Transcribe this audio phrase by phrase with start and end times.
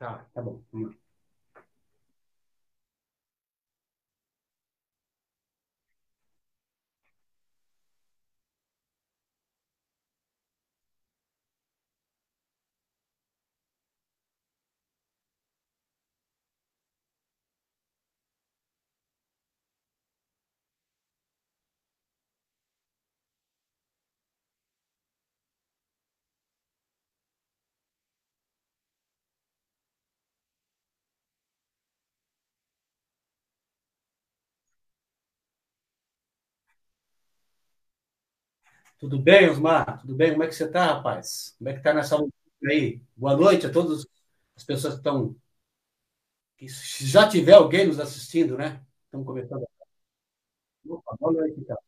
[0.00, 0.60] Tá, tá bom.
[0.72, 1.09] Vamos lá.
[39.00, 40.00] Tudo bem, Osmar?
[40.00, 40.32] Tudo bem?
[40.32, 41.54] Como é que você está, rapaz?
[41.58, 42.16] Como é que está nessa
[42.66, 43.00] aí?
[43.16, 44.06] Boa noite a todas
[44.56, 45.36] as pessoas que estão.
[46.56, 48.82] que se já tiver alguém nos assistindo, né?
[49.06, 49.66] Estamos começando.
[50.88, 51.80] Opa, boa noite, cara.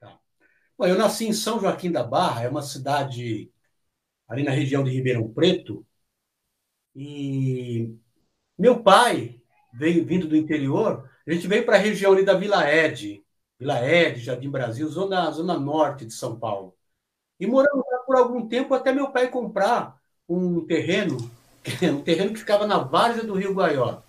[0.00, 0.08] Tá.
[0.08, 0.18] Bom,
[0.78, 3.50] eu nasci em São Joaquim da Barra, é uma cidade
[4.28, 5.84] ali na região de Ribeirão Preto,
[6.94, 7.94] e
[8.58, 9.40] meu pai
[9.72, 13.24] veio vindo do interior, a gente veio para a região ali da Vila Ede,
[13.58, 16.74] Vila Ede, Jardim Brasil, zona, zona norte de São Paulo.
[17.38, 21.18] E moramos lá por algum tempo até meu pai comprar um terreno,
[21.82, 24.00] um terreno que ficava na várzea do Rio Guaió.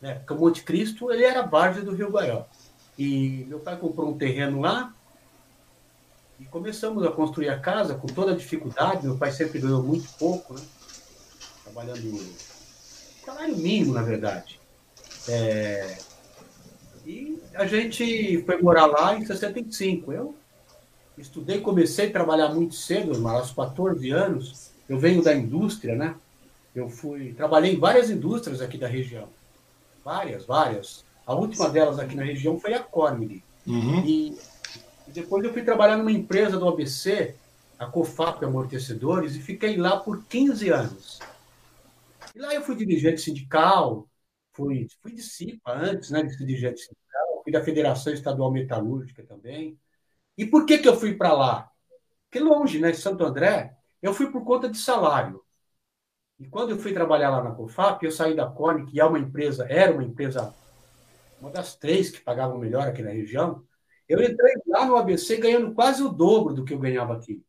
[0.00, 2.44] Porque o Monte Cristo, ele era várzea do Rio Guaió.
[2.98, 4.94] E meu pai comprou um terreno lá
[6.38, 9.06] e começamos a construir a casa com toda a dificuldade.
[9.06, 10.60] Meu pai sempre ganhou muito pouco, né?
[11.64, 12.00] Trabalhando
[13.24, 14.60] salário mínimo, na verdade.
[15.28, 15.98] É,
[17.06, 20.12] e a gente foi morar lá em 65.
[20.12, 20.34] Eu
[21.16, 24.70] estudei, comecei a trabalhar muito cedo, aos 14 anos.
[24.88, 26.14] Eu venho da indústria, né?
[26.74, 29.28] Eu fui, trabalhei em várias indústrias aqui da região.
[30.04, 31.04] Várias, várias.
[31.26, 33.42] A última delas aqui na região foi a Corning.
[33.66, 34.04] Uhum.
[34.04, 34.38] E
[35.12, 37.34] depois eu fui trabalhar numa empresa do ABC,
[37.78, 41.20] a Cofap Amortecedores, e fiquei lá por 15 anos.
[42.34, 44.08] E lá eu fui dirigente sindical,
[44.52, 49.78] fui, fui de CIPA antes, né, de dirigente sindical, fui da Federação Estadual Metalúrgica também.
[50.36, 51.70] E por que, que eu fui para lá?
[52.24, 55.42] Porque longe, né, Santo André, eu fui por conta de salário.
[56.38, 59.18] E quando eu fui trabalhar lá na Cofap, eu saí da Cone, que é uma
[59.18, 60.54] empresa, era uma empresa,
[61.40, 63.64] uma das três que pagavam melhor aqui na região.
[64.08, 67.44] Eu entrei lá no ABC ganhando quase o dobro do que eu ganhava aqui.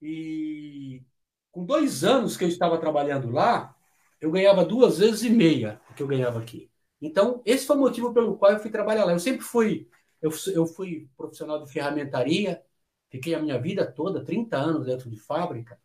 [0.00, 1.02] E
[1.50, 3.76] com dois anos que eu estava trabalhando lá,
[4.20, 6.70] eu ganhava duas vezes e meia o que eu ganhava aqui.
[7.00, 9.12] Então, esse foi o motivo pelo qual eu fui trabalhar lá.
[9.12, 9.88] Eu sempre fui,
[10.20, 12.62] eu, eu fui profissional de ferramentaria,
[13.10, 15.78] fiquei a minha vida toda, 30 anos dentro de fábrica,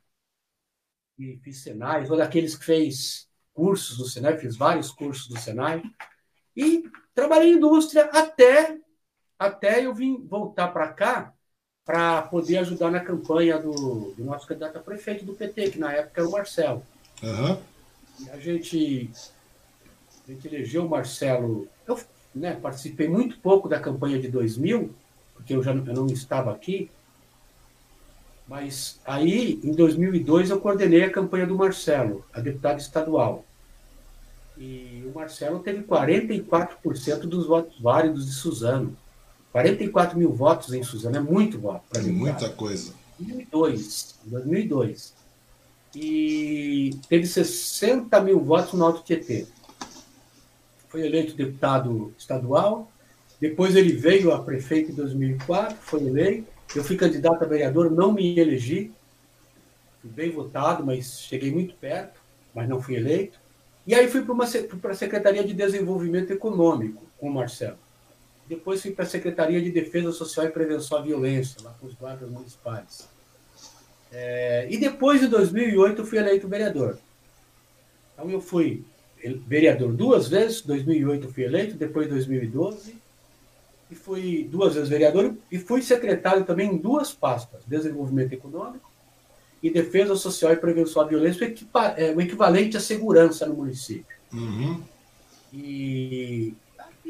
[1.17, 5.81] e fiz Senai, sou daqueles que fez cursos do Senai, fiz vários cursos do Senai,
[6.55, 6.83] e
[7.15, 8.79] trabalhei em indústria até,
[9.37, 11.33] até eu vim voltar para cá
[11.85, 15.93] para poder ajudar na campanha do, do, nosso candidato a prefeito do PT, que na
[15.93, 16.83] época era o Marcelo.
[17.23, 17.57] Uhum.
[18.31, 19.09] A gente,
[20.27, 21.67] a gente elegeu o Marcelo.
[21.87, 21.97] Eu
[22.35, 24.93] né, participei muito pouco da campanha de 2000,
[25.33, 26.89] porque eu já eu não estava aqui,
[28.47, 33.43] mas aí, em 2002, eu coordenei a campanha do Marcelo, a deputada estadual.
[34.57, 38.95] E o Marcelo teve 44% dos votos válidos de Suzano.
[39.61, 42.11] 44 mil votos em Suzano, é muito voto para mim.
[42.11, 42.93] Muita coisa.
[43.19, 45.13] Em 2002, 2002.
[45.95, 49.47] E teve 60 mil votos no Alto Tietê.
[50.89, 52.91] Foi eleito deputado estadual.
[53.39, 58.11] Depois ele veio a prefeito em 2004, foi eleito eu fui candidato a vereador, não
[58.11, 58.91] me elegi,
[60.01, 62.19] fui bem votado, mas cheguei muito perto,
[62.53, 63.39] mas não fui eleito.
[63.85, 67.77] E aí fui para a Secretaria de Desenvolvimento Econômico com o Marcelo.
[68.47, 71.93] Depois fui para a Secretaria de Defesa Social e Prevenção à Violência, lá com os
[71.93, 73.07] guardas municipais.
[74.11, 76.97] É, e depois, em 2008, fui eleito vereador.
[78.13, 78.85] Então, eu fui
[79.45, 82.95] vereador duas vezes, 2008 fui eleito, depois 2012,
[83.89, 88.89] e fui duas vezes vereador, e fui secretário também em duas pastas, Desenvolvimento Econômico
[89.61, 91.53] e Defesa Social e Prevenção à Violência,
[91.97, 94.15] é, o equivalente à segurança no município.
[94.31, 94.81] Uhum.
[95.53, 96.53] E,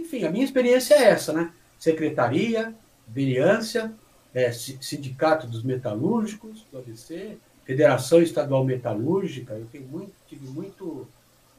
[0.08, 1.52] enfim, a minha experiência é essa, né?
[1.78, 2.74] Secretaria,
[3.08, 3.94] vereança,
[4.34, 11.06] é, Sindicato dos Metalúrgicos, do ABC, Federação Estadual Metalúrgica, eu tenho muito, tive muito,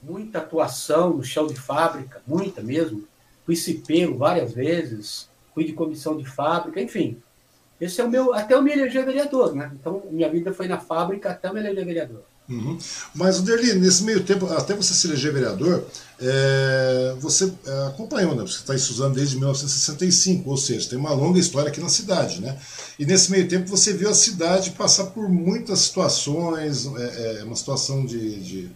[0.02, 3.06] muita atuação no chão de fábrica, muita mesmo.
[3.44, 7.20] Fui cipeiro várias vezes, fui de comissão de fábrica, enfim.
[7.78, 9.70] Esse é o meu, até eu me eleger vereador, né?
[9.78, 12.22] Então, minha vida foi na fábrica até eu me eleger vereador.
[12.48, 12.78] Uhum.
[13.14, 15.84] Mas, Derli, nesse meio tempo, até você se eleger vereador,
[16.18, 18.42] é, você é, acompanhou, né?
[18.42, 22.40] Você está em Suzano desde 1965, ou seja, tem uma longa história aqui na cidade,
[22.40, 22.56] né?
[22.98, 27.54] E nesse meio tempo você viu a cidade passar por muitas situações, é, é uma
[27.54, 28.70] situação de, de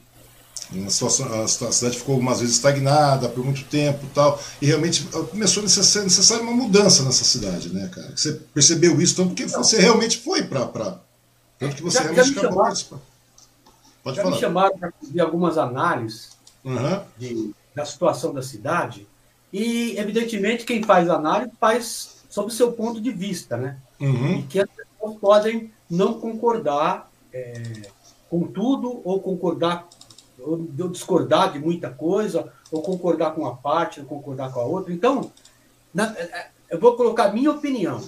[0.70, 5.64] uma situação, a cidade ficou algumas vezes estagnada por muito tempo tal, e realmente começou
[5.64, 8.12] a ser necessária uma mudança nessa cidade, né, cara?
[8.14, 11.00] Você percebeu isso tanto porque você realmente foi para.
[11.58, 13.12] Tanto que você já, realmente já acabou.
[14.02, 14.35] Pode Já falar.
[14.35, 17.02] me chamaram para fazer algumas análises uhum.
[17.16, 19.06] de, da situação da cidade
[19.52, 23.78] e, evidentemente, quem faz análise faz sob o seu ponto de vista, né?
[24.00, 24.38] Uhum.
[24.38, 27.82] E que as pessoas podem não concordar é,
[28.30, 29.87] com tudo ou concordar
[30.40, 30.56] ou
[30.88, 34.92] discordar de muita coisa ou concordar com uma parte ou concordar com a outra.
[34.92, 35.30] Então,
[35.92, 38.02] na, é, é, eu vou colocar a minha opinião.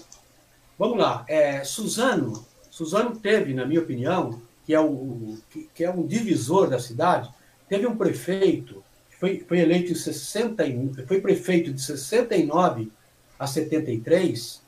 [0.78, 1.24] Vamos lá.
[1.28, 5.36] É, Suzano, Suzano teve, na minha opinião, que é, o,
[5.74, 7.30] que, é um divisor da cidade,
[7.68, 8.82] teve um prefeito,
[9.18, 10.64] foi, foi eleito em 60,
[11.06, 12.90] foi prefeito de 69
[13.38, 14.62] a 73,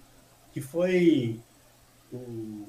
[0.53, 1.41] que foi
[2.13, 2.65] um,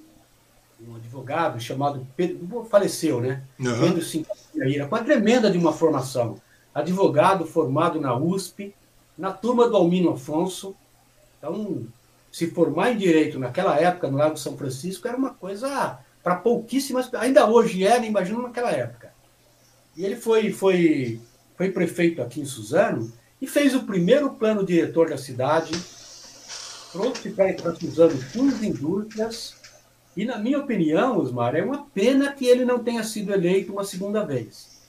[0.88, 3.44] um advogado chamado Pedro, faleceu, né?
[3.60, 3.80] Uhum.
[3.80, 6.40] Pedro Sincaíra, com a tremenda de uma formação.
[6.74, 8.74] Advogado formado na USP,
[9.18, 10.76] na turma do Almino Afonso.
[11.38, 11.88] Então,
[12.32, 17.10] se formar em direito naquela época no Lago São Francisco era uma coisa para pouquíssimas,
[17.14, 19.14] ainda hoje era, imagina naquela época.
[19.96, 21.22] E ele foi, foi,
[21.56, 23.10] foi prefeito aqui em Suzano
[23.42, 25.72] e fez o primeiro plano diretor da cidade,
[26.92, 29.56] trouxe para Suzano 15 indústrias,
[30.18, 33.86] e na minha opinião, Osmar, é uma pena que ele não tenha sido eleito uma
[33.86, 34.82] segunda vez.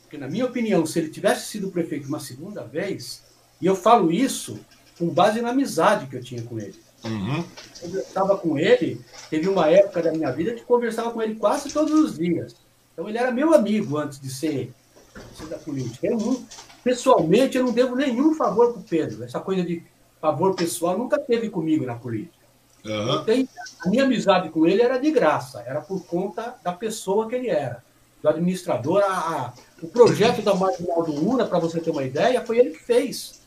[0.00, 3.22] Porque, na minha opinião, se ele tivesse sido prefeito uma segunda vez,
[3.60, 4.58] e eu falo isso
[4.98, 6.74] com base na amizade que eu tinha com ele.
[7.04, 7.44] Uhum.
[7.80, 11.92] Conversava com ele, teve uma época da minha vida que conversava com ele quase todos
[11.92, 12.54] os dias.
[12.92, 14.72] Então ele era meu amigo antes de ser,
[15.14, 16.06] de ser da política.
[16.06, 16.46] Eu não,
[16.84, 19.24] pessoalmente, eu não devo nenhum favor para o Pedro.
[19.24, 19.82] Essa coisa de
[20.20, 22.42] favor pessoal nunca teve comigo na política.
[22.84, 23.24] Uhum.
[23.24, 23.48] Tenho,
[23.84, 27.48] a minha amizade com ele era de graça, era por conta da pessoa que ele
[27.48, 27.82] era,
[28.20, 29.02] do administrador.
[29.02, 32.70] A, a, o projeto da Marginal do UNA, para você ter uma ideia, foi ele
[32.70, 33.41] que fez.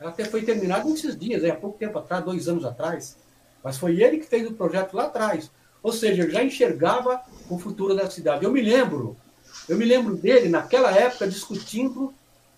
[0.00, 3.16] Ela até foi terminada nesses dias, há pouco tempo atrás, dois anos atrás.
[3.62, 5.50] Mas foi ele que fez o projeto lá atrás.
[5.82, 8.44] Ou seja, já enxergava o futuro da cidade.
[8.44, 9.16] Eu me lembro,
[9.68, 12.14] eu me lembro dele naquela época discutindo,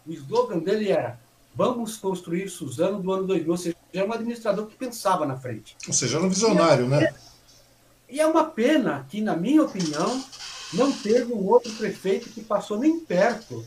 [0.06, 1.20] o slogan dele era
[1.54, 3.50] Vamos construir Suzano do ano 2000.
[3.50, 5.76] Ou seja, era um administrador que pensava na frente.
[5.86, 7.14] Ou seja, era um visionário, e é, né?
[8.08, 10.24] E é uma pena que, na minha opinião,
[10.72, 13.64] não teve um outro prefeito que passou nem perto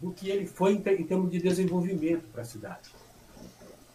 [0.00, 2.90] do que ele foi em, termos de desenvolvimento para a cidade.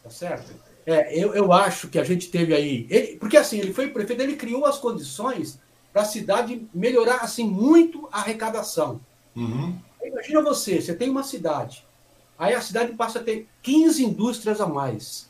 [0.04, 0.54] Tá certo?
[0.86, 2.86] É, eu, eu acho que a gente teve aí.
[2.90, 5.60] Ele, porque assim, ele foi prefeito, ele criou as condições
[5.94, 9.00] para a cidade melhorar assim muito a arrecadação.
[9.36, 9.78] Uhum.
[10.04, 11.86] Imagina você, você tem uma cidade,
[12.38, 15.30] aí a cidade passa a ter 15 indústrias a mais.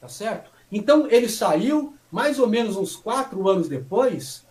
[0.00, 0.50] Tá certo?
[0.72, 4.44] Então ele saiu, mais ou menos uns quatro anos depois,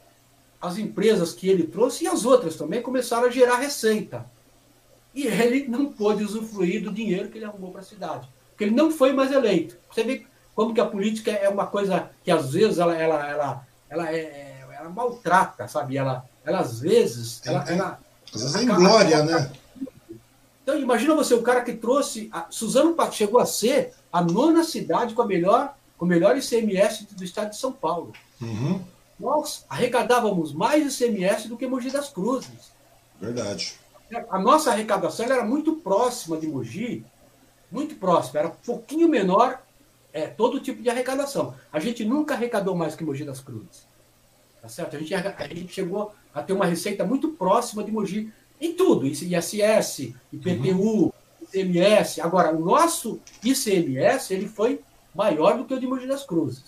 [0.61, 4.25] as empresas que ele trouxe e as outras também começaram a gerar receita
[5.13, 8.27] e ele não pôde usufruir do dinheiro que ele arrumou para a cidade.
[8.49, 9.75] Porque ele não foi mais eleito.
[9.91, 10.25] Você vê
[10.55, 14.19] como que a política é uma coisa que às vezes ela, ela, ela, ela, é,
[14.19, 15.97] é ela maltrata, sabe?
[15.97, 17.41] Ela, ela às vezes.
[17.45, 17.99] Ela, é, ela,
[18.33, 19.51] às vezes é em glória, né?
[20.61, 22.29] Então, imagina você, o cara que trouxe.
[22.31, 27.07] A, Suzano chegou a ser a nona cidade com a melhor, com o melhor ICMS
[27.11, 28.13] do estado de São Paulo.
[28.39, 28.81] Uhum.
[29.19, 32.71] Nós arrecadávamos mais ICMS do que Mogi das Cruzes.
[33.19, 33.78] Verdade
[34.29, 37.05] a nossa arrecadação era muito próxima de Mogi,
[37.71, 39.61] muito próxima, era um pouquinho menor
[40.11, 41.53] é, todo tipo de arrecadação.
[41.71, 43.87] A gente nunca arrecadou mais que Mogi das Cruzes.
[44.61, 44.95] Tá certo?
[44.95, 49.07] A gente, a gente chegou a ter uma receita muito próxima de Mogi em tudo,
[49.07, 51.11] ISS, IPTU, uhum.
[51.43, 52.21] ICMS.
[52.21, 54.81] Agora, o nosso ICMS ele foi
[55.15, 56.63] maior do que o de Mogi das Cruzes.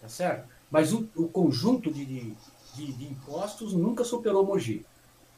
[0.00, 0.48] Tá certo?
[0.70, 4.84] Mas o, o conjunto de, de, de, impostos nunca superou Mogi.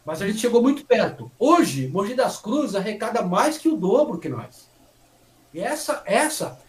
[0.06, 1.28] Mas a gente chegou muito perto.
[1.36, 4.70] Hoje, Mogi das Cruzes arrecada mais que o dobro que nós.
[5.52, 6.60] E essa, essa,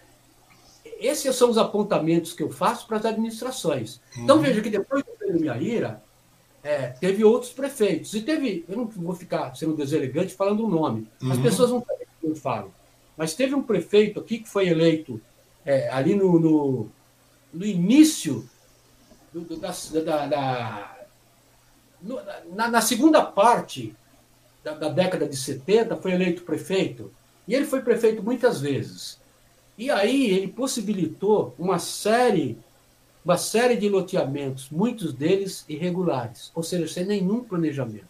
[1.00, 4.02] esses são os apontamentos que eu faço para as administrações.
[4.18, 4.42] Então, uhum.
[4.42, 6.02] veja que depois do Pedro Miaíra,
[6.64, 8.12] é, teve outros prefeitos.
[8.16, 11.32] E teve, eu não vou ficar sendo deselegante falando o nome, uhum.
[11.32, 12.74] as pessoas não sabem o que eu falo.
[13.16, 15.22] Mas teve um prefeito aqui que foi eleito
[15.64, 16.90] é, ali no, no,
[17.54, 18.50] no início
[19.32, 19.72] do, do, da,
[20.04, 20.97] da, da
[22.02, 22.20] no,
[22.54, 23.96] na, na, segunda parte
[24.64, 27.12] da, da, década de 70, foi eleito prefeito.
[27.48, 29.20] E ele foi prefeito muitas vezes.
[29.78, 32.58] E aí ele possibilitou uma série
[33.28, 38.08] uma série de loteamentos, muitos deles irregulares, ou seja, sem nenhum planejamento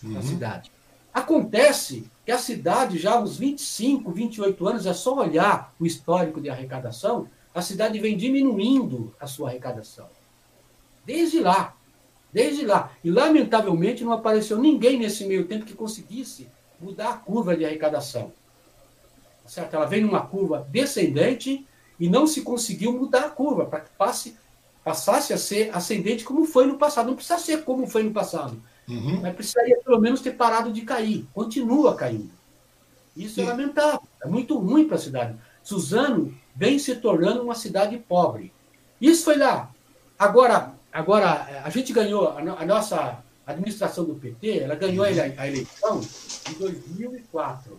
[0.00, 0.12] uhum.
[0.12, 0.70] na cidade.
[1.12, 6.48] Acontece que a cidade, já aos 25, 28 anos, é só olhar o histórico de
[6.48, 10.06] arrecadação, a cidade vem diminuindo a sua arrecadação.
[11.04, 11.73] Desde lá.
[12.34, 12.90] Desde lá.
[13.04, 16.48] E, lamentavelmente, não apareceu ninguém nesse meio tempo que conseguisse
[16.80, 18.32] mudar a curva de arrecadação.
[19.44, 19.74] Tá certo?
[19.74, 21.64] Ela vem numa curva descendente
[21.98, 24.36] e não se conseguiu mudar a curva para que passe
[24.82, 27.06] passasse a ser ascendente como foi no passado.
[27.06, 28.60] Não precisa ser como foi no passado.
[28.86, 29.20] Uhum.
[29.22, 31.26] Mas precisaria pelo menos ter parado de cair.
[31.32, 32.30] Continua caindo.
[33.16, 34.02] Isso é lamentável.
[34.22, 35.38] É muito ruim para a cidade.
[35.62, 38.52] Suzano vem se tornando uma cidade pobre.
[39.00, 39.70] Isso foi lá.
[40.18, 46.00] Agora, agora a gente ganhou, a, nossa administração do PT, ela ganhou a eleição
[46.50, 47.78] em 2004.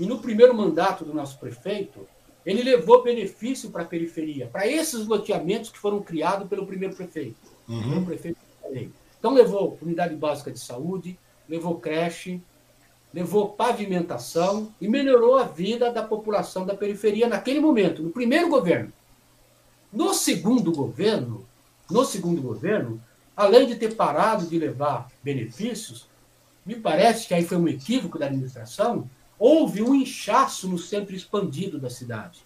[0.00, 2.06] E no primeiro mandato do nosso prefeito,
[2.44, 7.36] ele levou benefício para a periferia, para esses loteamentos que foram criados pelo primeiro prefeito.
[7.68, 8.04] Uhum.
[8.04, 8.38] prefeito
[9.18, 12.40] então levou unidade básica de saúde, levou creche,
[13.12, 18.92] levou pavimentação e melhorou a vida da população da periferia naquele momento, no primeiro governo.
[19.92, 21.47] No segundo governo,
[21.90, 23.00] no segundo governo,
[23.36, 26.06] além de ter parado de levar benefícios,
[26.66, 31.78] me parece que aí foi um equívoco da administração, houve um inchaço no centro expandido
[31.78, 32.40] da cidade.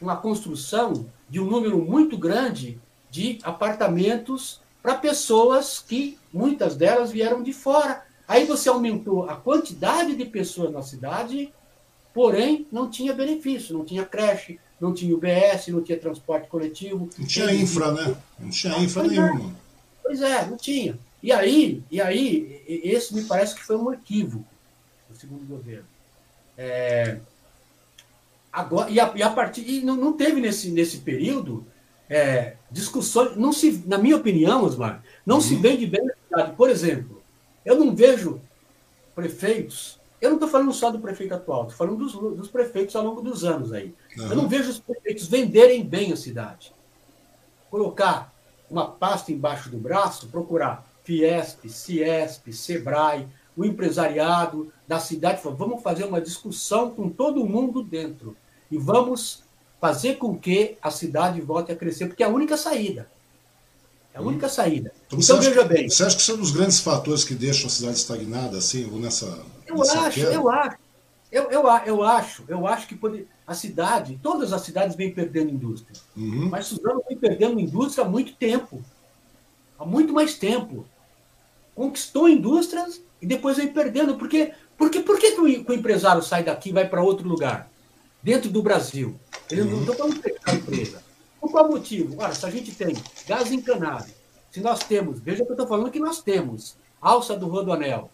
[0.00, 2.78] Uma construção de um número muito grande
[3.10, 8.04] de apartamentos para pessoas que, muitas delas, vieram de fora.
[8.28, 11.52] Aí você aumentou a quantidade de pessoas na cidade,
[12.14, 17.08] porém não tinha benefício, não tinha creche, não tinha UBS, não tinha transporte coletivo.
[17.18, 18.16] Não tinha infra, né?
[18.38, 19.20] Não tinha infra pois é.
[19.20, 19.50] nenhuma.
[19.50, 19.54] É.
[20.02, 20.98] Pois é, não tinha.
[21.22, 24.44] E aí, e aí, esse me parece que foi um equívoco
[25.08, 25.84] do segundo governo.
[26.56, 27.18] É,
[28.52, 29.68] agora, e, a, e a partir.
[29.68, 31.66] E não, não teve nesse, nesse período
[32.08, 33.36] é, discussões.
[33.36, 35.40] Não se, na minha opinião, Osmar, não uhum.
[35.40, 36.56] se vende bem a cidade.
[36.56, 37.22] Por exemplo,
[37.64, 38.40] eu não vejo
[39.14, 39.97] prefeitos.
[40.20, 43.22] Eu não estou falando só do prefeito atual, estou falando dos, dos, prefeitos ao longo
[43.22, 43.94] dos anos aí.
[44.16, 44.30] Uhum.
[44.30, 46.74] Eu não vejo os prefeitos venderem bem a cidade.
[47.70, 48.34] Colocar
[48.70, 56.04] uma pasta embaixo do braço, procurar Fiesp, Ciesp, Sebrae, o empresariado da cidade vamos fazer
[56.04, 58.36] uma discussão com todo mundo dentro
[58.70, 59.42] e vamos
[59.80, 63.08] fazer com que a cidade volte a crescer, porque é a única saída.
[64.14, 64.50] É a única hum.
[64.50, 64.92] saída.
[65.06, 65.88] Então, então veja acha, bem.
[65.88, 69.26] Você acha que são os grandes fatores que deixam a cidade estagnada, assim, ou nessa.
[69.66, 70.32] Eu nessa acho, queda?
[70.32, 70.76] eu acho.
[71.30, 75.50] Eu, eu, eu acho, eu acho que pode, a cidade, todas as cidades vêm perdendo
[75.50, 75.98] indústria.
[76.16, 76.48] Uhum.
[76.48, 78.82] Mas Suzano vem perdendo indústria há muito tempo.
[79.78, 80.86] Há muito mais tempo.
[81.74, 84.16] Conquistou indústrias e depois vem perdendo.
[84.16, 87.70] Porque, porque, por que, que o, empresário sai daqui e vai para outro lugar?
[88.22, 89.18] Dentro do Brasil.
[89.50, 91.02] Ele não está falando fechar a empresa.
[91.40, 92.20] Por qual motivo?
[92.20, 92.96] Ora, se a gente tem
[93.26, 94.06] gás encanado,
[94.50, 98.10] se nós temos, veja que eu estou falando que nós temos alça do Rodoanel,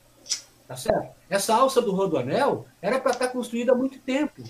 [0.68, 1.14] tá certo?
[1.28, 4.42] Essa alça do Rodoanel era para estar tá construída há muito tempo.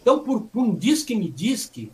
[0.00, 1.92] Então, por, por um diz que me diz que,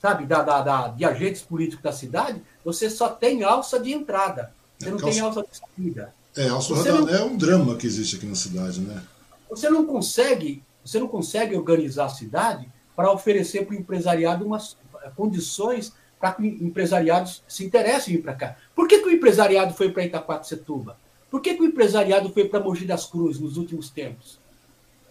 [0.00, 4.52] sabe, da, da, da, de agentes políticos da cidade, você só tem alça de entrada.
[4.78, 6.14] Você não é, tem alça de saída.
[6.36, 9.02] É, Alto Rodoanel é um drama que existe aqui na cidade, né?
[9.48, 14.76] Você não consegue, você não consegue organizar a cidade para oferecer para o empresariado umas
[14.85, 18.56] eh, condições para que empresariados se interessem em ir para cá.
[18.74, 20.98] Por que, que o empresariado foi para Itaquaquecetuba?
[21.30, 24.38] Por que, que o empresariado foi para Mogi das Cruzes nos últimos tempos?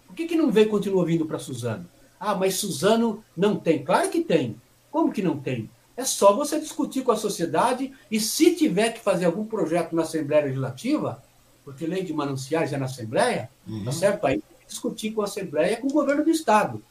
[0.07, 1.85] Por que, que não veio continua vindo para Suzano?
[2.19, 3.83] Ah, mas Suzano não tem.
[3.83, 4.59] Claro que tem.
[4.89, 5.69] Como que não tem?
[5.97, 10.01] É só você discutir com a sociedade e, se tiver que fazer algum projeto na
[10.01, 11.23] Assembleia Legislativa,
[11.63, 13.85] porque lei de mananciais é na Assembleia, tá uhum.
[13.85, 14.25] tá certo?
[14.25, 16.83] Aí discutir com a Assembleia com o governo do Estado.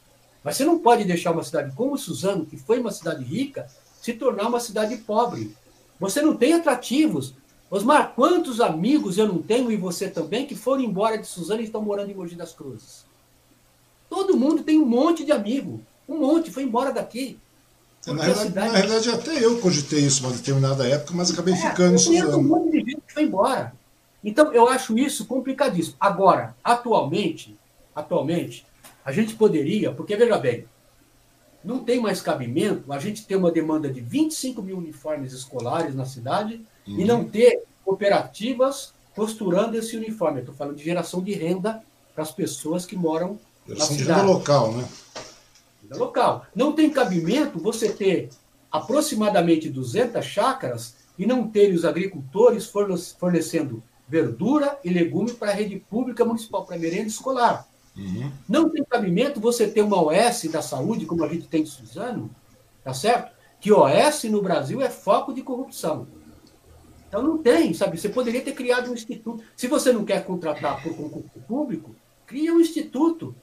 [0.44, 3.66] Mas você não pode deixar uma cidade como Suzano, que foi uma cidade rica,
[4.02, 5.56] se tornar uma cidade pobre.
[5.98, 7.32] Você não tem atrativos.
[7.70, 11.64] Osmar, quantos amigos eu não tenho e você também que foram embora de Suzano e
[11.64, 13.06] estão morando em Mogi das Cruzes?
[14.10, 15.80] Todo mundo tem um monte de amigo.
[16.06, 17.38] Um monte, foi embora daqui.
[18.06, 18.66] Na realidade, cidade...
[18.68, 22.36] na realidade, até eu cogitei isso uma determinada época, mas acabei é, ficando estudando.
[22.36, 23.72] Um monte de gente foi embora.
[24.22, 25.96] Então, eu acho isso complicadíssimo.
[25.98, 27.56] Agora, atualmente,
[27.94, 28.66] atualmente,
[29.04, 30.66] a gente poderia, porque veja bem,
[31.64, 36.04] não tem mais cabimento a gente ter uma demanda de 25 mil uniformes escolares na
[36.04, 37.00] cidade uhum.
[37.00, 40.40] e não ter cooperativas costurando esse uniforme.
[40.40, 41.82] Estou falando de geração de renda
[42.14, 44.20] para as pessoas que moram geração na cidade.
[44.20, 44.88] de renda local, né?
[45.82, 46.46] Renda local.
[46.54, 48.28] Não tem cabimento você ter
[48.70, 52.70] aproximadamente 200 chácaras e não ter os agricultores
[53.18, 57.66] fornecendo verdura e legume para a rede pública municipal, para merenda escolar.
[57.96, 58.30] Uhum.
[58.48, 62.30] Não tem cabimento você ter uma OS da saúde, como a gente tem em Suzano,
[62.82, 63.32] tá certo?
[63.60, 66.06] Que OS no Brasil é foco de corrupção.
[67.08, 67.96] Então não tem, sabe?
[67.96, 69.44] Você poderia ter criado um instituto.
[69.56, 71.94] Se você não quer contratar por concurso público,
[72.26, 73.36] cria um instituto,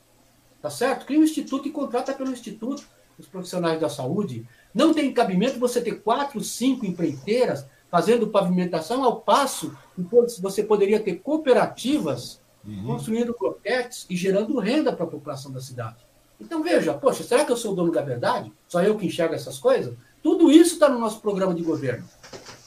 [0.61, 1.05] tá certo?
[1.05, 2.83] Cria um instituto e contrata pelo instituto
[3.17, 4.45] os profissionais da saúde.
[4.73, 10.99] Não tem cabimento você ter quatro, cinco empreiteiras fazendo pavimentação ao passo que você poderia
[10.99, 12.85] ter cooperativas uhum.
[12.85, 15.97] construindo croquetes e gerando renda para a população da cidade.
[16.39, 18.51] Então veja, poxa, será que eu sou o dono da verdade?
[18.67, 19.93] Só eu que enxergo essas coisas?
[20.23, 22.07] Tudo isso está no nosso programa de governo.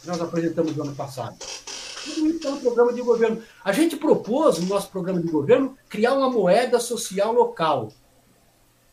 [0.01, 1.37] Que nós apresentamos no ano passado.
[1.39, 3.43] Tudo isso está no programa de governo.
[3.65, 7.91] A gente propôs no nosso programa de governo criar uma moeda social local.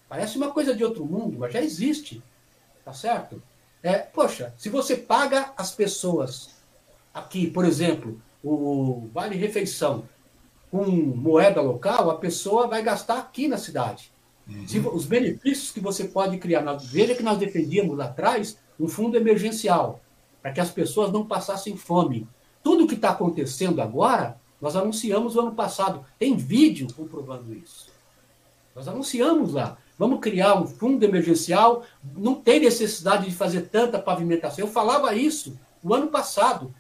[0.08, 2.22] Parece uma coisa de outro mundo, mas já existe.
[2.84, 3.42] Tá certo?
[3.84, 6.50] É, poxa, se você paga as pessoas
[7.14, 10.04] aqui, por exemplo, o Vale Refeição,
[10.72, 14.12] com moeda local, a pessoa vai gastar aqui na cidade.
[14.48, 14.96] Uhum.
[14.96, 20.00] Os benefícios que você pode criar, veja que nós defendíamos lá atrás um fundo emergencial,
[20.42, 22.26] para que as pessoas não passassem fome.
[22.64, 26.06] Tudo que está acontecendo agora, nós anunciamos o ano passado.
[26.18, 27.90] Tem vídeo comprovando isso.
[28.76, 29.78] Nós anunciamos lá.
[30.00, 31.84] Vamos criar um fundo emergencial.
[32.16, 34.66] Não tem necessidade de fazer tanta pavimentação.
[34.66, 36.74] Eu falava isso o ano passado.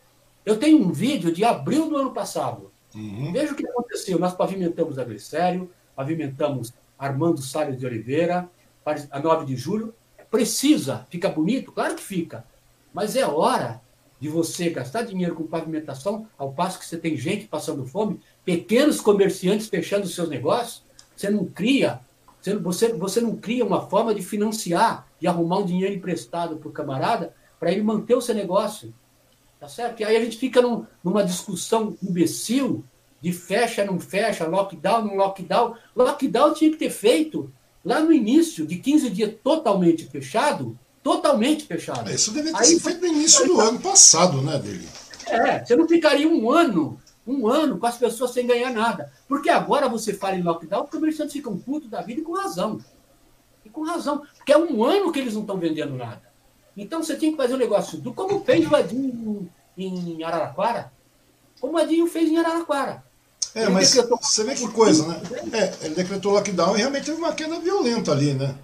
[0.45, 2.71] Eu tenho um vídeo de abril do ano passado.
[2.95, 3.32] Uhum.
[3.32, 4.19] Veja o que aconteceu.
[4.19, 8.49] Nós pavimentamos a Glicério, pavimentamos Armando Salles de Oliveira,
[9.12, 9.93] a 9 de julho.
[10.30, 11.71] Precisa, fica bonito?
[11.71, 12.45] Claro que fica.
[12.93, 13.82] Mas é hora
[14.19, 19.01] de você gastar dinheiro com pavimentação, ao passo que você tem gente passando fome, pequenos
[19.01, 20.84] comerciantes fechando seus negócios.
[21.15, 21.99] Você não cria,
[22.62, 26.71] você, você não cria uma forma de financiar, de arrumar um dinheiro emprestado para o
[26.71, 28.93] camarada, para ele manter o seu negócio.
[29.62, 30.00] Tá certo?
[30.00, 32.84] E aí a gente fica num, numa discussão imbecil
[33.21, 35.76] de fecha, não fecha, lockdown, não lockdown.
[35.95, 37.54] Lockdown tinha que ter feito
[37.86, 42.10] lá no início, de 15 dias totalmente fechado, totalmente fechado.
[42.10, 44.89] É, isso deveria ter sido feito no início do ano passado, né, dele?
[45.28, 49.13] É, você não ficaria um ano, um ano com as pessoas sem ganhar nada.
[49.28, 52.80] Porque agora você fala em lockdown, os comerciantes ficam putos da vida e com razão.
[53.63, 54.24] E com razão.
[54.38, 56.31] Porque é um ano que eles não estão vendendo nada.
[56.76, 60.92] Então você tinha que fazer um negócio do como fez o Edinho em Araraquara.
[61.60, 63.04] Como o Edinho fez em Araraquara.
[63.54, 64.18] É, ele mas decretou...
[64.22, 65.22] você vê que coisa, né?
[65.52, 68.56] É, ele decretou lockdown e realmente teve uma queda violenta ali, né?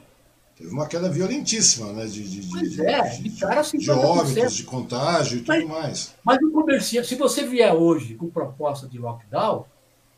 [0.57, 2.05] Teve uma queda violentíssima, né?
[2.05, 5.69] De, de, pois de, é, de, de, cara de óbitos, de contágio e mas, tudo
[5.69, 6.15] mais.
[6.23, 9.65] Mas o comerciante, se você vier hoje com proposta de lockdown,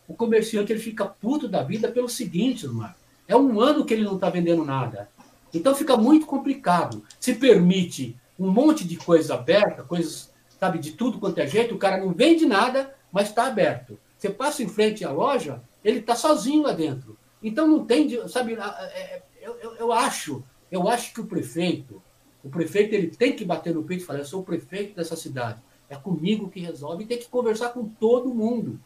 [0.08, 2.97] o comerciante ele fica puto da vida pelo seguinte, Marco.
[3.28, 5.10] É um ano que ele não está vendendo nada.
[5.53, 7.03] Então fica muito complicado.
[7.19, 11.79] Se permite um monte de coisa aberta, coisas, sabe, de tudo quanto é jeito, o
[11.79, 13.99] cara não vende nada, mas está aberto.
[14.17, 17.17] Você passa em frente à loja, ele está sozinho lá dentro.
[17.41, 22.01] Então não tem, sabe, é, eu, eu, eu, acho, eu acho que o prefeito,
[22.43, 25.15] o prefeito ele tem que bater no peito e falar, eu sou o prefeito dessa
[25.15, 25.59] cidade.
[25.89, 28.79] É comigo que resolve tem que conversar com todo mundo.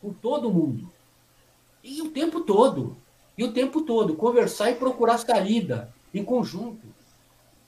[0.00, 0.90] Com todo mundo.
[1.84, 2.96] E o tempo todo.
[3.36, 6.86] E o tempo todo, conversar e procurar saída em conjunto.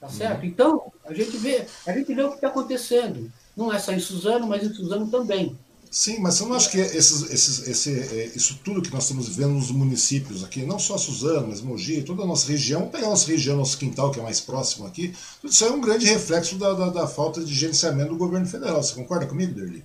[0.00, 0.40] Tá certo?
[0.40, 0.46] Uhum.
[0.46, 3.32] Então, a gente vê, a gente vê o que está acontecendo.
[3.56, 5.56] Não é só em Suzano, mas em Suzano também.
[5.90, 9.28] Sim, mas você não acha que esses, esses, esse, é, isso tudo que nós estamos
[9.28, 13.06] vivendo nos municípios aqui, não só Suzano, mas Mogi, toda a nossa região, vamos pegar
[13.06, 16.04] a nossa região, nosso quintal, que é mais próximo aqui, tudo isso é um grande
[16.06, 18.82] reflexo da, da, da falta de gerenciamento do governo federal.
[18.82, 19.84] Você concorda comigo, Derli?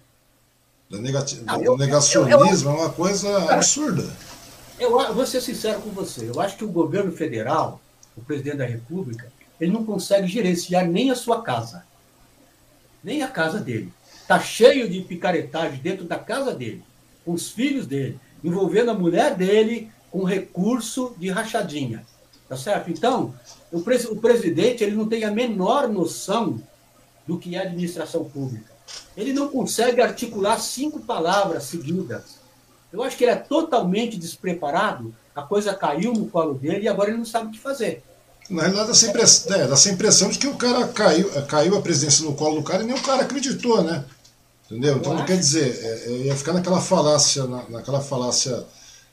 [0.90, 1.44] Da negati...
[1.46, 4.12] ah, eu, negacionismo eu, eu, é uma coisa absurda.
[4.80, 6.30] Eu vou ser sincero com você.
[6.30, 7.82] Eu acho que o governo federal,
[8.16, 11.84] o presidente da República, ele não consegue gerenciar nem a sua casa,
[13.04, 13.92] nem a casa dele.
[14.22, 16.82] Está cheio de picaretagem dentro da casa dele,
[17.26, 22.06] com os filhos dele, envolvendo a mulher dele com recurso de rachadinha.
[22.48, 22.90] Tá certo?
[22.90, 23.36] Então,
[23.72, 26.62] o, pres o presidente ele não tem a menor noção
[27.28, 28.72] do que é administração pública.
[29.16, 32.39] Ele não consegue articular cinco palavras seguidas
[32.92, 37.10] eu acho que ele é totalmente despreparado a coisa caiu no colo dele e agora
[37.10, 38.04] ele não sabe o que fazer.
[38.50, 41.82] Na realidade, dá essa impressão, é, essa impressão de que o cara caiu, caiu a
[41.82, 44.04] presidência no colo do cara e nem o cara acreditou, né?
[44.66, 44.98] Entendeu?
[44.98, 48.66] Então, não quer dizer, é, é, ia ficar naquela falácia, na, naquela falácia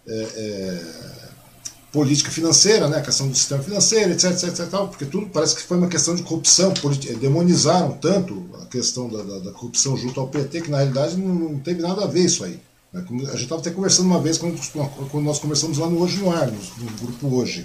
[0.07, 1.27] é, é
[1.93, 5.63] política financeira, né, a questão do sistema financeiro, etc, etc, etc, porque tudo parece que
[5.63, 6.75] foi uma questão de corrupção,
[7.19, 11.35] demonizaram tanto a questão da, da, da corrupção junto ao PT, que na realidade não,
[11.35, 12.61] não teve nada a ver isso aí.
[12.93, 13.05] Né?
[13.11, 14.59] A gente estava até conversando uma vez quando,
[15.11, 17.65] quando, nós conversamos lá no Hoje no Ar, no, grupo Hoje,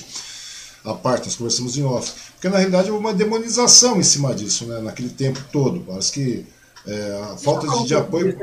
[0.84, 4.66] a parte, nós conversamos em off, porque na realidade houve uma demonização em cima disso,
[4.66, 6.46] né, naquele tempo todo, parece que
[6.88, 8.36] é, a falta de, de apoio...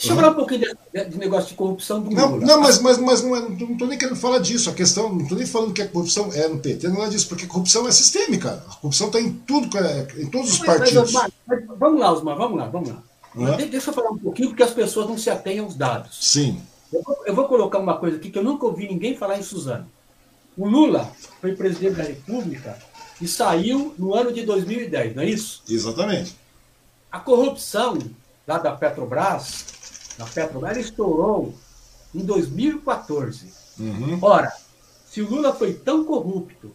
[0.00, 0.60] Deixa eu falar um pouquinho
[0.94, 2.46] de, de, negócio de corrupção do não, Lula.
[2.46, 4.70] Não, mas, mas, mas não estou nem querendo falar disso.
[4.70, 7.28] A questão, não estou nem falando que a corrupção é no PT, não é disso,
[7.28, 8.64] porque a corrupção é sistêmica.
[8.66, 9.68] A corrupção está em tudo,
[10.18, 11.12] em todos os mas, partidos.
[11.12, 13.02] Mas, mas, vamos lá, Osmar, vamos lá, vamos lá.
[13.34, 13.56] Uhum.
[13.56, 16.18] Deixa eu falar um pouquinho, porque as pessoas não se atêm aos dados.
[16.20, 16.60] Sim.
[16.92, 19.42] Eu vou, eu vou colocar uma coisa aqui que eu nunca ouvi ninguém falar em
[19.42, 19.86] Suzano.
[20.56, 22.76] O Lula foi presidente da República
[23.20, 25.62] e saiu no ano de 2010, não é isso?
[25.68, 26.36] Exatamente.
[27.10, 27.98] A corrupção
[28.46, 29.70] lá da Petrobras
[30.20, 31.54] da Petrobras, estourou
[32.14, 33.46] em 2014.
[33.78, 34.18] Uhum.
[34.20, 34.52] Ora,
[35.08, 36.74] se o Lula foi tão corrupto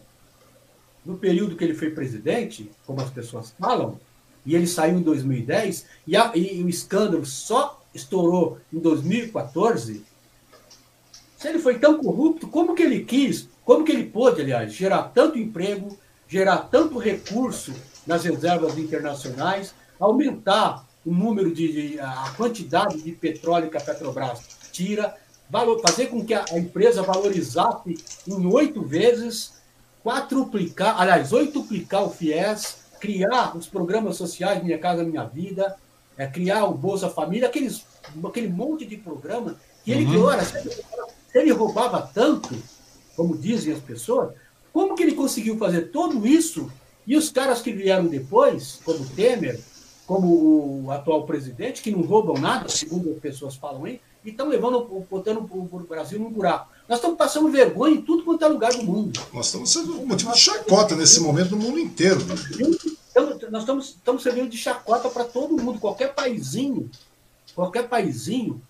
[1.04, 4.00] no período que ele foi presidente, como as pessoas falam,
[4.46, 10.04] e ele saiu em 2010, e, a, e o escândalo só estourou em 2014,
[11.36, 15.02] se ele foi tão corrupto, como que ele quis, como que ele pôde, aliás, gerar
[15.14, 17.72] tanto emprego, gerar tanto recurso
[18.06, 24.40] nas reservas internacionais, aumentar o número de, a quantidade de petróleo que a Petrobras
[24.72, 25.14] tira,
[25.48, 29.54] valor, fazer com que a, a empresa valorizasse em oito vezes,
[30.02, 35.76] quatruplicar, aliás, oituplicar o FIES, criar os programas sociais Minha Casa Minha Vida,
[36.18, 37.86] é, criar o Bolsa Família, aqueles,
[38.24, 40.40] aquele monte de programa que ele uhum.
[40.40, 42.56] se ele roubava tanto,
[43.14, 44.34] como dizem as pessoas,
[44.72, 46.70] como que ele conseguiu fazer tudo isso
[47.06, 49.60] e os caras que vieram depois, como Temer,
[50.06, 54.48] como o atual presidente, que não roubam nada, segundo as pessoas falam aí, e estão
[54.48, 56.68] levando, botando o Brasil num buraco.
[56.88, 59.20] Nós estamos passando vergonha em tudo quanto é lugar do mundo.
[59.32, 62.20] Nós estamos sendo motivo de chacota nesse momento no mundo inteiro.
[63.50, 66.88] nós estamos, estamos servindo de chacota para todo mundo, qualquer paizinho,
[67.54, 68.62] qualquer paizinho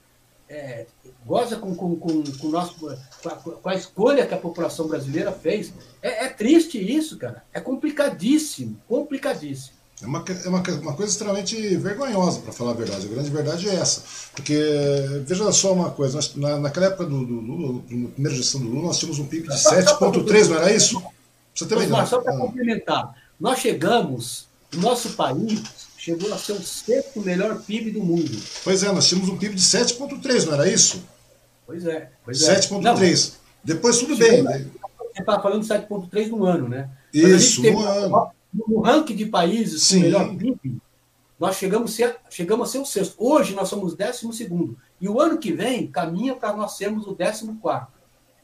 [0.49, 0.87] é,
[1.27, 5.33] goza com, com, com, com, nosso, com, a, com, a, escolha que a população brasileira
[5.33, 5.73] fez.
[6.01, 7.45] É, é triste isso, cara.
[7.53, 9.76] É complicadíssimo, complicadíssimo.
[10.03, 13.07] É uma, é uma, uma coisa extremamente vergonhosa, para falar a verdade.
[13.07, 14.03] A grande verdade é essa.
[14.35, 14.55] Porque,
[15.25, 18.69] veja só uma coisa, nós, na, naquela época do, do Lula, na primeira gestão do
[18.69, 21.03] Lula, nós tínhamos um PIB de 7,3, não era isso?
[21.55, 25.63] Você tem uma Só para complementar, nós chegamos, o nosso país
[25.97, 28.39] chegou a ser o sexto melhor PIB do mundo.
[28.63, 31.03] Pois é, nós tínhamos um PIB de 7,3, não era isso?
[31.67, 32.11] Pois é.
[32.23, 33.33] Pois 7,3.
[33.33, 33.37] É.
[33.65, 34.45] Depois tudo bem.
[34.45, 36.91] Você estava falando 7,3 no ano, né?
[37.15, 38.36] Isso, no ano
[38.67, 39.97] no ranking de países Sim.
[39.97, 40.81] com melhor PIB,
[41.39, 43.15] nós chegamos a, ser, chegamos a ser o sexto.
[43.19, 44.77] Hoje nós somos o décimo segundo.
[45.01, 47.93] E o ano que vem caminha para nós sermos o décimo quarto.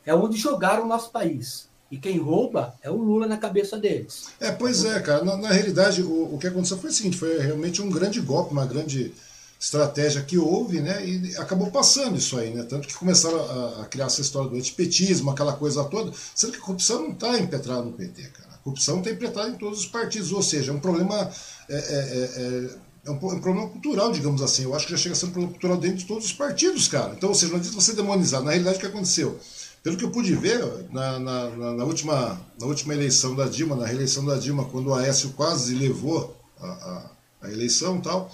[0.05, 1.69] É onde jogaram o nosso país.
[1.91, 4.29] E quem rouba é o Lula na cabeça deles.
[4.41, 5.25] É, pois é, cara.
[5.25, 8.53] Na, na realidade, o, o, que aconteceu foi o seguinte: foi realmente um grande golpe,
[8.53, 9.13] uma grande
[9.61, 11.07] estratégia que houve, né?
[11.07, 12.65] E acabou passando isso aí, né?
[12.65, 16.59] Tanto que começaram a, a criar essa história do antipetismo, aquela coisa toda, sendo que
[16.59, 20.43] a corrupção não está impetrada no PT, cara corrupção implementada em todos os partidos, ou
[20.43, 21.31] seja, é um problema.
[21.69, 24.63] É, é, é, é um, um, problema cultural, digamos assim.
[24.63, 26.87] Eu acho que já chega a ser um problema cultural dentro de todos os partidos,
[26.87, 27.13] cara.
[27.17, 28.43] Então, ou seja, não adianta você demonizar.
[28.43, 29.39] Na realidade, o que aconteceu?
[29.83, 33.87] Pelo que eu pude ver, na, na, na, última, na última eleição da Dilma, na
[33.87, 37.11] reeleição da Dilma, quando o Aécio quase levou a, a,
[37.43, 38.31] a eleição e tal,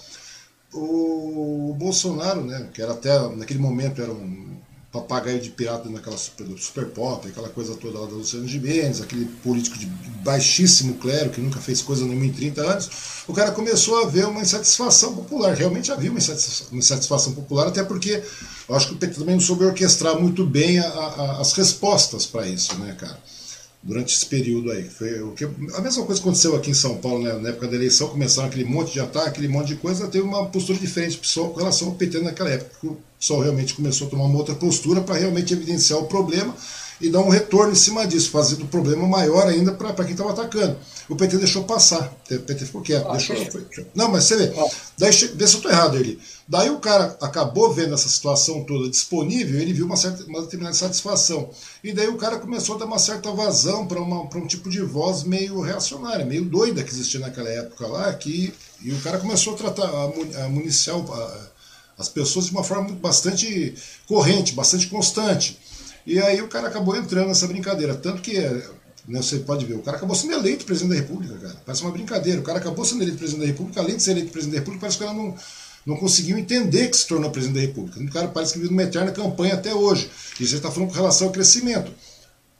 [0.71, 4.48] o, o Bolsonaro, né, que era até naquele momento era um
[4.91, 9.25] papagaio de pirata naquela super, super pop, aquela coisa toda lá da Luciano Gimenez, aquele
[9.43, 9.85] político de
[10.23, 12.89] baixíssimo clero que nunca fez coisa nenhuma em 30 anos,
[13.27, 15.53] o cara começou a ver uma insatisfação popular.
[15.55, 18.23] Realmente havia uma insatisfação popular, até porque
[18.67, 22.25] eu acho que o PT também não soube orquestrar muito bem a, a, as respostas
[22.25, 23.19] para isso, né, cara?
[23.81, 24.83] Durante esse período aí.
[24.89, 27.33] Foi o que, a mesma coisa aconteceu aqui em São Paulo, né?
[27.33, 30.45] na época da eleição, começaram aquele monte de ataque, aquele monte de coisa, teve uma
[30.47, 32.87] postura diferente pessoal com relação ao PT naquela época.
[32.87, 36.53] O pessoal realmente começou a tomar uma outra postura para realmente evidenciar o problema
[37.01, 40.31] e dar um retorno em cima disso, fazendo o problema maior ainda para quem estava
[40.31, 40.77] atacando.
[41.07, 43.07] O PT deixou passar, o PT ficou quieto.
[43.07, 43.65] Ah, deixou, foi,
[43.95, 44.67] não, mas você vê, ah.
[44.97, 46.19] daí, vê se eu estou errado ele.
[46.49, 50.75] Daí o cara acabou vendo essa situação toda disponível, ele viu uma, certa, uma determinada
[50.75, 51.51] satisfação.
[51.83, 55.21] E daí o cara começou a dar uma certa vazão para um tipo de voz
[55.21, 59.57] meio reacionária, meio doida que existia naquela época lá, que, e o cara começou a
[59.57, 60.97] tratar, a, municiar
[61.95, 63.75] as pessoas de uma forma bastante
[64.07, 65.55] corrente, bastante constante.
[66.03, 67.93] E aí o cara acabou entrando nessa brincadeira.
[67.93, 68.39] Tanto que
[69.07, 71.61] né, você pode ver, o cara acabou sendo eleito presidente da República, cara.
[71.63, 72.39] Parece uma brincadeira.
[72.39, 74.81] O cara acabou sendo eleito presidente da República, além de ser eleito presidente da República,
[74.81, 75.35] parece que o cara não,
[75.89, 77.99] não conseguiu entender que se tornou presidente da República.
[77.99, 80.09] O cara parece que vive uma eterna campanha até hoje.
[80.39, 81.91] E você está falando com relação ao crescimento.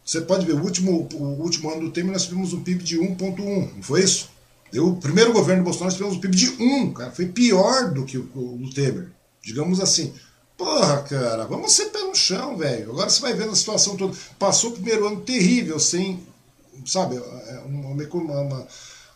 [0.04, 2.98] Você pode ver, o último, o último ano do Temer nós tivemos um PIB de
[2.98, 4.30] 1,1, não foi isso?
[4.74, 7.12] O primeiro governo do Bolsonaro nós tivemos um PIB de 1, cara.
[7.12, 9.12] Foi pior do que o, o, o Temer.
[9.44, 10.12] Digamos assim.
[10.58, 12.92] Porra, cara, vamos ser pé no chão, velho.
[12.92, 14.18] Agora você vai vendo a situação toda.
[14.40, 16.22] Passou o primeiro ano terrível, sem,
[16.86, 18.68] sabe, é uma, uma,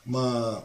[0.06, 0.64] uma,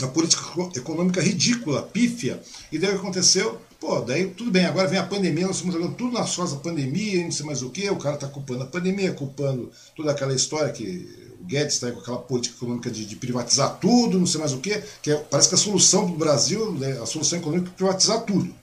[0.00, 0.42] uma política
[0.74, 2.42] econômica ridícula, pífia.
[2.70, 3.60] E daí o que aconteceu?
[3.80, 6.60] Pô, daí tudo bem, agora vem a pandemia, nós estamos jogando tudo nas costas da
[6.60, 10.34] pandemia, não sei mais o que, o cara está culpando a pandemia, culpando toda aquela
[10.34, 14.40] história que o Guedes está com aquela política econômica de, de, privatizar tudo, não sei
[14.40, 17.70] mais o que, que é, parece que a solução do Brasil, né, a solução econômica
[17.70, 18.54] é privatizar tudo.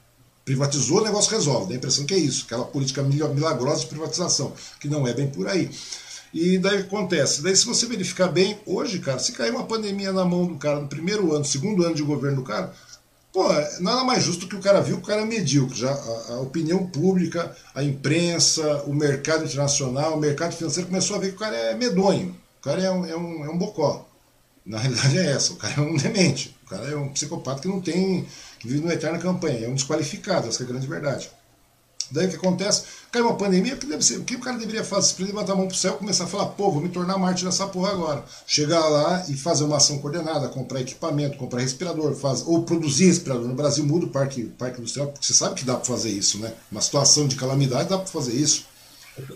[0.44, 1.68] Privatizou, o negócio resolve.
[1.68, 5.28] Dá a impressão que é isso, aquela política milagrosa de privatização, que não é bem
[5.28, 5.70] por aí.
[6.34, 7.44] E daí acontece?
[7.44, 10.80] Daí, se você verificar bem, hoje, cara, se cair uma pandemia na mão do cara
[10.80, 12.74] no primeiro ano, segundo ano de governo do cara,
[13.32, 13.48] pô,
[13.80, 15.78] nada mais justo que o cara viu que o cara é medíocre.
[15.78, 21.20] Já a, a, opinião pública, a imprensa, o mercado internacional, o mercado financeiro começou a
[21.20, 22.36] ver que o cara é medonho.
[22.60, 24.08] O cara é um, é um, é um bocó.
[24.66, 26.56] Na realidade é essa, o cara é um demente.
[26.66, 28.26] O cara é um psicopata que não tem.
[28.58, 29.68] que vive numa eterna campanha.
[29.68, 31.30] É um desqualificado, essa é a grande verdade.
[32.10, 32.84] Daí o que acontece?
[33.14, 35.14] Cai uma pandemia, o que, deve ser, o que o cara deveria fazer?
[35.20, 37.46] Ele levantar a mão pro céu e começar a falar, pô, vou me tornar mártir
[37.46, 38.24] dessa porra agora.
[38.48, 43.48] Chegar lá e fazer uma ação coordenada, comprar equipamento, comprar respirador, faz, ou produzir respirador.
[43.48, 46.40] No Brasil muda o parque, parque industrial, porque você sabe que dá para fazer isso,
[46.40, 46.54] né?
[46.72, 48.66] Uma situação de calamidade dá para fazer isso.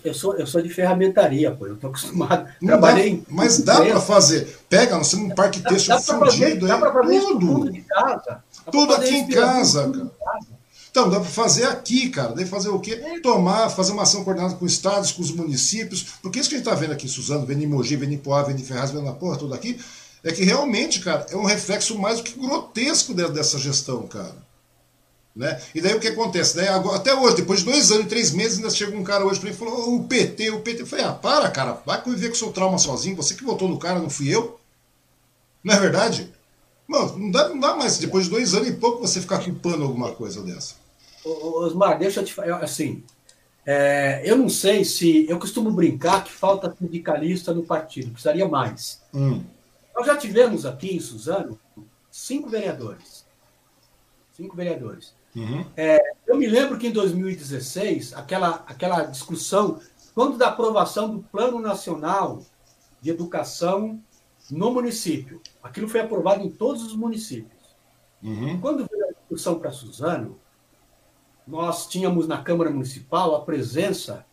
[0.03, 1.67] Eu sou, eu sou de ferramentaria, pô.
[1.67, 2.49] Eu tô acostumado.
[2.59, 4.57] Não Trabalhei dá, mas dá para fazer.
[4.67, 6.71] Pega, nós temos um parque texto fundido aí.
[6.71, 7.71] Dá para fazer tudo.
[7.71, 8.43] de casa.
[8.71, 10.56] Tudo aqui em casa, cara.
[10.97, 12.33] Então, dá para fazer aqui, cara.
[12.33, 12.95] Daí fazer o quê?
[13.21, 16.07] Tomar, fazer uma ação coordenada com estados, com os municípios.
[16.23, 18.41] Porque isso que a gente está vendo aqui, Suzano, vendo em Mogi, vendo em Poá,
[18.41, 19.79] vendo em Ferraz, vendo na porra toda aqui,
[20.23, 24.35] é que realmente, cara, é um reflexo mais do que grotesco dessa gestão, cara.
[25.35, 25.61] Né?
[25.75, 26.55] E daí o que acontece?
[26.55, 29.23] Daí, agora, até hoje, depois de dois anos e três meses, ainda chega um cara
[29.23, 30.81] hoje para mim e falou: oh, o PT, o PT.
[30.81, 33.15] Eu falei: ah, para, cara, vai conviver com o seu trauma sozinho.
[33.17, 34.59] Você que votou no cara, não fui eu.
[35.63, 36.33] Não é verdade?
[36.87, 39.83] Mano, não dá, não dá mais, depois de dois anos e pouco, você ficar culpando
[39.83, 40.86] alguma coisa dessa.
[41.27, 42.63] Osmar, deixa eu te falar.
[42.63, 43.03] Assim,
[43.65, 45.29] é, eu não sei se.
[45.29, 49.03] Eu costumo brincar que falta sindicalista no partido, precisaria mais.
[49.13, 49.43] Hum.
[49.95, 51.59] Nós já tivemos aqui em Suzano
[52.09, 53.25] cinco vereadores.
[54.31, 55.15] Cinco vereadores.
[55.35, 55.65] Uhum.
[55.75, 59.79] É, eu me lembro que em 2016, aquela, aquela discussão,
[60.15, 62.41] quando da aprovação do Plano Nacional
[63.01, 64.01] de Educação
[64.49, 67.75] no município, aquilo foi aprovado em todos os municípios.
[68.23, 68.59] Uhum.
[68.59, 70.39] Quando veio a discussão para Suzano,
[71.47, 74.25] nós tínhamos na Câmara Municipal a presença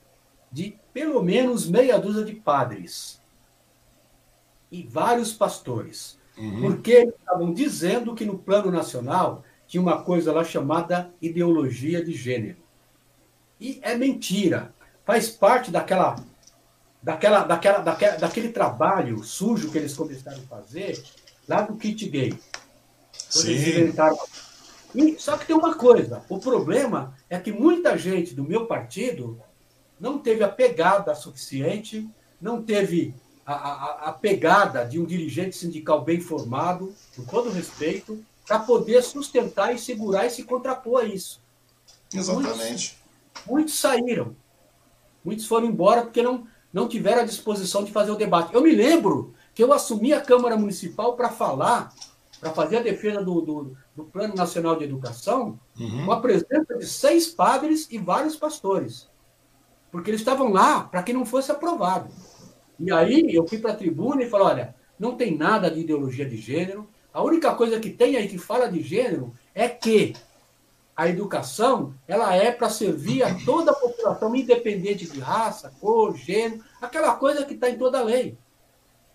[0.51, 3.21] de pelo menos meia dúzia de padres
[4.71, 6.61] e vários pastores, uhum.
[6.63, 12.13] porque eles estavam dizendo que no plano nacional tinha uma coisa lá chamada ideologia de
[12.13, 12.59] gênero.
[13.61, 14.75] E é mentira.
[15.05, 16.17] Faz parte daquela,
[17.03, 21.03] daquela, daquela, daquela, daquele trabalho sujo que eles começaram a fazer
[21.49, 22.35] lá do kit gay.
[23.33, 24.19] Quando eles inventaram
[24.95, 29.41] e, só que tem uma coisa: o problema é que muita gente do meu partido
[29.99, 32.09] não teve a pegada suficiente,
[32.41, 33.15] não teve
[33.45, 39.03] a, a, a pegada de um dirigente sindical bem formado, com todo respeito, para poder
[39.03, 41.41] sustentar e segurar e se contrapor a isso.
[42.13, 42.57] Exatamente.
[42.57, 42.97] Muitos,
[43.47, 44.37] muitos, saíram.
[45.25, 48.55] Muitos foram embora porque não, não tiveram a disposição de fazer o debate.
[48.55, 51.93] Eu me lembro que eu assumi a Câmara Municipal para falar
[52.41, 56.07] para fazer a defesa do, do, do, Plano Nacional de Educação, uhum.
[56.07, 59.09] com a presença de seis padres e vários pastores.
[59.91, 62.11] Porque eles estavam lá para que não fosse aprovado.
[62.79, 66.27] E aí eu fui para a tribuna e falei: olha, não tem nada de ideologia
[66.27, 66.89] de gênero.
[67.13, 70.15] A única coisa que tem aí que fala de gênero é que
[70.97, 76.63] a educação ela é para servir a toda a população, independente de raça, cor, gênero,
[76.81, 78.37] aquela coisa que está em toda a lei.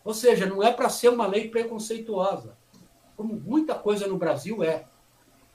[0.04, 2.58] Ou seja, não é para ser uma lei preconceituosa
[3.20, 4.86] como muita coisa no Brasil é.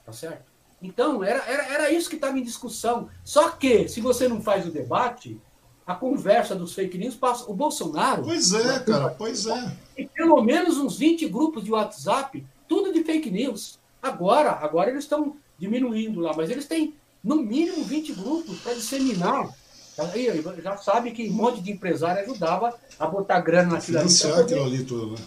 [0.05, 0.45] Tá certo?
[0.83, 3.09] Então, era, era, era isso que estava em discussão.
[3.25, 5.41] Só que, se você não faz o debate,
[5.87, 7.51] a conversa dos fake news passa.
[7.51, 8.25] O Bolsonaro.
[8.25, 9.77] Pois é, cara, pois é.
[9.97, 13.79] Tem pelo menos uns 20 grupos de WhatsApp, tudo de fake news.
[14.03, 16.93] Agora, agora eles estão diminuindo lá, mas eles têm
[17.23, 19.49] no mínimo 20 grupos para disseminar.
[19.97, 24.11] Aí, já sabe que um monte de empresário ajudava a botar grana naquilo ali.
[24.11, 25.27] Financiar aquilo ali tudo, né?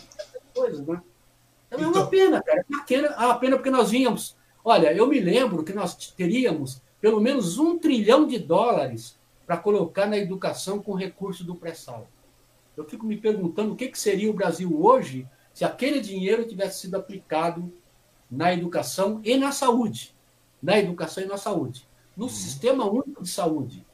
[0.54, 1.02] Coisas, né?
[1.72, 1.92] É então...
[1.92, 2.60] uma pena, cara.
[2.60, 4.36] É uma pena, é uma pena porque nós vínhamos.
[4.64, 10.08] Olha, eu me lembro que nós teríamos pelo menos um trilhão de dólares para colocar
[10.08, 12.08] na educação com recurso do pré-sal.
[12.76, 16.82] Eu fico me perguntando o que, que seria o Brasil hoje se aquele dinheiro tivesse
[16.82, 17.72] sido aplicado
[18.30, 20.14] na educação e na saúde.
[20.62, 21.88] Na educação e na saúde.
[22.16, 22.30] No uhum.
[22.30, 23.86] Sistema Único de Saúde.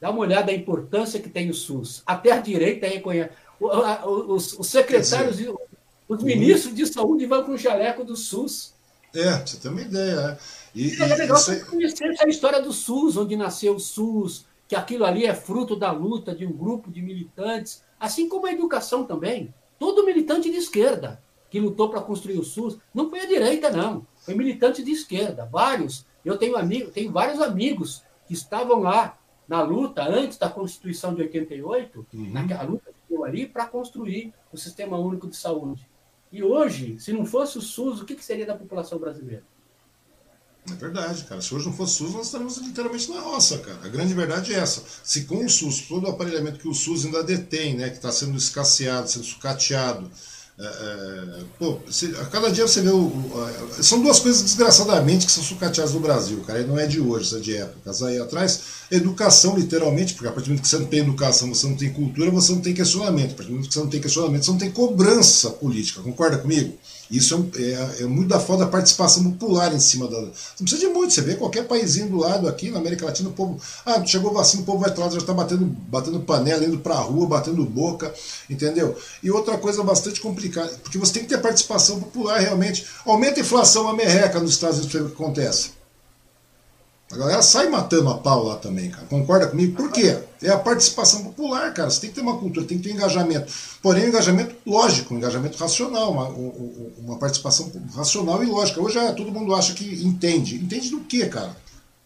[0.00, 2.02] Dá uma olhada na importância que tem o SUS.
[2.04, 3.30] Até a direita reconhece.
[3.58, 5.48] Os, os secretários, e
[6.08, 8.74] os ministros de saúde vão com o jaleco do SUS.
[9.14, 10.16] É, você tem uma ideia.
[10.16, 10.38] Né?
[10.74, 14.76] E, e, é legal você conhecer a história do SUS, onde nasceu o SUS, que
[14.76, 19.04] aquilo ali é fruto da luta de um grupo de militantes, assim como a educação
[19.04, 19.54] também.
[19.78, 24.06] Todo militante de esquerda que lutou para construir o SUS não foi a direita, não.
[24.16, 25.48] Foi militante de esquerda.
[25.50, 26.04] Vários.
[26.24, 29.16] Eu tenho, amigo, tenho vários amigos que estavam lá
[29.48, 32.30] na luta antes da Constituição de 88, uhum.
[32.32, 35.88] naquela luta que deu ali, para construir o Sistema Único de Saúde.
[36.32, 39.44] E hoje, se não fosse o SUS, o que, que seria da população brasileira?
[40.68, 41.40] É verdade, cara.
[41.40, 43.78] Se hoje não fosse SUS, nós estaríamos literalmente na roça, cara.
[43.84, 44.82] A grande verdade é essa.
[45.04, 48.10] Se com o SUS, todo o aparelhamento que o SUS ainda detém, né, que está
[48.10, 50.10] sendo escasseado, sendo sucateado,
[50.58, 51.78] é, é, pô,
[52.18, 56.00] a cada dia você vê o, o, São duas coisas desgraçadamente que são sucateadas no
[56.00, 56.60] Brasil, cara.
[56.60, 58.60] E não é de hoje, é de épocas aí atrás.
[58.90, 61.92] Educação, literalmente, porque a partir do momento que você não tem educação, você não tem
[61.92, 63.32] cultura, você não tem questionamento.
[63.32, 66.00] A partir do momento que você não tem questionamento, você não tem cobrança política.
[66.00, 66.78] Concorda comigo?
[67.10, 70.20] Isso é, é, é, muito da falta da participação popular em cima da.
[70.20, 73.32] Não precisa de muito, você vê qualquer paísinho do lado aqui na América Latina, o
[73.32, 73.60] povo.
[73.84, 77.00] Ah, chegou vacina, o povo vai lá, já está batendo, batendo panela, indo para a
[77.00, 78.12] rua, batendo boca,
[78.50, 78.96] entendeu?
[79.22, 82.86] E outra coisa bastante complicada, porque você tem que ter participação popular realmente.
[83.04, 85.75] Aumenta a inflação, a merreca nos Estados Unidos, o que acontece.
[87.10, 89.06] A galera sai matando a pau lá também, cara.
[89.06, 89.76] Concorda comigo?
[89.76, 90.18] Por quê?
[90.42, 91.88] É a participação popular, cara.
[91.88, 93.52] Você tem que ter uma cultura, tem que ter engajamento.
[93.80, 96.28] Porém, um engajamento lógico, um engajamento racional, uma,
[96.98, 98.80] uma participação racional e lógica.
[98.80, 100.56] Hoje é, todo mundo acha que entende.
[100.56, 101.56] Entende do quê, cara?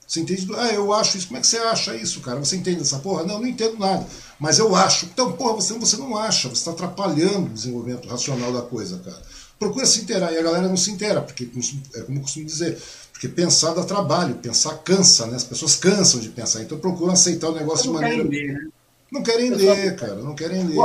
[0.06, 0.54] Você entende do.
[0.56, 1.28] Ah, eu acho isso.
[1.28, 2.38] Como é que você acha isso, cara?
[2.40, 3.22] Você entende essa porra?
[3.22, 4.06] Não, não entendo nada.
[4.38, 5.06] Mas eu acho.
[5.06, 6.48] Então, porra, você, você não acha.
[6.48, 9.22] Você está atrapalhando o desenvolvimento racional da coisa, cara.
[9.56, 10.32] Procura se inteirar.
[10.32, 11.48] E a galera não se inteira, porque,
[11.94, 12.82] é como eu costumo dizer,
[13.20, 15.36] porque pensar dá trabalho, pensar cansa, né?
[15.36, 18.24] As pessoas cansam de pensar, então procuram aceitar o negócio de maneira.
[18.24, 18.70] Querem ler, né?
[19.12, 20.76] Não querem ler, cara, não querem ler.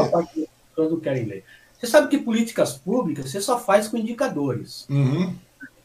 [0.78, 1.46] Não querem ler.
[1.80, 4.86] Você sabe que políticas públicas você só faz com indicadores.
[4.90, 5.34] Uhum.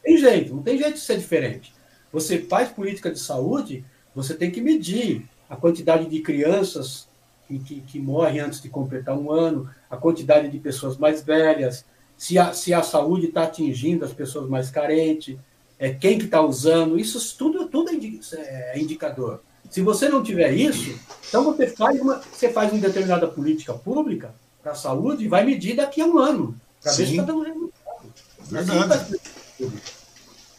[0.03, 1.73] Tem jeito, não tem jeito de ser diferente.
[2.11, 7.07] Você faz política de saúde, você tem que medir a quantidade de crianças
[7.47, 11.85] que, que, que morrem antes de completar um ano, a quantidade de pessoas mais velhas,
[12.17, 15.37] se a, se a saúde está atingindo as pessoas mais carentes
[15.81, 19.41] é, quem que está usando, isso tudo, tudo é, é indicador.
[19.67, 20.95] Se você não tiver isso,
[21.27, 25.43] então você faz uma, você faz uma determinada política pública para a saúde e vai
[25.43, 28.13] medir daqui a um ano, para ver se está dando resultado.
[28.43, 28.91] Verdade.
[28.91, 29.71] Assim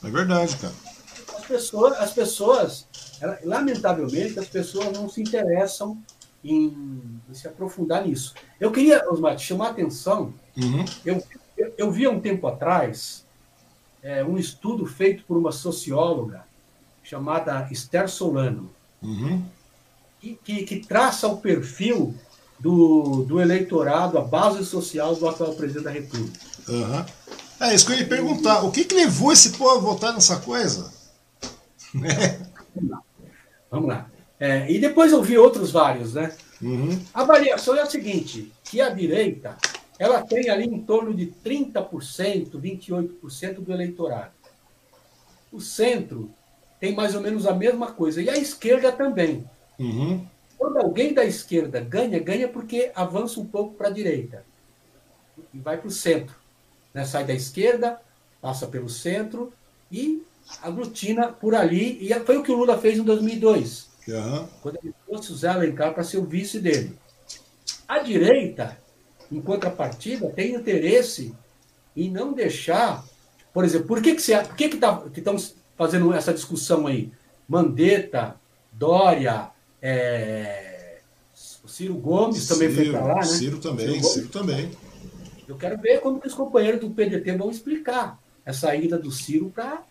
[0.02, 0.74] é verdade, cara.
[1.36, 2.86] As pessoas, as pessoas
[3.44, 5.96] lamentavelmente, as pessoas não se interessam
[6.42, 8.34] em, em se aprofundar nisso.
[8.58, 10.34] Eu queria, Osmar, te chamar a atenção.
[10.56, 10.84] Uhum.
[11.04, 11.22] Eu,
[11.56, 13.24] eu, eu vi há um tempo atrás
[14.02, 16.44] é, um estudo feito por uma socióloga
[17.04, 18.70] chamada Esther Solano,
[19.02, 19.42] uhum.
[20.20, 22.14] que, que, que, traça o perfil
[22.58, 26.38] do, do eleitorado, a base social do atual presidente da República.
[26.68, 27.04] Uhum.
[27.60, 28.62] É isso que eu ia perguntar.
[28.62, 30.92] O que, que levou esse povo a votar nessa coisa?
[31.94, 32.10] Vamos
[32.90, 33.02] lá.
[33.70, 34.10] Vamos lá.
[34.38, 36.34] É, e depois eu vi outros vários, né?
[36.60, 37.00] Uhum.
[37.14, 39.56] A avaliação é a seguinte, que a direita
[39.98, 44.32] ela tem ali em torno de 30%, 28% do eleitorado.
[45.52, 46.30] O centro
[46.80, 48.20] tem mais ou menos a mesma coisa.
[48.20, 49.44] E a esquerda também.
[49.78, 50.26] Uhum.
[50.58, 54.44] Quando alguém da esquerda ganha, ganha porque avança um pouco para a direita
[55.52, 56.34] e vai para o centro.
[56.92, 57.04] Né?
[57.04, 58.00] Sai da esquerda,
[58.40, 59.52] passa pelo centro
[59.90, 60.22] e
[60.62, 61.98] aglutina por ali.
[62.00, 64.48] E foi o que o Lula fez em 2002, uhum.
[64.62, 66.98] quando ele trouxe o Zé Alencar para ser o vice dele.
[67.86, 68.81] A direita
[69.32, 71.34] em contrapartida, tem interesse
[71.96, 73.04] em não deixar.
[73.52, 76.86] Por exemplo, por que, que, você, por que, que, tá, que estamos fazendo essa discussão
[76.86, 77.10] aí?
[77.48, 78.36] Mandetta,
[78.72, 80.98] Dória, é,
[81.64, 83.22] o Ciro Gomes Ciro, também foi para lá, né?
[83.22, 84.70] Ciro também, Ciro, Ciro, também.
[85.48, 89.50] Eu quero ver como que os companheiros do PDT vão explicar essa ida do Ciro
[89.54, 89.82] para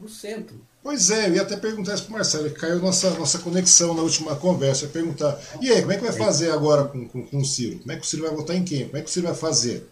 [0.00, 0.60] o centro.
[0.82, 3.94] Pois é, eu ia até perguntar isso para o Marcelo, que caiu nossa, nossa conexão
[3.94, 4.84] na última conversa.
[4.84, 7.44] Eu ia perguntar, e aí, como é que vai fazer agora com, com, com, o
[7.44, 7.78] Ciro?
[7.78, 8.84] Como é que o Ciro vai votar em quem?
[8.84, 9.88] Como é que o Ciro vai fazer?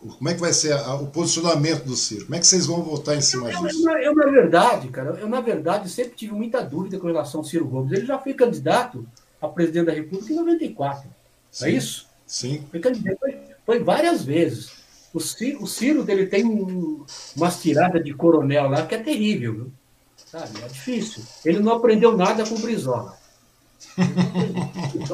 [0.00, 2.24] Como é que vai ser a, o posicionamento do Ciro?
[2.24, 3.88] Como é que vocês vão votar em cima eu, disso?
[3.88, 7.44] Eu, eu, na verdade, cara, eu, na verdade, sempre tive muita dúvida com relação ao
[7.44, 7.92] Ciro Gomes.
[7.92, 9.06] Ele já foi candidato
[9.40, 11.08] a presidente da República em 94.
[11.52, 12.08] Sim, é isso?
[12.26, 12.64] Sim.
[12.68, 14.81] Foi candidato, foi, foi várias vezes.
[15.12, 17.04] O Ciro, o Ciro dele tem um,
[17.36, 19.72] umas tiradas de coronel lá que é terrível, viu?
[20.16, 20.62] Sabe?
[20.62, 21.22] É difícil.
[21.44, 23.18] Ele não aprendeu nada com o Brizola.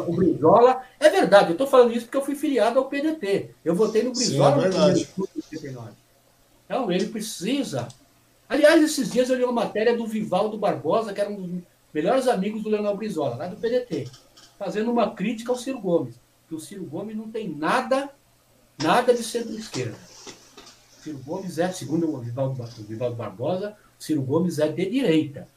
[0.06, 3.50] o Brizola, é verdade, eu estou falando isso porque eu fui filiado ao PDT.
[3.64, 5.06] Eu votei no Brizola Sim,
[5.66, 5.88] é no
[6.64, 7.88] Então, ele precisa.
[8.48, 12.28] Aliás, esses dias eu li uma matéria do Vivaldo Barbosa, que era um dos melhores
[12.28, 14.08] amigos do Leonel Brizola, lá do PDT,
[14.56, 16.14] fazendo uma crítica ao Ciro Gomes.
[16.48, 18.08] Que o Ciro Gomes não tem nada,
[18.82, 19.96] nada de centro-esquerda.
[21.02, 25.48] Ciro Gomes é, segundo o Vivaldo, o Vivaldo Barbosa, Ciro Gomes é de direita.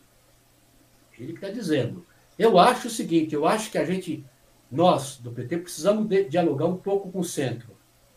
[1.18, 2.06] Ele que está dizendo.
[2.38, 4.26] Eu acho o seguinte, eu acho que a gente,
[4.72, 7.70] nós do PT, precisamos de, dialogar um pouco com o centro.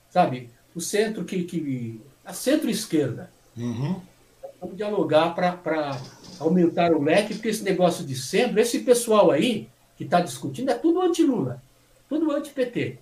[0.09, 0.51] Sabe?
[0.75, 1.45] O centro que.
[1.45, 3.31] que a centro-esquerda.
[3.57, 4.01] Uhum.
[4.61, 6.01] Vamos dialogar para
[6.39, 10.75] aumentar o leque, porque esse negócio de centro, esse pessoal aí que está discutindo, é
[10.75, 11.63] tudo anti-Lula,
[12.09, 12.99] tudo anti-PT.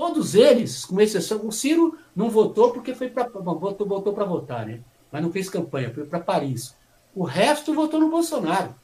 [0.00, 3.28] Todos eles, com exceção, o Ciro não votou porque foi para.
[3.28, 4.80] Votou, votou para votar, né?
[5.12, 6.74] Mas não fez campanha, foi para Paris.
[7.14, 8.74] O resto votou no Bolsonaro.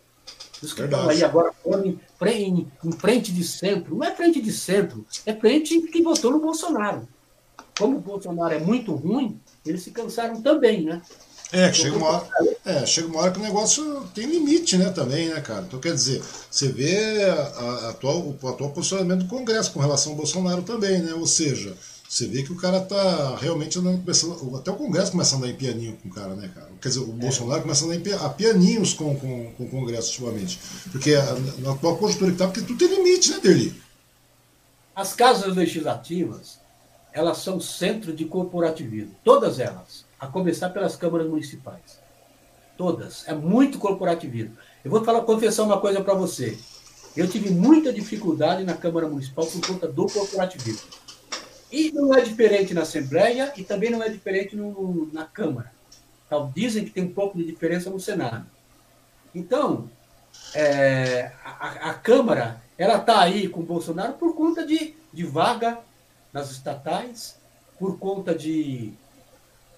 [0.63, 3.97] Os que estão aí agora em, em, em frente de centro.
[3.97, 7.09] Não é frente de centro, é frente que votou no Bolsonaro.
[7.79, 11.01] Como o Bolsonaro é muito ruim, eles se cansaram também, né?
[11.53, 12.29] É, chega uma, hora,
[12.65, 15.65] é, chega uma hora que o negócio tem limite, né, também, né, cara?
[15.67, 16.21] Então, quer dizer,
[16.51, 21.01] você vê a, a atual, o atual posicionamento do Congresso com relação ao Bolsonaro também,
[21.01, 21.15] né?
[21.15, 21.77] Ou seja,
[22.09, 25.49] você vê que o cara tá realmente andando, começando, até o Congresso começa a andar
[25.49, 26.69] em pianinho com o cara, né, cara?
[26.81, 27.13] Quer dizer, o é.
[27.13, 30.59] Bolsonaro começa a andar em pianinhos com, com, com o Congresso ultimamente.
[30.91, 33.83] Porque a, na atual conjuntura que tá, porque tudo tem limite, né, Derli?
[34.95, 36.59] As casas legislativas,
[37.13, 39.15] elas são centro de corporativismo.
[39.23, 40.06] Todas elas.
[40.19, 42.01] A começar pelas câmaras municipais.
[42.77, 43.27] Todas.
[43.27, 44.57] É muito corporativismo.
[44.85, 46.59] Eu vou falar, confessar uma coisa para você.
[47.17, 50.87] Eu tive muita dificuldade na Câmara Municipal por conta do corporativismo.
[51.73, 55.73] E não é diferente na Assembleia e também não é diferente no, na Câmara.
[56.27, 58.47] Então, dizem que tem um pouco de diferença no Senado.
[59.35, 59.91] Então,
[60.55, 65.79] é, a, a, Câmara ela está aí com o Bolsonaro por conta de, de vaga
[66.33, 67.37] nas estatais,
[67.79, 68.93] por conta de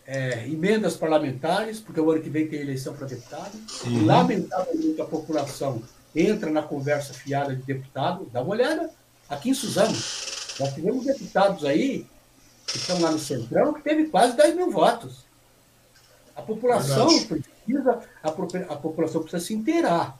[0.08, 3.52] é, emendas parlamentares, porque o ano que vem tem eleição para deputado.
[3.84, 4.06] Uhum.
[4.06, 5.82] Lamentavelmente, a população
[6.16, 8.26] entra na conversa fiada de deputado.
[8.32, 8.90] Dá uma olhada
[9.28, 9.92] aqui em Suzano.
[9.92, 12.06] Nós tivemos deputados aí,
[12.66, 15.26] que estão lá no Centrão, que teve quase 10 mil votos.
[16.34, 20.18] A população precisa, a, a, população precisa se inteirar.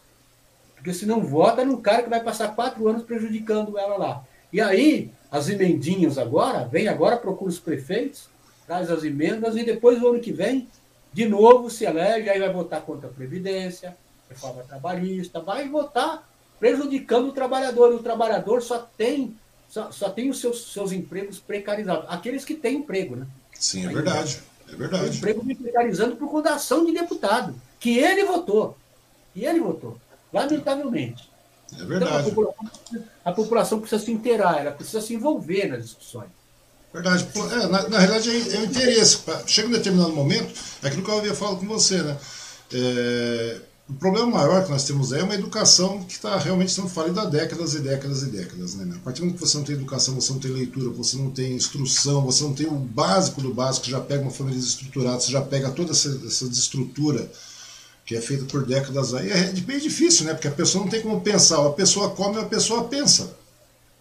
[0.74, 4.24] Porque se não vota num cara que vai passar quatro anos prejudicando ela lá.
[4.52, 8.28] E aí, as emendinhas agora, vem agora, procura os prefeitos,
[8.68, 10.68] traz as emendas, e depois, no ano que vem,
[11.12, 13.96] de novo se elege, aí vai votar contra a Previdência,
[14.28, 16.28] reforma trabalhista, vai votar
[16.60, 17.92] prejudicando o trabalhador.
[17.92, 19.34] E o trabalhador só tem
[19.68, 22.06] só, só tem os seus, seus empregos precarizados.
[22.08, 23.26] Aqueles que têm emprego, né?
[23.58, 24.42] Sim, é verdade.
[24.70, 25.10] É verdade.
[25.10, 28.76] O emprego me precarizando por conta da ação de deputado, que ele votou.
[29.34, 29.98] Que ele votou.
[30.32, 31.30] Lamentavelmente.
[31.72, 32.12] É verdade.
[32.12, 36.30] Então, a, população, a, população, precisa se inteirar, ela precisa se envolver nas discussões.
[36.92, 37.28] Verdade.
[37.52, 39.18] É, na, na realidade, é, é o interesse.
[39.46, 42.16] Chega um determinado momento, é aquilo que eu havia falado com você, né?
[42.72, 47.22] É, o problema maior que nós temos é uma educação que está realmente sendo falida
[47.22, 48.74] há décadas e décadas e décadas.
[48.74, 48.94] Né?
[48.94, 51.30] A partir do momento que você não tem educação, você não tem leitura, você não
[51.30, 55.32] tem instrução, você não tem o básico do básico, já pega uma família desestruturada, você
[55.32, 57.30] já pega toda essa, essa desestrutura
[58.04, 60.34] que é feita por décadas aí, é bem difícil, né?
[60.34, 61.66] Porque a pessoa não tem como pensar.
[61.66, 63.37] A pessoa come, a pessoa pensa.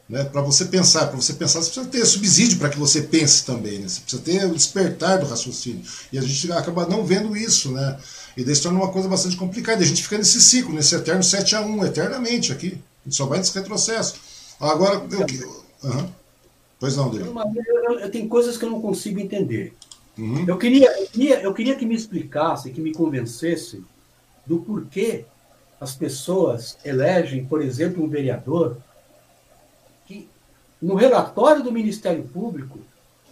[0.10, 0.24] Né?
[0.24, 3.80] Para você pensar, para você pensar, você precisa ter subsídio para que você pense também.
[3.80, 3.90] Né?
[3.90, 5.82] Você precisa ter o despertar do raciocínio.
[6.12, 8.00] E a gente acaba não vendo isso, né?
[8.36, 9.82] E daí se torna uma coisa bastante complicada.
[9.82, 12.78] E a gente fica nesse ciclo, nesse eterno 7 a 1 eternamente aqui.
[13.06, 14.16] A gente só vai nesse retrocesso.
[14.60, 16.10] Agora, eu, uhum.
[16.80, 17.26] pois não, Dele.
[17.26, 19.74] Eu, eu, tenho coisas que eu não consigo entender.
[20.18, 20.46] Uhum.
[20.48, 23.84] Eu, queria, eu, queria, eu queria que me explicasse, que me convencesse
[24.46, 25.26] do porquê
[25.80, 28.78] as pessoas elegem, por exemplo, um vereador
[30.82, 32.80] no relatório do Ministério Público,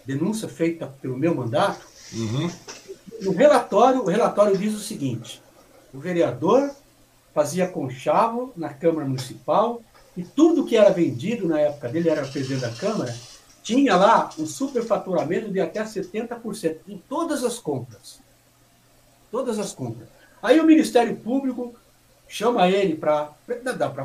[0.04, 2.50] denúncia feita pelo meu mandato, uhum.
[3.20, 5.42] No relatório, o relatório diz o seguinte:
[5.92, 6.70] o vereador
[7.34, 9.82] fazia conchavo na Câmara Municipal
[10.16, 13.14] e tudo que era vendido na época dele, era presidente da Câmara,
[13.62, 18.20] tinha lá um superfaturamento de até 70% em todas as compras.
[19.30, 20.08] Todas as compras.
[20.42, 21.74] Aí o Ministério Público
[22.28, 23.34] chama ele para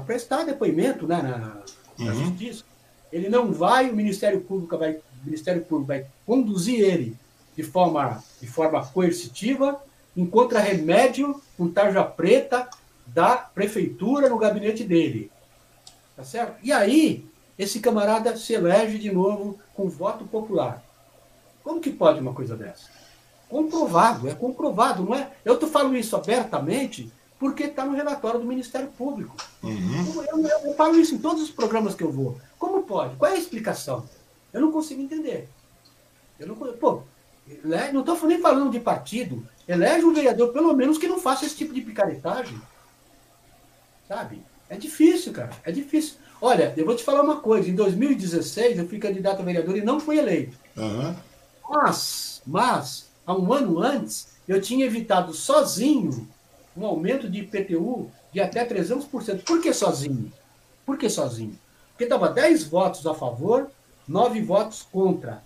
[0.06, 2.26] prestar depoimento né, na, na uhum.
[2.26, 2.64] justiça.
[3.12, 7.18] Ele não vai, o Ministério Público vai, o Ministério Público vai conduzir ele
[7.56, 9.82] de forma, de forma coercitiva,
[10.16, 12.70] encontra remédio com tarja preta
[13.06, 15.32] da prefeitura no gabinete dele.
[16.16, 16.56] Tá certo?
[16.64, 17.26] E aí,
[17.58, 20.84] esse camarada se elege de novo com voto popular.
[21.64, 22.90] Como que pode uma coisa dessa?
[23.50, 25.30] Comprovado, é comprovado, não é?
[25.44, 27.12] Eu tô falando isso abertamente
[27.42, 29.36] porque está no relatório do Ministério Público.
[29.64, 30.24] Uhum.
[30.32, 32.40] Eu, eu, eu, falo isso em todos os programas que eu vou.
[32.60, 33.16] Como pode?
[33.16, 34.08] Qual é a explicação?
[34.54, 35.50] Eu não consigo entender.
[36.40, 37.02] Eu não, pô,
[37.92, 39.44] não estou nem falando de partido.
[39.68, 42.62] Elege um vereador, pelo menos, que não faça esse tipo de picaretagem.
[44.08, 44.44] Sabe?
[44.70, 45.50] É difícil, cara.
[45.64, 46.18] É difícil.
[46.40, 47.68] Olha, eu vou te falar uma coisa.
[47.68, 50.56] Em 2016, eu fui candidato a vereador e não fui eleito.
[50.78, 51.16] Uhum.
[51.68, 56.30] Mas, mas, há um ano antes, eu tinha evitado sozinho
[56.76, 59.44] um aumento de IPTU de até 300%.
[59.44, 60.32] Por que sozinho?
[60.86, 61.58] Por que sozinho?
[61.90, 63.70] Porque estava 10 votos a favor,
[64.08, 65.44] 9 votos contra.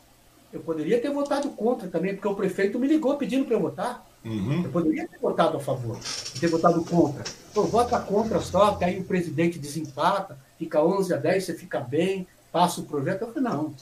[0.53, 4.05] Eu poderia ter votado contra também, porque o prefeito me ligou pedindo para eu votar.
[4.23, 4.63] Uhum.
[4.63, 5.99] Eu poderia ter votado a favor,
[6.39, 7.23] ter votado contra.
[7.53, 11.79] Pô, vota contra só, que aí o presidente desempata, fica 11 a 10, você fica
[11.79, 13.21] bem, passa o projeto.
[13.21, 13.73] Eu falei, não.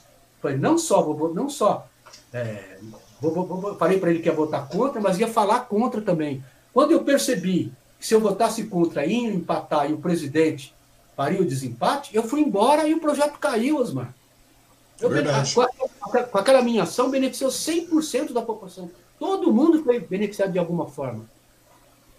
[0.42, 1.86] falei, não só, vou, não só.
[2.32, 2.78] É,
[3.20, 6.42] vou, vou, vou, falei para ele que ia votar contra, mas ia falar contra também.
[6.74, 10.74] Quando eu percebi que se eu votasse contra, ia empatar e o presidente
[11.16, 14.12] faria o desempate, eu fui embora e o projeto caiu, Osmar.
[15.00, 18.90] Eu, com, com, aquela minha ação, beneficiou 100% da população.
[19.18, 21.24] Todo mundo foi beneficiado de alguma forma.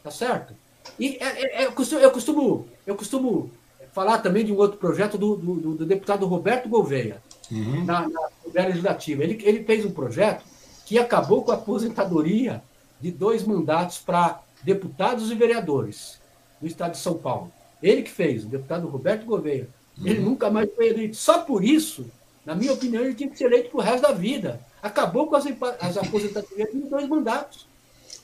[0.01, 0.53] Tá certo?
[0.97, 3.51] E é, é, é eu, costumo, eu, costumo, eu costumo
[3.91, 7.83] falar também de um outro projeto do, do, do deputado Roberto Gouveia, uhum.
[7.83, 9.23] na, na Assembleia Legislativa.
[9.23, 10.45] Ele, ele fez um projeto
[10.85, 12.63] que acabou com a aposentadoria
[13.01, 16.19] de dois mandatos para deputados e vereadores
[16.59, 17.53] do estado de São Paulo.
[17.81, 19.69] Ele que fez, o deputado Roberto Gouveia.
[20.03, 20.31] Ele uhum.
[20.31, 21.15] nunca mais foi eleito.
[21.15, 22.05] Só por isso,
[22.45, 24.59] na minha opinião, ele tinha que ser eleito para o resto da vida.
[24.81, 25.45] Acabou com as,
[25.79, 27.67] as aposentadorias de dois mandatos.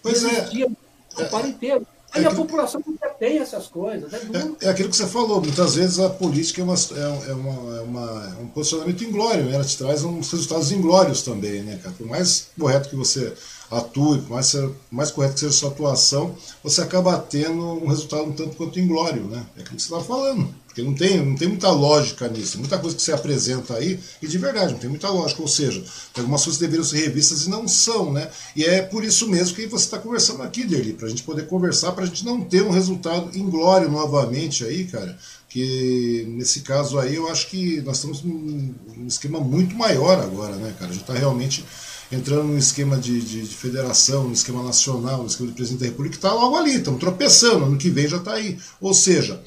[0.02, 0.50] Pois é.
[0.50, 1.88] O é, inteiro.
[2.14, 4.12] Aí é a população não tem essas coisas.
[4.12, 4.20] Né?
[4.62, 7.78] É, é, aquilo que você falou, muitas vezes a política é, uma, é, é uma,
[7.78, 9.56] é uma, um posicionamento inglório, né?
[9.56, 11.96] ela te traz uns resultados inglórios também, né, cara?
[11.96, 13.34] Por mais correto que você
[13.70, 14.56] atue, por mais,
[14.92, 18.80] mais correto que seja a sua atuação, você acaba tendo um resultado um tanto quanto
[18.80, 19.46] inglório, né?
[19.56, 20.54] É aquilo que você está falando.
[20.72, 22.58] Porque não tem, não tem muita lógica nisso.
[22.58, 25.42] Muita coisa que você apresenta aí, e de verdade, não tem muita lógica.
[25.42, 25.84] Ou seja,
[26.18, 28.30] algumas coisas deveriam ser revistas e não são, né?
[28.56, 31.46] E é por isso mesmo que você está conversando aqui, Derli, para a gente poder
[31.46, 35.18] conversar, para a gente não ter um resultado inglório novamente aí, cara.
[35.50, 38.74] Que nesse caso aí eu acho que nós estamos num
[39.06, 40.90] esquema muito maior agora, né, cara?
[40.90, 41.66] A gente está realmente
[42.10, 45.86] entrando num esquema de, de, de, federação, num esquema nacional, num esquema de presidente da
[45.88, 48.58] República, que está logo ali, estamos tropeçando, ano que vem já está aí.
[48.80, 49.42] Ou seja,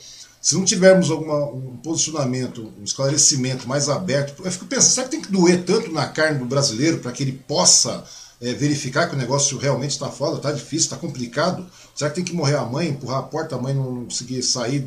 [0.44, 5.12] se não tivermos alguma, um posicionamento, um esclarecimento mais aberto, eu fico pensando, será que
[5.12, 8.04] tem que doer tanto na carne do brasileiro para que ele possa
[8.42, 11.66] é, verificar que o negócio realmente está foda, está difícil, está complicado?
[11.94, 14.84] Será que tem que morrer a mãe, empurrar a porta, a mãe não conseguir sair,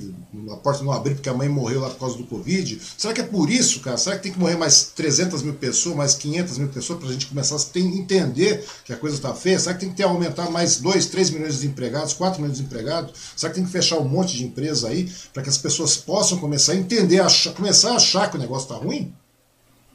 [0.51, 2.81] a porta não abrir porque a mãe morreu lá por causa do Covid?
[2.97, 3.97] Será que é por isso, cara?
[3.97, 7.11] Será que tem que morrer mais 300 mil pessoas, mais 500 mil pessoas para a
[7.13, 9.57] gente começar a entender que a coisa está feia?
[9.57, 12.63] Será que tem que ter aumentar mais 2, 3 milhões de desempregados, 4 milhões de
[12.63, 13.13] desempregados?
[13.37, 16.37] Será que tem que fechar um monte de empresa aí para que as pessoas possam
[16.39, 19.13] começar a entender, achar, começar a achar que o negócio está ruim?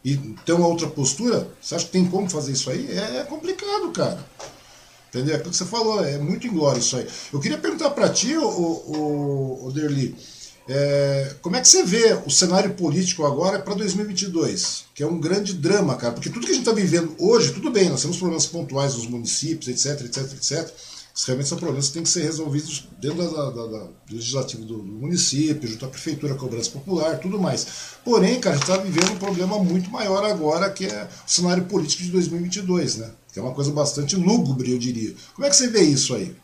[0.02, 1.46] E ter uma outra postura?
[1.60, 2.90] Você acha que tem como fazer isso aí?
[2.90, 4.18] É complicado, cara.
[5.12, 5.36] Entendeu?
[5.36, 7.06] Aquilo que você falou, é muito inglório isso aí.
[7.30, 10.16] Eu queria perguntar para ti, o, o, o Derli,
[10.66, 14.84] é, como é que você vê o cenário político agora para 2022?
[14.94, 17.70] Que é um grande drama, cara, porque tudo que a gente está vivendo hoje, tudo
[17.70, 20.74] bem, nós temos problemas pontuais nos municípios, etc, etc, etc.
[21.14, 24.64] Isso realmente são problemas que têm que ser resolvidos dentro da, da, da do legislativo
[24.64, 27.66] do, do, município, junto à prefeitura, cobrança popular, tudo mais.
[28.02, 31.64] Porém, cara, a gente está vivendo um problema muito maior agora, que é o cenário
[31.64, 33.10] político de 2022, né?
[33.32, 35.14] Que é uma coisa bastante lúgubre, eu diria.
[35.34, 36.36] Como é que você vê isso aí?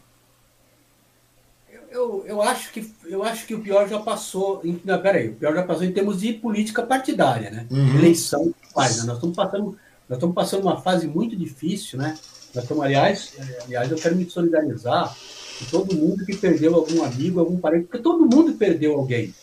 [1.90, 4.62] Eu, eu, acho, que, eu acho que o pior já passou.
[4.64, 7.66] Em, não, peraí, o pior já passou em termos de política partidária, né?
[7.70, 7.98] Uhum.
[7.98, 9.04] Eleição faz, né?
[9.04, 9.78] Nós estamos passando,
[10.08, 12.16] nós estamos passando uma fase muito difícil, né?
[12.54, 15.14] Nós estamos, aliás, é, aliás, eu quero me solidarizar
[15.58, 19.34] com todo mundo que perdeu algum amigo, algum parente, porque todo mundo perdeu alguém,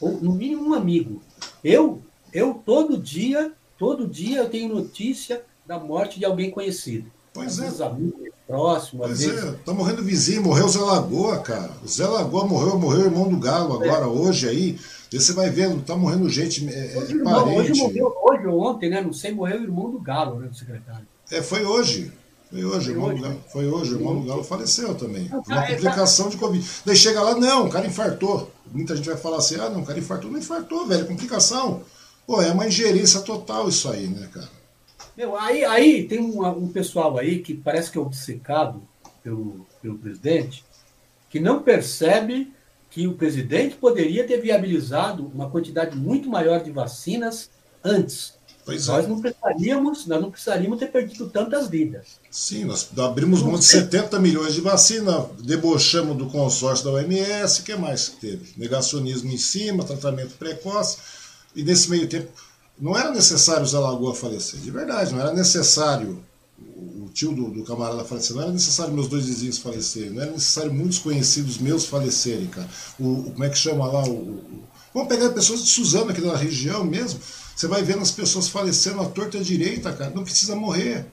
[0.00, 1.22] ou no mínimo um amigo.
[1.64, 2.00] Eu,
[2.32, 7.10] eu todo dia, todo dia eu tenho notícia da morte de alguém conhecido.
[7.32, 7.84] Pois às é.
[7.84, 9.42] Amigos, próximo, pois vezes...
[9.42, 11.70] é, tá morrendo vizinho, morreu o Zé Lagoa, cara.
[11.82, 14.06] O Zé Lagoa morreu, morreu o irmão do Galo agora, é.
[14.06, 14.78] hoje aí.
[15.10, 17.72] E você vai vendo, tá morrendo gente, é, hoje, é parente.
[17.72, 19.00] Hoje morreu, hoje ou ontem, né?
[19.00, 21.06] Não sei, morreu o irmão do Galo, né, do secretário.
[21.30, 22.12] É, foi hoje.
[22.50, 23.22] Foi hoje, foi, hoje.
[23.22, 25.26] Galo, foi hoje, o irmão do Galo faleceu também.
[25.28, 26.66] Por uma é, complicação de Covid.
[26.84, 28.50] Daí chega lá, não, o cara infartou.
[28.70, 30.30] Muita gente vai falar assim, ah, não, o cara infartou.
[30.30, 31.82] Não infartou, velho, complicação.
[32.26, 34.48] Pô, é uma ingerência total isso aí, né, cara?
[35.16, 38.82] Meu, aí, aí tem um, um pessoal aí que parece que é obcecado
[39.22, 40.64] pelo, pelo presidente,
[41.28, 42.52] que não percebe
[42.90, 47.50] que o presidente poderia ter viabilizado uma quantidade muito maior de vacinas
[47.82, 48.34] antes.
[48.64, 49.08] Pois nós é.
[49.08, 52.20] não precisaríamos, nós não precisaríamos ter perdido tantas vidas.
[52.30, 57.64] Sim, nós abrimos mão de 70 milhões de vacina, debochamos do consórcio da OMS, o
[57.64, 58.52] que mais que teve?
[58.56, 60.98] Negacionismo em cima, tratamento precoce,
[61.56, 62.30] e nesse meio tempo
[62.82, 66.20] não era necessário o Zé Lagoa falecer, de verdade, não era necessário
[66.58, 70.32] o tio do, do, camarada falecer, não era necessário meus dois vizinhos falecerem, não era
[70.32, 72.68] necessário muitos conhecidos meus falecerem, cara.
[72.98, 74.02] O, o como é que chama lá?
[74.02, 77.20] O, o, vamos pegar pessoas de Suzano aqui da região mesmo,
[77.54, 81.06] você vai vendo as pessoas falecendo à torta direita, cara, não precisa morrer.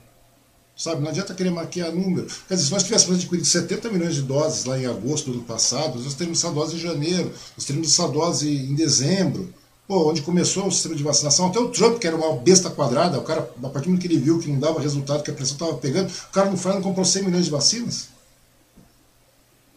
[0.76, 2.26] Sabe, não adianta querer maquiar número.
[2.48, 5.44] Quer dizer, se nós tivéssemos adquirido 70 milhões de doses lá em agosto do ano
[5.44, 9.54] passado, nós teríamos essa dose em janeiro, nós teríamos essa dose em dezembro.
[9.90, 13.18] Pô, onde começou o sistema de vacinação, até o Trump, que era uma besta quadrada,
[13.18, 15.34] o cara, a partir do momento que ele viu que não dava resultado, que a
[15.34, 18.10] pressão estava pegando, o cara não foi não comprou 100 milhões de vacinas?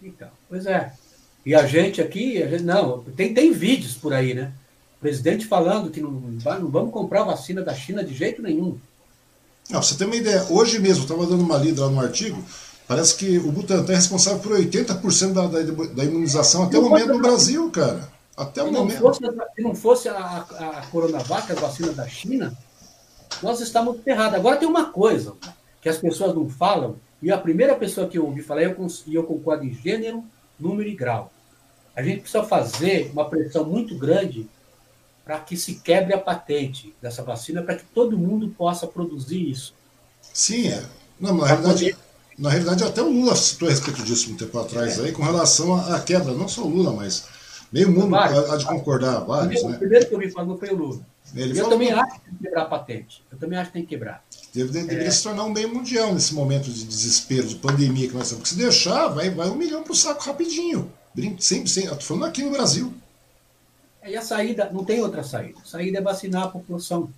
[0.02, 0.92] Então, pois é.
[1.46, 4.52] E a gente aqui, a gente, não, tem, tem vídeos por aí, né?
[4.98, 8.78] O presidente falando que não, não vamos comprar vacina da China de jeito nenhum.
[9.70, 12.00] Não, pra você ter uma ideia, hoje mesmo, eu estava dando uma lida lá no
[12.02, 12.44] artigo,
[12.86, 17.14] parece que o Butantan é responsável por 80% da, da, da imunização até o momento
[17.14, 18.11] no Brasil, cara.
[18.36, 18.94] Até o se momento.
[18.94, 19.20] Não fosse,
[19.54, 22.56] se não fosse a, a Coronavac, a vacina da China,
[23.42, 24.34] nós estávamos ferrados.
[24.34, 25.34] Agora tem uma coisa
[25.80, 29.14] que as pessoas não falam, e a primeira pessoa que eu ouvi falar, eu, e
[29.14, 30.24] eu concordo em gênero,
[30.58, 31.30] número e grau.
[31.94, 34.48] A gente precisa fazer uma pressão muito grande
[35.24, 39.74] para que se quebre a patente dessa vacina, para que todo mundo possa produzir isso.
[40.32, 40.84] Sim, é.
[41.20, 41.96] Não, na, realidade,
[42.38, 45.02] na realidade, até o Lula citou a respeito disso um tempo atrás, é.
[45.02, 47.26] aí, com relação à quebra, não só o Lula, mas
[47.72, 49.76] Meio mundo há de concordar, vários, né?
[49.76, 51.00] O primeiro que eu vi falando foi o Lula.
[51.34, 53.24] Ele eu também acho que tem que quebrar a patente.
[53.32, 54.22] Eu também acho que tem que quebrar.
[54.54, 55.10] Deve, deveria é.
[55.10, 58.42] se tornar um bem mundial nesse momento de desespero, de pandemia que nós estamos.
[58.42, 60.92] Porque se deixar, vai, vai um milhão para o saco rapidinho.
[61.38, 61.92] Sempre, sempre.
[61.92, 62.92] Estou falando aqui no Brasil.
[64.02, 65.58] É, e a saída, não tem outra saída.
[65.62, 67.08] A saída é vacinar a população.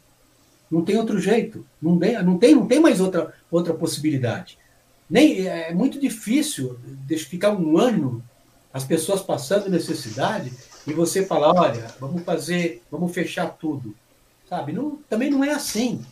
[0.71, 1.67] Não tem outro jeito.
[1.83, 4.57] Não tem, não tem, não tem mais outra, outra possibilidade.
[5.11, 6.79] Nem, é muito difícil
[7.29, 8.23] ficar um ano
[8.75, 10.53] as pessoas passando necessidade
[10.85, 13.95] e você falar, olha, vamos fazer, vamos fechar tudo.
[14.49, 14.73] Sabe?
[14.73, 16.05] Não, também não é assim.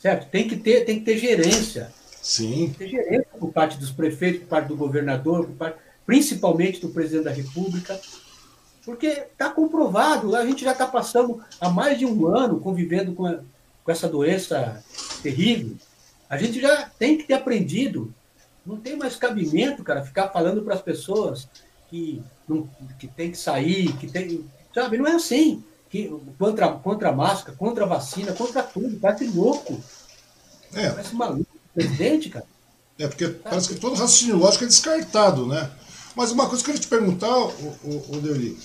[0.00, 0.28] Certo?
[0.28, 1.92] Tem que ter, tem que ter gerência.
[2.20, 2.50] Sim.
[2.50, 6.80] Tem que ter gerência por parte dos prefeitos, por parte do governador, por parte, principalmente
[6.80, 7.98] do presidente da República.
[8.84, 13.26] Porque está comprovado, a gente já está passando há mais de um ano convivendo com,
[13.26, 13.38] a,
[13.84, 14.82] com essa doença
[15.22, 15.76] terrível.
[16.28, 18.12] A gente já tem que ter aprendido.
[18.66, 21.48] Não tem mais cabimento, cara, ficar falando para as pessoas
[21.88, 22.68] que, não,
[22.98, 24.44] que tem que sair, que tem.
[24.74, 25.62] Sabe, não é assim.
[25.90, 29.80] Que, contra, contra a máscara, contra a vacina, contra tudo, parece louco.
[30.74, 30.90] É.
[30.90, 32.44] Parece maluco, presidente, cara.
[32.98, 35.70] É, porque parece que todo raciocínio lógico é descartado, né?
[36.14, 38.58] Mas uma coisa que eu queria te perguntar, o, o, o Deuli,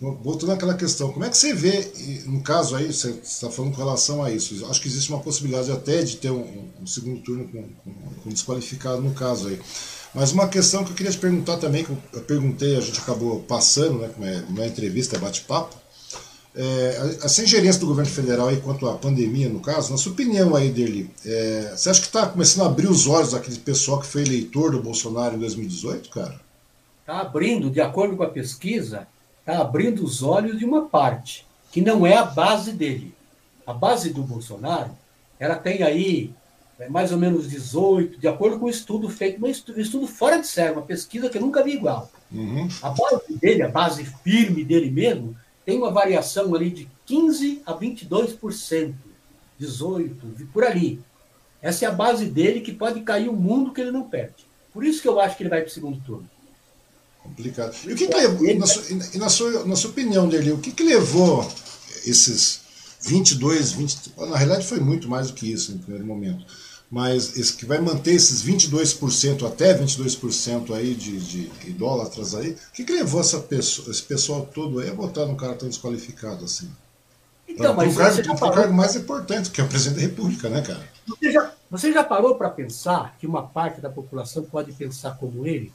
[0.00, 1.92] voltando àquela questão, como é que você vê,
[2.26, 5.70] no caso aí, você está falando com relação a isso, acho que existe uma possibilidade
[5.70, 9.60] até de ter um, um segundo turno com, com, com desqualificado no caso aí.
[10.14, 13.40] Mas uma questão que eu queria te perguntar também, que eu perguntei, a gente acabou
[13.40, 15.76] passando, né, é, é entrevista, é bate-papo,
[16.54, 20.56] é, essa ingerência do governo federal aí quanto à pandemia, no caso, na sua opinião
[20.56, 24.06] aí, Derli, é, você acha que está começando a abrir os olhos daquele pessoal que
[24.06, 26.40] foi eleitor do Bolsonaro em 2018, cara?
[27.00, 29.06] Está abrindo, de acordo com a pesquisa,
[29.38, 33.14] está abrindo os olhos de uma parte, que não é a base dele.
[33.64, 34.90] A base do Bolsonaro,
[35.38, 36.34] ela tem aí
[36.80, 40.38] é mais ou menos 18, de acordo com um estudo feito, um estudo, um fora
[40.38, 42.10] de série, uma pesquisa que eu nunca vi igual.
[42.32, 42.68] Uhum.
[42.82, 47.74] A base dele, a base firme dele mesmo, tem uma variação ali de 15 a
[47.74, 48.94] 22%,
[49.58, 51.00] 18, por ali.
[51.60, 54.46] Essa é a base dele que pode cair o mundo que ele não perde.
[54.72, 56.28] Por isso que eu acho que ele vai para o segundo turno.
[57.22, 57.76] Complicado.
[57.86, 60.72] E o que, que levou, na sua, na, sua, na sua opinião dele, o que,
[60.72, 61.46] que levou
[62.06, 62.62] esses
[63.02, 66.46] 22, 20, na realidade foi muito mais do que isso no primeiro momento
[66.90, 72.72] mas esse que vai manter esses 22%, até 22% aí de, de idólatras aí, o
[72.72, 76.44] que, que levou essa pessoa, esse pessoal todo aí a botar num cara tão desqualificado
[76.44, 76.68] assim?
[77.46, 78.54] Então, mas um cargo, parou...
[78.54, 80.88] cargo mais importante, que é o presidente da República, né, cara?
[81.06, 85.46] Você já, você já parou para pensar que uma parte da população pode pensar como
[85.46, 85.72] ele?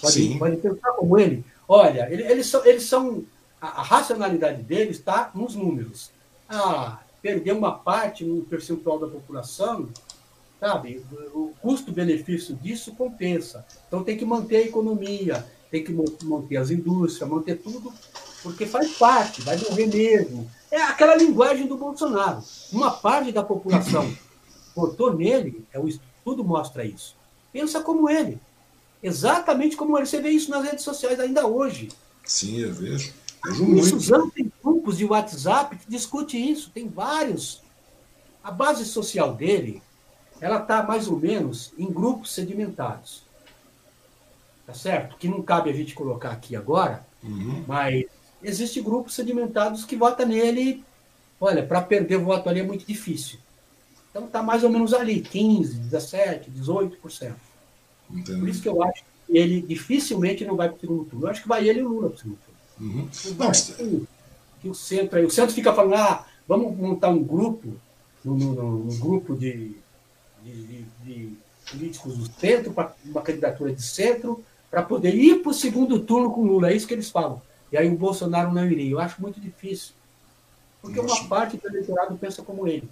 [0.00, 0.38] Pode, Sim.
[0.38, 1.44] pode pensar como ele?
[1.68, 3.24] Olha, eles são, eles são
[3.60, 6.10] a, a racionalidade deles está nos números.
[6.48, 9.88] Ah, perder uma parte, um percentual da população,
[10.60, 11.04] Sabe?
[11.32, 13.64] O custo-benefício disso compensa.
[13.86, 17.92] Então tem que manter a economia, tem que manter as indústrias, manter tudo,
[18.42, 20.50] porque faz parte, vai morrer mesmo.
[20.70, 22.42] É aquela linguagem do Bolsonaro.
[22.72, 24.12] Uma parte da população
[24.74, 27.16] votou nele, é o estudo mostra isso.
[27.52, 28.38] Pensa como ele.
[29.02, 30.06] Exatamente como ele.
[30.06, 31.88] Você vê isso nas redes sociais ainda hoje.
[32.24, 33.12] Sim, eu vejo.
[33.44, 33.86] vejo muito.
[33.86, 36.70] Suzano tem grupos de WhatsApp que discute isso.
[36.70, 37.62] Tem vários
[38.42, 39.82] a base social dele,
[40.40, 43.22] ela está mais ou menos em grupos sedimentados.
[44.66, 45.16] Tá certo?
[45.16, 47.64] Que não cabe a gente colocar aqui agora, uhum.
[47.66, 48.04] mas
[48.42, 50.84] existem grupos sedimentados que votam nele.
[51.40, 53.38] Olha, para perder voto ali é muito difícil.
[54.10, 57.34] Então está mais ou menos ali, 15, 17, 18%.
[58.10, 58.38] Entendi.
[58.38, 61.26] Por isso que eu acho que ele dificilmente não vai para o segundo turno.
[61.26, 62.58] Eu acho que vai ele e o Lula para o segundo turno.
[62.80, 63.08] Uhum.
[63.38, 64.06] Não, que,
[64.60, 67.74] que o centro aí, o centro fica falando, ah, vamos montar um grupo,
[68.24, 69.76] um, um, um grupo de,
[70.42, 71.36] de, de, de,
[71.70, 76.32] políticos do centro, para uma candidatura de centro, para poder ir para o segundo turno
[76.32, 76.70] com o Lula.
[76.70, 77.40] É isso que eles falam.
[77.70, 78.92] E aí o Bolsonaro não iria.
[78.92, 79.92] Eu acho muito difícil.
[80.80, 82.88] Porque uma parte do eleitorado pensa como ele.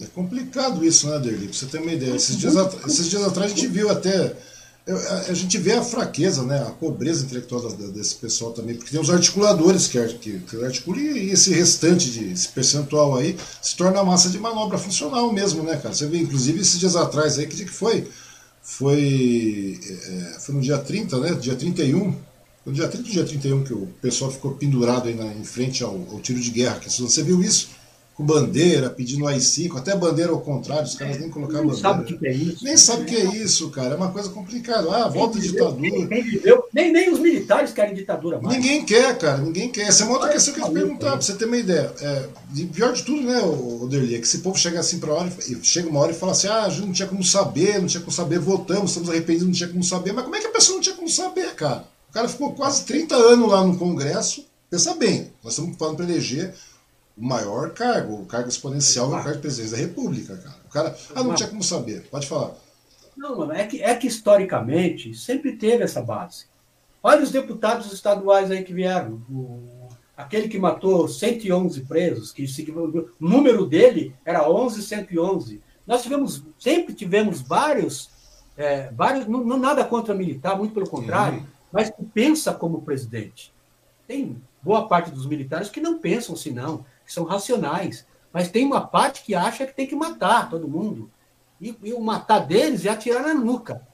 [0.00, 1.48] É complicado isso, né, Derli?
[1.48, 2.14] Pra você ter uma ideia.
[2.14, 2.54] Esses dias,
[2.86, 4.36] esses dias atrás a gente viu até.
[5.28, 9.10] A gente vê a fraqueza, né, a pobreza intelectual desse pessoal também, porque tem os
[9.10, 14.28] articuladores que, que, que articulam e esse restante, de, esse percentual aí, se torna massa
[14.28, 15.94] de manobra funcional mesmo, né, cara?
[15.94, 18.08] Você vê, inclusive, esses dias atrás aí, que dia que foi?
[18.60, 21.34] Foi, é, foi no dia 30, né?
[21.34, 22.16] Dia 31.
[22.66, 25.94] No dia 30 dia 31 que o pessoal ficou pendurado aí na, em frente ao,
[26.10, 26.80] ao tiro de guerra.
[26.86, 27.70] Você viu isso?
[28.22, 31.82] Com bandeira, pedindo AI-5, até bandeira ao contrário, os caras nem colocaram bandeira.
[31.82, 32.64] Sabe o que é isso?
[32.64, 33.94] Nem sabe o que é isso, cara.
[33.94, 34.88] É uma coisa complicada.
[34.94, 36.06] Ah, volta nem ditadura.
[36.06, 38.56] Nem, viveu, nem, nem os militares querem ditadura mais.
[38.56, 39.38] Ninguém quer, cara.
[39.38, 39.88] Ninguém quer.
[39.88, 41.92] Essa é uma outra questão que eu te perguntar, pra você ter uma ideia.
[42.00, 45.32] É, e pior de tudo, né, Oderli, é que esse povo chega assim pra hora,
[45.62, 48.00] chega uma hora e fala assim: ah, a gente não tinha como saber, não tinha
[48.00, 50.12] como saber, votamos, estamos arrependidos, não tinha como saber.
[50.12, 51.84] Mas como é que a pessoa não tinha como saber, cara?
[52.08, 54.46] O cara ficou quase 30 anos lá no Congresso.
[54.70, 56.54] Pensa bem, nós estamos falando para eleger
[57.16, 60.56] o maior cargo, o cargo exponencial é o cargo de presidente da República, cara.
[60.64, 62.08] O cara, ah, não tinha como saber.
[62.10, 62.54] Pode falar.
[63.16, 66.46] Não, mano, é que, é que historicamente sempre teve essa base.
[67.02, 69.20] Olha os deputados estaduais aí que vieram.
[69.30, 75.60] O, aquele que matou 111 presos, que o número dele era 1111.
[75.86, 78.08] Nós tivemos, sempre tivemos vários,
[78.56, 81.46] é, vários não, não, nada contra militar, muito pelo contrário, uhum.
[81.70, 83.52] mas que pensa como presidente.
[84.06, 88.06] Tem boa parte dos militares que não pensam assim, não são racionais.
[88.32, 91.10] Mas tem uma parte que acha que tem que matar todo mundo.
[91.60, 93.86] E, e o matar deles é atirar na nuca.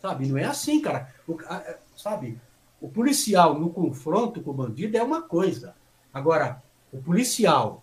[0.00, 0.26] Sabe?
[0.26, 1.12] Não é assim, cara.
[1.26, 2.38] O, a, sabe?
[2.80, 5.74] O policial no confronto com o bandido é uma coisa.
[6.12, 7.82] Agora, o policial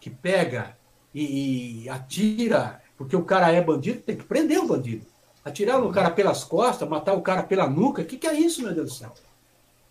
[0.00, 0.76] que pega
[1.14, 5.06] e, e atira, porque o cara é bandido, tem que prender o bandido.
[5.44, 8.62] Atirar no cara pelas costas, matar o cara pela nuca, o que, que é isso,
[8.62, 9.12] meu Deus do céu?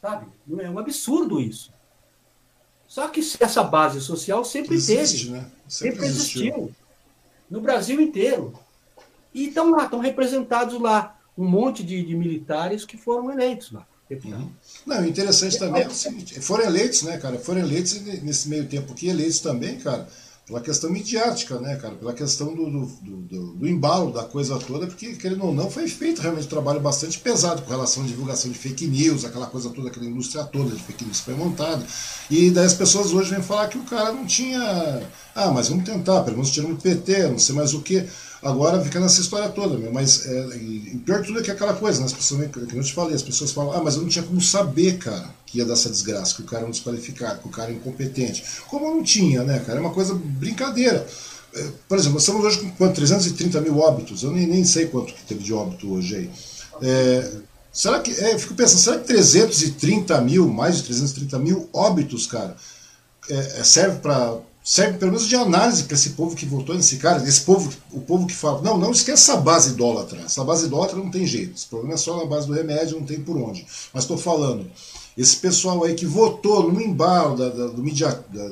[0.02, 0.28] Sabe?
[0.60, 1.72] É um absurdo isso.
[2.94, 5.32] Só que essa base social sempre Existe, teve.
[5.32, 5.46] Né?
[5.68, 6.72] Sempre, sempre existiu.
[7.50, 8.54] No Brasil inteiro.
[9.34, 13.88] E estão lá, estão representados lá um monte de, de militares que foram eleitos lá.
[14.12, 14.48] Uhum.
[14.86, 17.40] Não, interessante também é o seguinte, foram eleitos, né, cara?
[17.40, 20.08] Foram eleitos nesse meio tempo aqui, eleitos também, cara,
[20.46, 21.96] pela questão midiática, né, cara?
[21.96, 25.88] Pela questão do, do, do, do, embalo da coisa toda, porque, querendo ou não, foi
[25.88, 29.70] feito realmente um trabalho bastante pesado com relação à divulgação de fake news, aquela coisa
[29.70, 31.86] toda, aquela indústria toda de fake news foi montada.
[32.30, 35.02] E daí as pessoas hoje vêm falar que o cara não tinha.
[35.34, 38.06] Ah, mas vamos tentar, pelo menos tiramos o PT, não sei mais o que.
[38.42, 39.94] Agora fica nessa história toda, meu.
[39.94, 42.06] Mas é, e, pior tudo é que é aquela coisa, né?
[42.06, 44.42] As pessoas, que eu te falei, as pessoas falam, ah, mas eu não tinha como
[44.42, 47.52] saber, cara, que ia dar essa desgraça, que o cara é um desqualificado, que o
[47.52, 48.44] cara é incompetente.
[48.68, 49.78] Como não tinha, né, cara?
[49.78, 51.06] É uma coisa brincadeira.
[51.54, 52.96] É, por exemplo, nós estamos hoje com quanto?
[52.96, 54.24] 330 mil óbitos.
[54.24, 56.30] Eu nem, nem sei quanto que teve de óbito hoje aí.
[56.82, 57.32] É,
[57.72, 58.12] será que.
[58.14, 62.58] É, eu fico pensando, será que 330 mil, mais de 330 mil óbitos, cara,
[63.30, 66.96] é, é serve para serve pelo menos de análise para esse povo que votou nesse
[66.96, 70.68] cara, esse povo, o povo que fala, não, não esqueça essa base idólatra, essa base
[70.68, 73.36] idólatra não tem jeito, esse problema é só na base do remédio, não tem por
[73.36, 73.68] onde.
[73.94, 74.72] Mas estou falando,
[75.18, 78.50] esse pessoal aí que votou no embalo da, da, do media, da,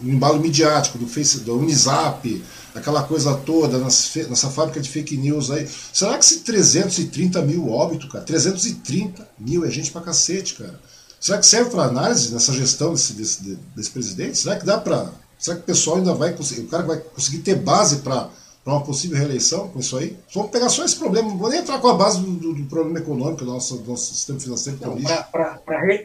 [0.00, 2.44] no embalo midiático do Face, do Unizap,
[2.74, 7.70] aquela coisa toda, nessa, nessa fábrica de fake news aí, será que esse 330 mil
[7.70, 10.78] óbito, cara, 330 mil é gente pra cacete, cara.
[11.20, 14.38] Será que serve para análise nessa gestão desse, desse, desse presidente?
[14.38, 15.10] Será que dá para.
[15.36, 16.60] Será que o pessoal ainda vai conseguir.
[16.60, 18.30] O cara vai conseguir ter base para
[18.74, 20.16] uma possível reeleição com isso aí?
[20.34, 22.64] Vamos pegar só esse problema, não vou nem entrar com a base do, do, do
[22.64, 24.78] problema econômico do nosso, do nosso sistema financeiro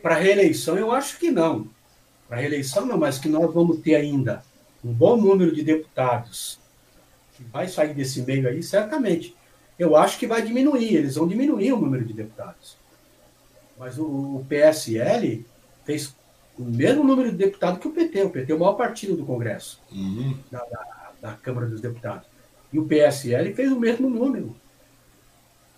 [0.02, 1.68] Para reeleição, eu acho que não.
[2.28, 4.44] Para reeleição, não, mas que nós vamos ter ainda
[4.84, 6.60] um bom número de deputados
[7.36, 9.36] que vai sair desse meio aí, certamente.
[9.78, 12.78] Eu acho que vai diminuir, eles vão diminuir o número de deputados.
[13.78, 15.46] Mas o, o PSL
[15.86, 16.14] fez
[16.58, 18.24] o mesmo número de deputados que o PT.
[18.24, 20.38] O PT é o maior partido do Congresso, uhum.
[20.52, 22.28] da, da, da, Câmara dos Deputados.
[22.74, 24.56] E o PSL fez o mesmo número.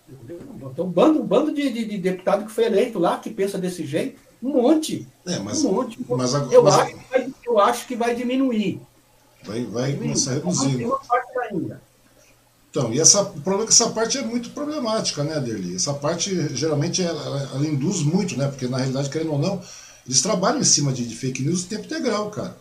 [0.09, 3.57] Então, um bando, um bando de, de, de deputado que foi eleito lá, que pensa
[3.57, 5.07] desse jeito, um monte.
[5.25, 5.99] É, mas, um monte.
[6.07, 8.79] Mas, eu, mas, acho vai, eu acho que vai diminuir.
[9.43, 10.87] Vai, vai começar a reduzir.
[12.69, 15.75] Então, e essa, o problema é que essa parte é muito problemática, né, Derli?
[15.75, 18.47] Essa parte, geralmente, ela, ela, induz muito, né?
[18.47, 19.61] Porque, na realidade, querendo ou não,
[20.05, 22.57] eles trabalham em cima de, de fake news o tempo integral, cara.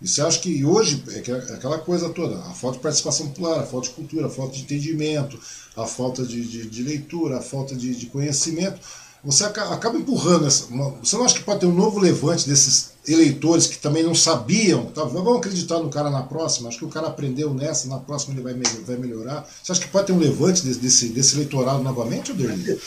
[0.00, 3.60] E você acha que hoje, é, é aquela coisa toda, a falta de participação popular,
[3.60, 5.38] a falta de cultura, a falta de entendimento,
[5.76, 8.80] a falta de, de, de leitura, a falta de, de conhecimento,
[9.22, 10.66] você acaba empurrando essa.
[10.72, 14.14] Uma, você não acha que pode ter um novo levante desses eleitores que também não
[14.14, 14.86] sabiam?
[14.86, 16.68] Tá, vamos acreditar no cara na próxima?
[16.68, 19.46] Acho que o cara aprendeu nessa, na próxima ele vai, vai melhorar.
[19.62, 22.80] Você acha que pode ter um levante desse, desse, desse eleitorado novamente, Oderli?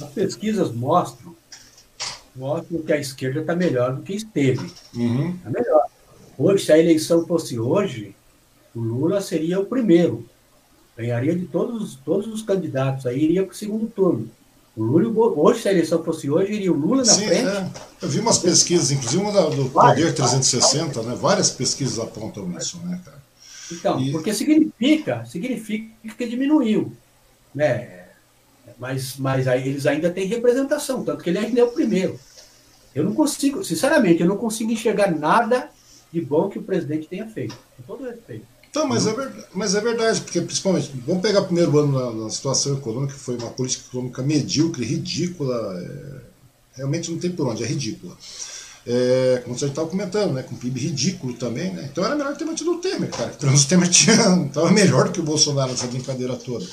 [0.00, 1.34] As pesquisas mostram,
[2.36, 4.66] mostram que a esquerda está melhor do que esteve.
[4.66, 5.36] Está uhum.
[5.38, 5.87] Tá melhor.
[6.38, 8.14] Hoje, se a eleição fosse hoje,
[8.72, 10.24] o Lula seria o primeiro.
[10.96, 14.30] Ganharia de todos, todos os candidatos, aí iria para o segundo turno.
[14.76, 17.48] O Lula, hoje, se a eleição fosse hoje, iria o Lula na Sim, frente.
[17.48, 17.70] É.
[18.00, 21.16] Eu vi umas pesquisas, inclusive uma do Poder 360, né?
[21.16, 23.18] Várias pesquisas apontam isso, né, cara?
[23.72, 24.12] Então, e...
[24.12, 26.92] porque significa, significa que diminuiu,
[27.52, 28.04] né?
[28.78, 32.18] Mas, mas aí eles ainda têm representação, tanto que ele ainda é o primeiro.
[32.94, 35.68] Eu não consigo, sinceramente, eu não consigo enxergar nada
[36.12, 38.46] de bom que o presidente tenha feito, com todo respeito.
[38.70, 42.24] Então, mas é, verdade, mas é verdade, porque principalmente, vamos pegar o primeiro ano na,
[42.24, 46.20] na situação econômica, que foi uma política econômica medíocre, ridícula, é,
[46.76, 48.16] realmente não tem por onde, é ridícula.
[48.86, 51.88] É, como você estava comentando, né, com PIB ridículo também, né?
[51.90, 53.34] Então era melhor ter mantido o Temer, cara.
[53.42, 56.64] Menos o Temer estava melhor do que o Bolsonaro nessa brincadeira toda.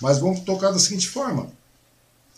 [0.00, 1.48] Mas vamos tocar da seguinte forma.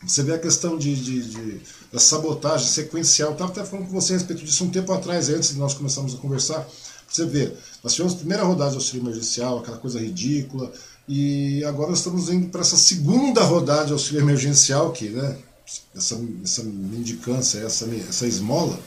[0.07, 1.61] Você vê a questão de, de, de
[1.93, 3.33] da sabotagem sequencial.
[3.33, 6.15] Estava até falando com você a respeito disso um tempo atrás, antes de nós começarmos
[6.15, 6.67] a conversar.
[7.07, 7.53] Você vê,
[7.85, 10.73] nós tivemos a primeira rodada de auxílio emergencial, aquela coisa ridícula,
[11.07, 15.37] e agora estamos indo para essa segunda rodada de auxílio emergencial, que, né,
[15.95, 18.79] essa, essa mendicância, essa, essa esmola.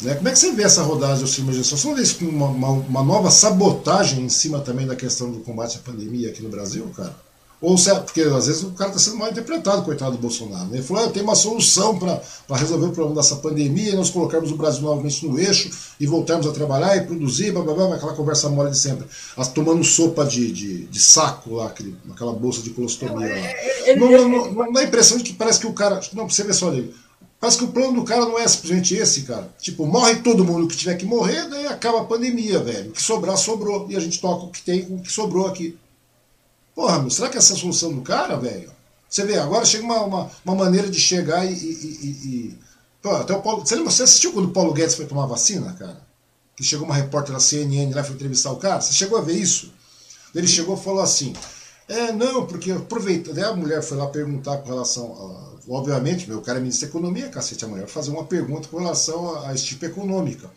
[0.00, 0.14] Né?
[0.14, 1.78] Como é que você vê essa rodada de auxílio emergencial?
[1.78, 5.30] Você não vê isso como uma, uma, uma nova sabotagem em cima também da questão
[5.30, 7.14] do combate à pandemia aqui no Brasil, cara?
[7.60, 10.66] Ou se, porque às vezes o cara está sendo mal interpretado, coitado do Bolsonaro.
[10.66, 10.76] Né?
[10.76, 12.22] Ele falou: ah, tenho uma solução para
[12.56, 16.52] resolver o problema dessa pandemia, nós colocarmos o Brasil novamente no eixo e voltarmos a
[16.52, 19.06] trabalhar e produzir, blá, blá, blá, aquela conversa mole de sempre.
[19.36, 23.26] As, tomando sopa de, de, de, saco lá, aquele, aquela bolsa de colostomia lá.
[23.26, 26.00] É, é, não, não, não, não, dá a impressão de que parece que o cara.
[26.12, 26.94] Não, você vê só ali.
[27.40, 29.48] Parece que o plano do cara não é simplesmente esse, cara.
[29.60, 32.90] Tipo, morre todo mundo que tiver que morrer, daí acaba a pandemia, velho.
[32.90, 33.86] O que sobrar, sobrou.
[33.90, 35.76] E a gente toca o que tem com o que sobrou aqui.
[36.78, 38.70] Porra, meu, será que essa é a solução do cara, velho?
[39.10, 41.52] Você vê, agora chega uma, uma, uma maneira de chegar e.
[41.52, 42.58] e, e, e...
[43.02, 45.72] Pô, até o Paulo, você, lembra, você assistiu quando o Paulo Guedes foi tomar vacina,
[45.72, 46.00] cara?
[46.56, 48.80] Que chegou uma repórter da CNN lá foi entrevistar o cara?
[48.80, 49.72] Você chegou a ver isso?
[50.32, 51.32] Ele chegou e falou assim:
[51.88, 53.34] É, não, porque aproveita.
[53.34, 55.56] Daí a mulher foi lá perguntar com relação.
[55.68, 58.78] A, obviamente, meu cara é ministro da Economia, cacete, a mulher fazer uma pergunta com
[58.78, 60.48] relação a, tipo econômica.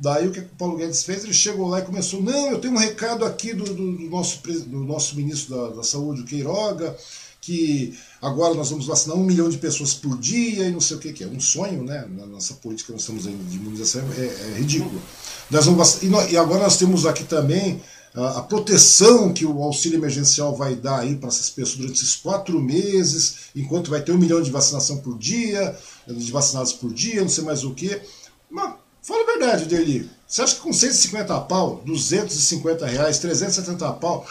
[0.00, 1.24] Daí o que o Paulo Guedes fez?
[1.24, 4.40] Ele chegou lá e começou: não, eu tenho um recado aqui do, do, do nosso,
[4.66, 6.96] do nosso ministro da, da Saúde, o Queiroga,
[7.38, 11.00] que agora nós vamos vacinar um milhão de pessoas por dia e não sei o
[11.00, 12.06] que, que é um sonho, né?
[12.16, 15.02] Na nossa política nós estamos de imunização é, é ridículo.
[15.50, 17.82] Nós vamos, e, nós, e agora nós temos aqui também
[18.14, 22.16] a, a, proteção que o auxílio emergencial vai dar aí para essas pessoas durante esses
[22.16, 25.76] quatro meses, enquanto vai ter um milhão de vacinação por dia,
[26.08, 28.00] de vacinados por dia, não sei mais o que.
[28.50, 30.10] Mas Fala a verdade, Deli.
[30.26, 34.26] Você acha que com 150 pau, 250 reais, 370 pau,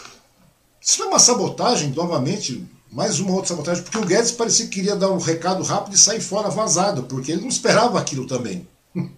[0.80, 4.72] isso não é uma sabotagem, novamente, mais uma outra sabotagem, porque o Guedes parecia que
[4.72, 8.67] queria dar um recado rápido e sair fora vazado, porque ele não esperava aquilo também.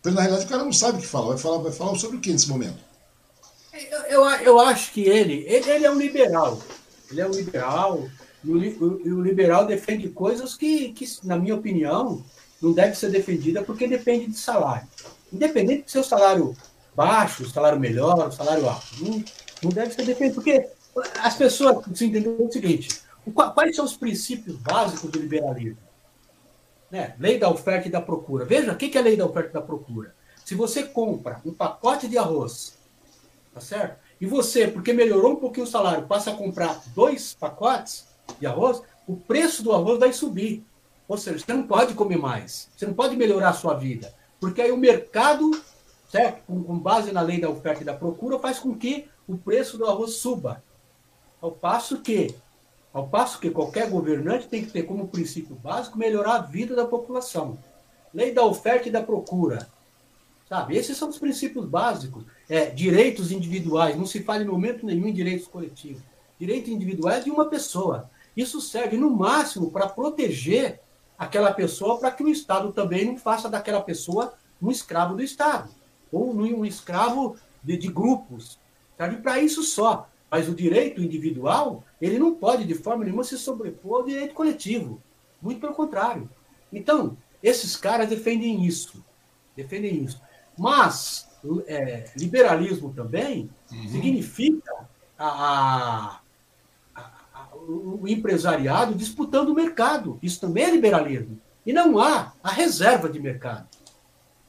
[0.00, 2.18] Porque na realidade o cara não sabe o que falar, vai falar, vai falar sobre
[2.18, 2.78] o que nesse momento?
[3.90, 6.62] Eu, eu, eu acho que ele, ele, ele, é um liberal.
[7.10, 8.08] Ele é um liberal,
[8.44, 12.24] e o, o, o liberal defende coisas que, que, na minha opinião,
[12.60, 14.86] não deve ser defendida porque depende de salário.
[15.32, 16.56] Independente do seu salário
[16.94, 18.86] baixo, salário melhor, salário alto.
[19.00, 19.24] Não,
[19.62, 20.68] não deve ser defendido, porque
[21.20, 23.02] as pessoas se entenderam o seguinte:
[23.54, 25.78] quais são os princípios básicos do liberalismo?
[26.90, 27.14] Né?
[27.18, 28.44] Lei da oferta e da procura.
[28.44, 30.14] Veja, o que é a lei da oferta e da procura?
[30.44, 32.78] Se você compra um pacote de arroz,
[33.52, 33.98] tá certo?
[34.20, 38.06] E você, porque melhorou um pouquinho o salário, passa a comprar dois pacotes
[38.40, 40.64] de arroz, o preço do arroz vai subir.
[41.08, 44.60] Ou seja, você não pode comer mais, você não pode melhorar a sua vida, porque
[44.60, 45.50] aí o mercado,
[46.10, 49.36] certo, com, com base na lei da oferta e da procura, faz com que o
[49.38, 50.62] preço do arroz suba.
[51.40, 52.34] Ao passo que,
[52.92, 56.84] ao passo que qualquer governante tem que ter como princípio básico melhorar a vida da
[56.84, 57.58] população.
[58.12, 59.68] Lei da oferta e da procura.
[60.48, 60.76] Sabe?
[60.76, 62.24] Esses são os princípios básicos.
[62.48, 66.02] É, direitos individuais, não se fala em momento nenhum em direitos coletivos.
[66.38, 68.10] Direitos individuais de uma pessoa.
[68.36, 70.80] Isso serve, no máximo, para proteger
[71.18, 75.68] aquela pessoa para que o Estado também não faça daquela pessoa um escravo do Estado,
[76.12, 78.58] ou um escravo de, de grupos.
[78.96, 80.08] Serve para isso só.
[80.30, 85.00] Mas o direito individual, ele não pode, de forma nenhuma, se sobrepor ao direito coletivo.
[85.40, 86.28] Muito pelo contrário.
[86.72, 89.02] Então, esses caras defendem isso.
[89.56, 90.20] Defendem isso.
[90.56, 91.28] Mas
[91.66, 93.88] é, liberalismo também uhum.
[93.88, 96.20] significa a, a, a,
[97.68, 100.18] o empresariado disputando o mercado.
[100.22, 101.38] Isso também é liberalismo.
[101.66, 103.66] E não há a reserva de mercado.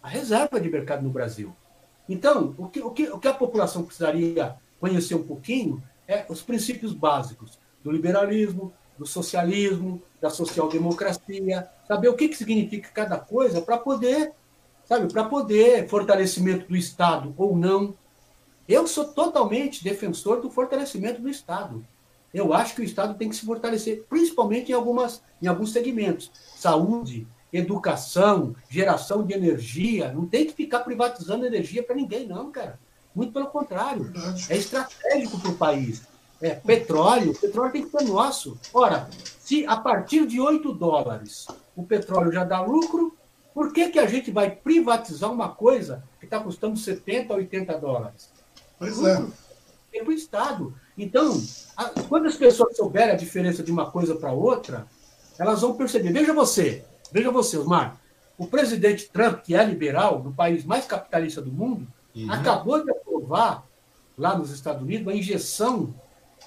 [0.02, 1.54] A reserva de mercado no Brasil.
[2.08, 6.42] Então, o que, o que, o que a população precisaria conhecer um pouquinho é os
[6.42, 13.62] princípios básicos do liberalismo, do socialismo, da social-democracia, saber o que, que significa cada coisa
[13.62, 14.32] para poder,
[14.86, 17.94] sabe, para poder fortalecimento do Estado ou não.
[18.68, 21.86] Eu sou totalmente defensor do fortalecimento do Estado.
[22.34, 26.32] Eu acho que o Estado tem que se fortalecer, principalmente em, algumas, em alguns segmentos.
[26.56, 30.12] Saúde, educação, geração de energia.
[30.14, 32.80] Não tem que ficar privatizando energia para ninguém, não, cara.
[33.14, 34.12] Muito pelo contrário.
[34.48, 36.04] É estratégico para o país.
[36.42, 38.58] É, petróleo, petróleo tem que ser nosso.
[38.74, 39.10] Ora,
[39.40, 43.18] se a partir de 8 dólares o petróleo já dá lucro,
[43.54, 48.32] por que, que a gente vai privatizar uma coisa que está custando 70, 80 dólares?
[48.78, 49.26] Pois é.
[49.92, 50.74] Tem para o Estado.
[51.00, 51.42] Então,
[51.76, 54.86] a, quando as pessoas souberem a diferença de uma coisa para outra,
[55.38, 56.12] elas vão perceber.
[56.12, 57.98] Veja você, veja você, Osmar.
[58.38, 62.32] O presidente Trump, que é liberal, do país mais capitalista do mundo, uhum.
[62.32, 63.66] acabou de aprovar,
[64.18, 65.94] lá nos Estados Unidos, uma injeção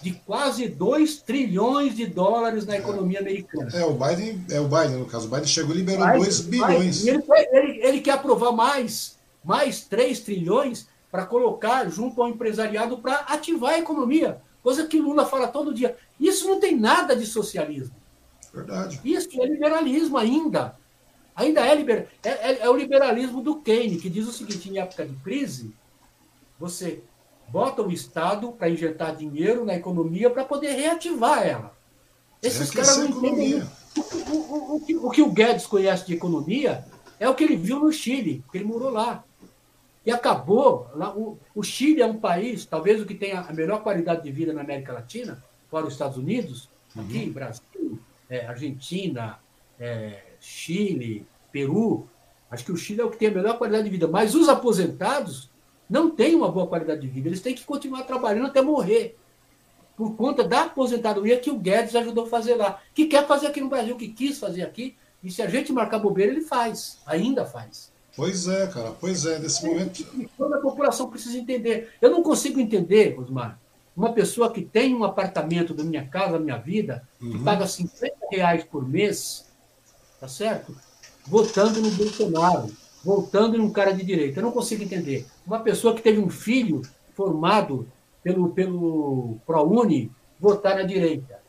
[0.01, 3.71] de quase 2 trilhões de dólares na economia americana.
[3.75, 7.07] É, o Biden, é o Biden, no caso, o Biden chegou e liberou 2 bilhões.
[7.07, 7.23] Ele,
[7.53, 13.75] ele, ele, quer aprovar mais, mais 3 trilhões para colocar junto ao empresariado para ativar
[13.75, 15.95] a economia, coisa que Lula fala todo dia.
[16.19, 17.95] Isso não tem nada de socialismo.
[18.53, 18.99] Verdade.
[19.05, 20.75] Isso é liberalismo ainda.
[21.37, 22.09] Ainda é, liber...
[22.25, 25.75] é, é, é o liberalismo do Keynes, que diz o seguinte: em época de crise,
[26.59, 27.03] você
[27.49, 31.77] bota o Estado para injetar dinheiro na economia para poder reativar ela.
[32.43, 33.63] Esses caras não entendem.
[33.97, 36.87] O, o, o, o, que o Guedes conhece de economia
[37.21, 39.23] é o que ele viu no Chile, porque ele morou lá.
[40.05, 40.91] E acabou.
[40.95, 44.33] Lá, o, o Chile é um país, talvez o que tenha a melhor qualidade de
[44.33, 47.33] vida na América Latina, fora os Estados Unidos, aqui, uhum.
[47.33, 47.99] Brasil,
[48.29, 49.39] é, Argentina,
[49.79, 52.09] é, Chile, Peru.
[52.51, 54.09] Acho que o Chile é o que tem a melhor qualidade de vida.
[54.09, 55.51] Mas os aposentados
[55.89, 57.29] não têm uma boa qualidade de vida.
[57.29, 59.16] Eles têm que continuar trabalhando até morrer.
[59.97, 62.81] Por conta da aposentadoria que o Guedes ajudou a fazer lá.
[62.95, 64.97] Que quer fazer aqui no Brasil, que quis fazer aqui.
[65.23, 67.01] E se a gente marcar bobeira, ele faz.
[67.07, 67.91] Ainda faz.
[68.16, 68.93] Pois é, cara.
[68.98, 70.05] Pois é, nesse momento.
[70.36, 71.90] Toda a população precisa entender.
[72.01, 73.59] Eu não consigo entender, Osmar,
[73.97, 77.32] uma pessoa que tem um apartamento da minha casa, da minha vida, uhum.
[77.32, 79.47] que paga 50 reais por mês,
[80.20, 80.76] tá certo?
[81.26, 82.70] Votando no Bolsonaro
[83.05, 84.39] voltando em um cara de direita.
[84.39, 85.26] Eu não consigo entender.
[85.47, 86.82] Uma pessoa que teve um filho
[87.14, 87.86] formado
[88.22, 91.40] pelo, pelo ProUni votar na direita.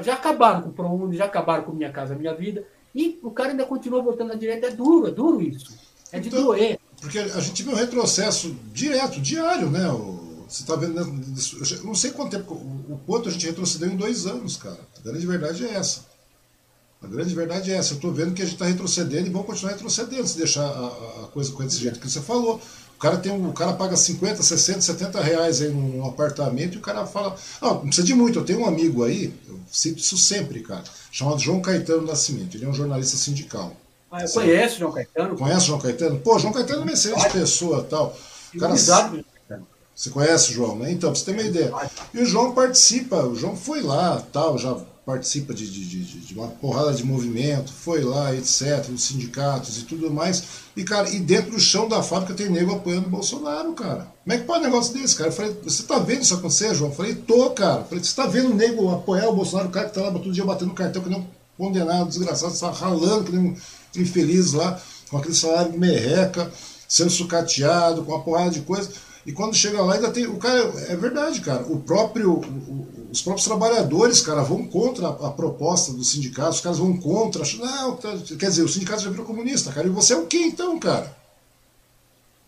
[0.00, 2.64] Já acabaram com o ProUni, já acabaram com Minha Casa Minha Vida,
[2.96, 4.68] e o cara ainda continua votando na direita.
[4.68, 5.76] É duro, é duro isso.
[6.10, 6.80] É de então, doer.
[6.98, 9.86] Porque a gente vê um retrocesso direto, diário, né?
[10.48, 10.98] Você está vendo.
[10.98, 14.80] Eu não sei quanto tempo, o quanto a gente retrocedeu em dois anos, cara.
[14.96, 16.06] A grande verdade é essa.
[17.02, 17.92] A grande verdade é essa.
[17.92, 21.24] Eu estou vendo que a gente está retrocedendo e vamos continuar retrocedendo se deixar a,
[21.24, 22.58] a coisa com esse jeito que você falou.
[22.96, 26.74] O cara, tem um, o cara paga 50, 60, 70 reais aí num, num apartamento
[26.74, 27.36] e o cara fala.
[27.60, 28.38] Ah, não precisa de muito.
[28.38, 30.82] Eu tenho um amigo aí, eu cito isso sempre, cara,
[31.12, 32.56] chamado João Caetano Nascimento.
[32.56, 33.76] Ele é um jornalista sindical.
[34.10, 35.36] Ah, eu conheço o João Caetano.
[35.36, 36.18] Conhece o João Caetano?
[36.20, 38.16] Pô, João Caetano é uma excelente pessoa tal.
[38.54, 38.74] O cara,
[39.96, 40.92] você conhece o João, né?
[40.92, 41.72] Então, pra você ter uma ideia.
[42.12, 46.34] E o João participa, o João foi lá, tal, já participa de, de, de, de,
[46.34, 50.42] uma porrada de movimento, foi lá, etc., os sindicatos e tudo mais.
[50.76, 54.12] E, cara, e dentro do chão da fábrica tem nego apoiando o Bolsonaro, cara.
[54.22, 55.30] Como é que pode um negócio desse, cara?
[55.30, 56.90] Eu falei, você tá vendo isso acontecer, João?
[56.90, 57.80] Eu falei, tô, cara.
[57.80, 60.10] Eu falei, você tá vendo o nego apoiar o Bolsonaro, o cara que tá lá
[60.10, 63.56] todo dia batendo cartão, que nem um condenado, desgraçado, tá ralando, que nem um
[63.96, 64.78] infeliz lá,
[65.08, 66.52] com aquele salário merreca,
[66.88, 68.90] sendo sucateado, com uma porrada de coisa.
[69.26, 70.26] E quando chega lá, ainda tem.
[70.26, 70.60] O cara.
[70.88, 71.64] É verdade, cara.
[71.64, 72.34] O próprio.
[72.34, 76.96] O, os próprios trabalhadores, cara, vão contra a, a, proposta dos sindicatos, os caras vão
[76.98, 80.26] contra, não, tá, quer dizer, o sindicato já virou comunista, cara, e você é o
[80.26, 81.16] quê então, cara?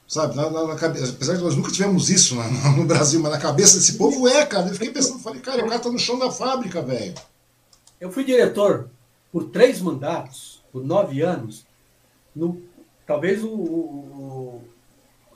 [0.06, 3.38] Sabe, na, na, na apesar de nós nunca tivemos isso no, no Brasil, mas na
[3.38, 4.68] cabeça desse povo é, cara.
[4.68, 7.14] Eu fiquei pensando, falei, cara, o cara tá no chão da fábrica, velho.
[8.00, 8.90] Eu fui diretor
[9.32, 11.64] por três mandatos, por nove anos,
[12.34, 12.60] no,
[13.06, 14.62] talvez o, o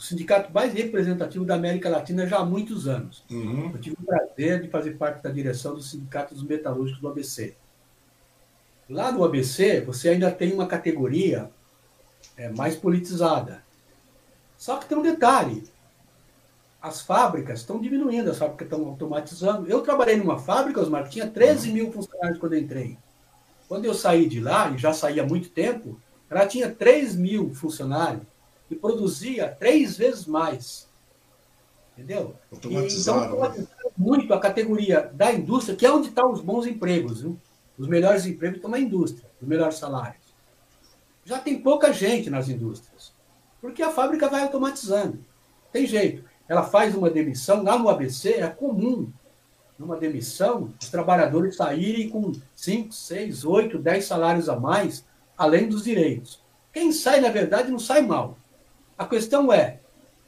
[0.02, 3.22] o sindicato mais representativo da América Latina já há muitos anos.
[3.30, 3.70] Uhum.
[3.72, 7.54] Eu tive o prazer de fazer parte da direção do Sindicato dos Metalúrgicos do ABC.
[8.90, 11.48] Lá no ABC, você ainda tem uma categoria
[12.36, 13.62] é, mais politizada.
[14.58, 15.62] Só que tem um detalhe:
[16.82, 19.68] as fábricas estão diminuindo, as fábricas estão automatizando.
[19.68, 22.98] Eu trabalhei numa fábrica, Osmar, que tinha 13 mil funcionários quando eu entrei.
[23.68, 25.96] Quando eu saí de lá, e já saí há muito tempo,
[26.28, 28.31] ela tinha 3 mil funcionários
[28.72, 30.88] e produzia três vezes mais.
[31.96, 32.34] Entendeu?
[32.50, 33.34] Automatizado.
[33.36, 33.66] então, né?
[33.96, 37.20] muito a categoria da indústria, que é onde estão os bons empregos.
[37.20, 37.38] Viu?
[37.78, 40.22] Os melhores empregos estão na indústria, os melhores salários.
[41.24, 43.12] Já tem pouca gente nas indústrias,
[43.60, 45.18] porque a fábrica vai automatizando.
[45.72, 46.24] Tem jeito.
[46.48, 49.10] Ela faz uma demissão, lá no ABC é comum,
[49.78, 55.04] numa demissão, os trabalhadores saírem com 5, 6, 8, 10 salários a mais,
[55.36, 56.42] além dos direitos.
[56.72, 58.38] Quem sai, na verdade, não sai mal.
[59.02, 59.80] A questão é,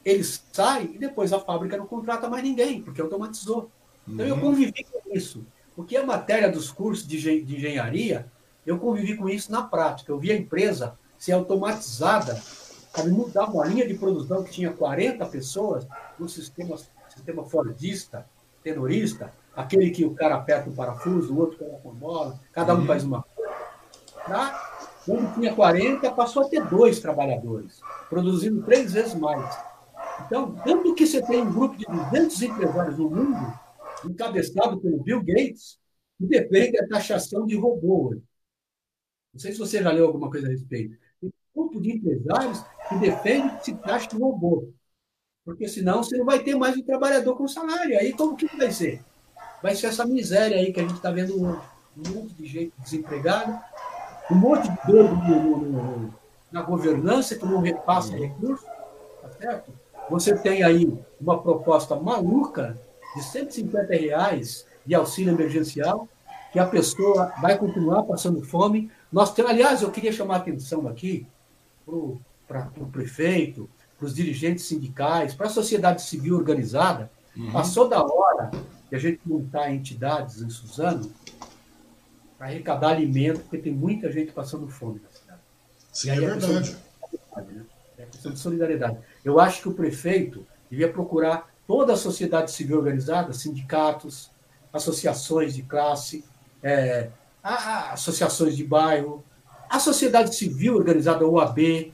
[0.04, 3.70] eles saem e depois a fábrica não contrata mais ninguém, porque automatizou.
[4.06, 4.40] Então eu uhum.
[4.40, 5.46] convivi com isso.
[5.76, 8.26] Porque a matéria dos cursos de engenharia,
[8.66, 10.10] eu convivi com isso na prática.
[10.10, 15.24] Eu vi a empresa ser automatizada, sabe, mudar uma linha de produção que tinha 40
[15.26, 15.86] pessoas
[16.18, 16.76] no sistema,
[17.08, 18.26] sistema fordista,
[18.64, 22.80] tenorista, aquele que o cara aperta o parafuso, o outro coloca a bola, cada um
[22.80, 22.86] uhum.
[22.86, 23.54] faz uma coisa.
[25.04, 29.56] Quando tinha 40, passou a ter dois trabalhadores, produzindo três vezes mais.
[30.26, 33.60] Então, tanto que você tem um grupo de 200 empresários no mundo,
[34.04, 35.78] encabeçado pelo Bill Gates,
[36.18, 38.14] que defende a taxação de robô.
[39.32, 40.96] Não sei se você já leu alguma coisa a respeito.
[41.20, 44.72] Tem um grupo de empresários que defende que se taxe de robô.
[45.44, 47.98] Porque senão você não vai ter mais um trabalhador com salário.
[47.98, 49.02] Aí como que vai ser?
[49.62, 51.60] Vai ser essa miséria aí que a gente está vendo hoje.
[51.96, 53.58] Um monte de gente desempregado,
[54.30, 56.10] um monte de dor
[56.50, 58.66] na governança que não repassa recursos,
[59.22, 59.72] tá certo?
[60.10, 62.78] Você tem aí uma proposta maluca
[63.16, 66.08] de 150 reais de auxílio emergencial,
[66.52, 68.90] que a pessoa vai continuar passando fome.
[69.10, 71.26] Nós temos, aliás, eu queria chamar a atenção aqui
[72.46, 73.68] para o prefeito,
[73.98, 77.10] para os dirigentes sindicais, para a sociedade civil organizada.
[77.36, 77.50] Uhum.
[77.50, 78.50] Passou da hora
[78.88, 81.10] de a gente montar entidades em Suzano
[82.38, 85.40] arrecadar alimento, porque tem muita gente passando fome na cidade.
[85.92, 86.76] Sim, é verdade.
[87.36, 87.64] Né?
[87.98, 88.98] É questão de solidariedade.
[89.24, 94.30] Eu acho que o prefeito devia procurar toda a sociedade civil organizada, sindicatos,
[94.72, 96.24] associações de classe,
[96.62, 97.10] é,
[97.42, 99.24] a, a, associações de bairro,
[99.70, 101.92] a sociedade civil organizada, OAB,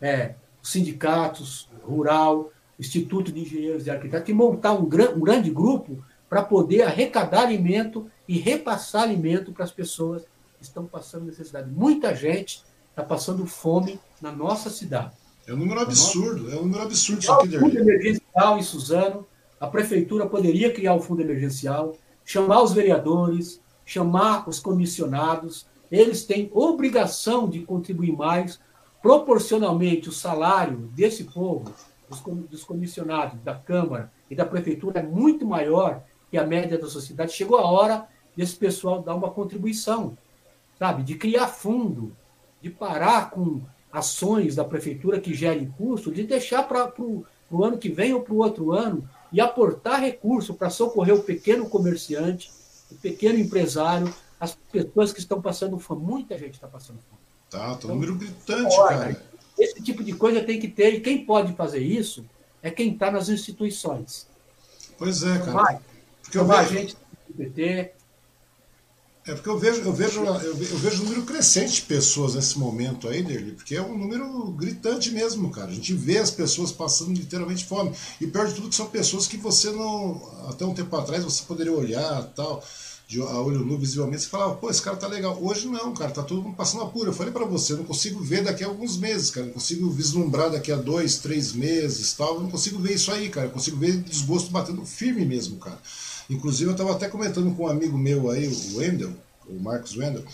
[0.00, 6.02] é, sindicatos, rural, Instituto de Engenheiros e Arquitetos, e montar um, gran, um grande grupo
[6.34, 10.22] para poder arrecadar alimento e repassar alimento para as pessoas
[10.58, 11.70] que estão passando necessidade.
[11.70, 15.12] Muita gente está passando fome na nossa cidade.
[15.46, 19.24] É um número absurdo, é um número absurdo isso aqui, O fundo emergencial em Suzano,
[19.60, 26.50] a prefeitura poderia criar o fundo emergencial, chamar os vereadores, chamar os comissionados, eles têm
[26.52, 28.58] obrigação de contribuir mais,
[29.00, 31.72] proporcionalmente o salário desse povo,
[32.50, 36.02] dos comissionados da Câmara e da Prefeitura é muito maior
[36.34, 37.32] que a média da sociedade.
[37.32, 40.18] Chegou a hora desse pessoal dar uma contribuição,
[40.76, 41.04] sabe?
[41.04, 42.10] De criar fundo,
[42.60, 43.62] de parar com
[43.92, 48.34] ações da prefeitura que gerem custo, de deixar para o ano que vem ou para
[48.34, 52.50] o outro ano e aportar recurso para socorrer o pequeno comerciante,
[52.90, 56.02] o pequeno empresário, as pessoas que estão passando fome.
[56.04, 57.22] Muita gente está passando fome.
[57.48, 59.22] Tá, tá um então, número gritante, olha, cara.
[59.56, 62.24] Esse tipo de coisa tem que ter, e quem pode fazer isso
[62.60, 64.26] é quem está nas instituições.
[64.98, 65.52] Pois é, cara.
[65.52, 65.80] Vai,
[66.24, 66.70] porque eu vejo...
[66.70, 66.96] gente
[67.28, 67.92] do PT,
[69.26, 73.08] é porque eu vejo, eu vejo, eu vejo um número crescente de pessoas nesse momento
[73.08, 75.68] aí, Derli, porque é um número gritante mesmo, cara.
[75.70, 77.90] A gente vê as pessoas passando literalmente fome.
[78.20, 80.20] E pior de tudo que são pessoas que você não.
[80.50, 82.62] Até um tempo atrás você poderia olhar tal,
[83.08, 85.38] de a olho nu visivelmente, você falava, pô, esse cara tá legal.
[85.42, 87.08] Hoje não, cara, tá todo mundo passando apuro.
[87.08, 89.46] Eu falei para você, eu não consigo ver daqui a alguns meses, cara.
[89.46, 92.34] Não consigo vislumbrar daqui a dois, três meses tal.
[92.34, 93.46] Eu não consigo ver isso aí, cara.
[93.46, 95.80] Eu consigo ver desgosto batendo firme mesmo, cara.
[96.28, 99.12] Inclusive, eu estava até comentando com um amigo meu aí, o Wendel,
[99.48, 100.24] o Marcos Wendel,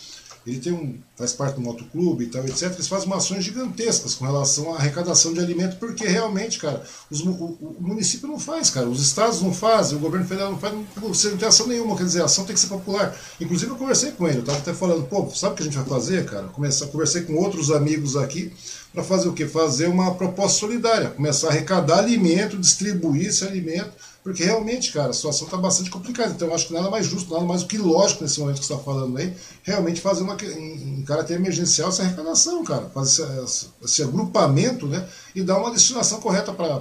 [0.47, 2.73] ele tem um, faz parte do motoclube e tal, etc.
[2.73, 7.31] Eles fazem ações gigantescas com relação à arrecadação de alimento, porque realmente, cara, os, o,
[7.31, 10.87] o, município não faz, cara, os estados não fazem, o governo federal não faz, não,
[11.03, 13.15] você não tem ação nenhuma, quer dizer, a ação tem que ser popular.
[13.39, 15.77] Inclusive, eu conversei com ele, eu estava até falando, pô, sabe o que a gente
[15.77, 16.49] vai fazer, cara?
[16.49, 18.51] Começar, conversei com outros amigos aqui
[18.95, 19.47] para fazer o quê?
[19.47, 23.93] Fazer uma proposta solidária, começar a arrecadar alimento, distribuir esse alimento
[24.23, 26.31] porque realmente, cara, a situação está bastante complicada.
[26.31, 28.67] Então, eu acho que nada mais justo, nada mais do que lógico nesse momento que
[28.67, 32.87] você está falando aí, realmente fazer uma, em, em caráter emergencial essa arrecadação, cara.
[32.91, 35.09] Fazer esse, esse, agrupamento, né?
[35.35, 36.81] E dar uma destinação correta para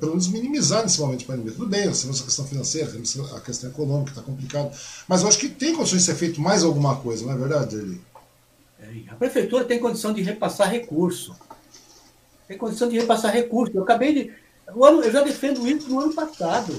[0.00, 1.56] pelo menos minimizar nesse momento para pandemia.
[1.56, 2.90] Tudo bem, nós temos a questão financeira,
[3.36, 4.76] a questão econômica, está complicado.
[5.06, 7.76] Mas eu acho que tem condições de ser feito mais alguma coisa, não é verdade,
[7.76, 8.00] Derli?
[8.80, 11.36] É, a prefeitura tem condição de repassar recurso.
[12.48, 13.76] Tem condição de repassar recurso.
[13.76, 16.74] Eu acabei de Eu já defendo isso no ano passado.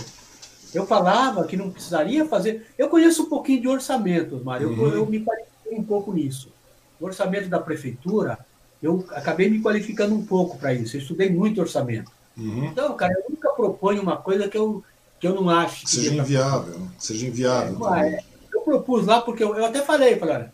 [0.74, 2.68] Eu falava que não precisaria fazer.
[2.78, 4.72] Eu conheço um pouquinho de orçamento, Mário.
[4.72, 4.94] Eu, uhum.
[4.94, 6.52] eu me qualifiquei um pouco nisso.
[7.00, 8.38] O orçamento da prefeitura,
[8.82, 10.98] eu acabei me qualificando um pouco para isso.
[10.98, 12.12] Eu estudei muito orçamento.
[12.38, 12.66] Uhum.
[12.66, 14.84] Então, cara, eu nunca proponho uma coisa que eu,
[15.20, 15.86] que eu não acho.
[15.86, 16.88] Que seja inviável.
[16.98, 17.96] Seja inviável.
[17.96, 18.20] É,
[18.54, 20.54] eu propus lá, porque eu, eu até falei, falei, olha,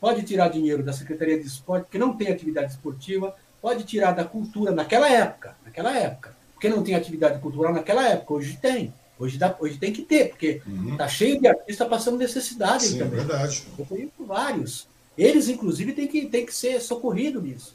[0.00, 4.24] pode tirar dinheiro da Secretaria de Esporte, que não tem atividade esportiva, pode tirar da
[4.24, 6.39] cultura naquela época, naquela época.
[6.60, 8.92] Porque não tem atividade cultural naquela época, hoje tem.
[9.18, 10.94] Hoje, dá, hoje tem que ter, porque uhum.
[10.94, 13.18] tá cheio de artistas passando necessidade Sim, também.
[13.18, 13.66] É verdade.
[13.78, 14.86] Eu conheço vários.
[15.16, 17.74] Eles, inclusive, têm que, têm que ser socorridos nisso.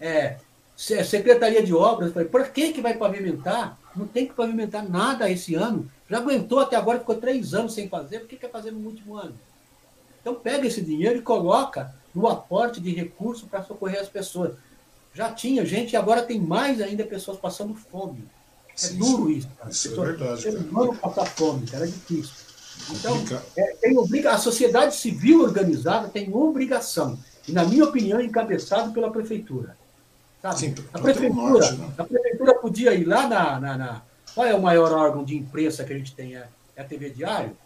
[0.00, 0.38] É,
[0.76, 3.78] Secretaria de Obras, por que, que vai pavimentar?
[3.94, 5.88] Não tem que pavimentar nada esse ano.
[6.10, 9.16] Já aguentou até agora, ficou três anos sem fazer, por que quer fazer no último
[9.16, 9.34] ano?
[10.20, 14.54] Então pega esse dinheiro e coloca no aporte de recursos para socorrer as pessoas.
[15.14, 18.24] Já tinha gente e agora tem mais ainda pessoas passando fome.
[18.68, 19.48] É Sim, duro isso.
[19.56, 19.70] Cara.
[19.70, 20.42] Isso é verdade.
[20.42, 22.34] Ser humano passar fome, cara, é difícil.
[22.90, 23.24] Então,
[23.56, 29.10] é, tem obriga a sociedade civil organizada tem obrigação, e na minha opinião, encabeçado pela
[29.10, 29.76] prefeitura.
[30.42, 30.58] Sabe?
[30.58, 31.92] Sim, a, prefeitura, norte, né?
[31.96, 34.02] a prefeitura podia ir lá na, na, na,
[34.34, 36.36] Qual é o maior órgão de imprensa que a gente tem?
[36.36, 37.56] É, é a TV Diário?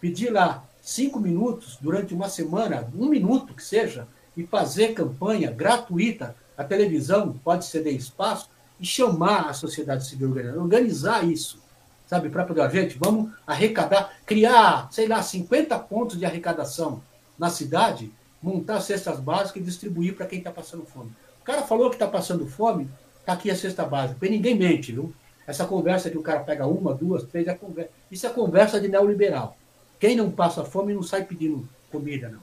[0.00, 4.06] Pedir lá cinco minutos durante uma semana, um minuto que seja,
[4.36, 6.34] e fazer campanha gratuita.
[6.56, 8.48] A televisão pode ceder espaço
[8.78, 11.60] e chamar a sociedade civil organizada, organizar isso,
[12.08, 17.02] sabe, para poder, gente, vamos arrecadar, criar, sei lá, 50 pontos de arrecadação
[17.38, 18.12] na cidade,
[18.42, 21.10] montar cestas básicas e distribuir para quem está passando fome.
[21.40, 22.88] O cara falou que está passando fome,
[23.20, 25.12] está aqui a cesta básica, porque ninguém mente, viu?
[25.46, 27.90] Essa conversa que o cara pega uma, duas, três, é conversa.
[28.10, 29.56] isso é conversa de neoliberal.
[29.98, 32.40] Quem não passa fome não sai pedindo comida, não.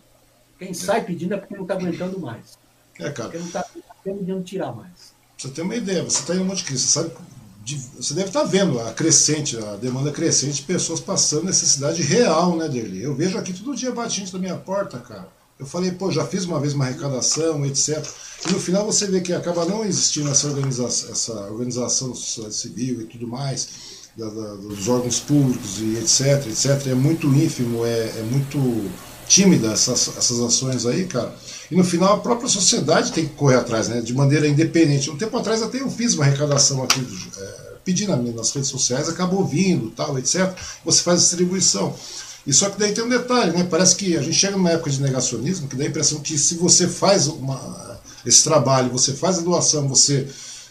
[0.58, 2.58] Quem sai pedindo é porque não está aguentando mais.
[3.00, 3.30] É, cara.
[3.30, 3.66] Porque não está
[4.04, 7.00] tendo tirar mais você tem uma ideia, você está em um monte de crise, você
[7.00, 7.12] sabe.
[7.98, 12.58] Você deve estar tá vendo a crescente, a demanda crescente de pessoas passando necessidade real,
[12.58, 13.04] né, Derli?
[13.04, 15.30] Eu vejo aqui todo dia batindo da minha porta, cara.
[15.58, 18.04] Eu falei, pô, já fiz uma vez uma arrecadação, etc.
[18.48, 23.06] E no final você vê que acaba não existindo essa organização, essa organização civil e
[23.06, 23.70] tudo mais,
[24.18, 26.88] da, da, dos órgãos públicos e etc, etc.
[26.88, 28.58] É muito ínfimo, é, é muito
[29.30, 31.34] tímida essas, essas ações aí, cara.
[31.70, 34.02] E no final a própria sociedade tem que correr atrás, né?
[34.02, 35.12] De maneira independente.
[35.12, 37.00] Um tempo atrás até eu fiz uma arrecadação aqui,
[37.38, 40.52] é, pedindo nas redes sociais, acabou vindo, tal, etc.
[40.84, 41.96] Você faz distribuição.
[42.46, 43.68] E só que daí tem um detalhe, né?
[43.70, 46.56] Parece que a gente chega numa época de negacionismo que dá a impressão que se
[46.56, 50.28] você faz uma, esse trabalho, você faz a doação, você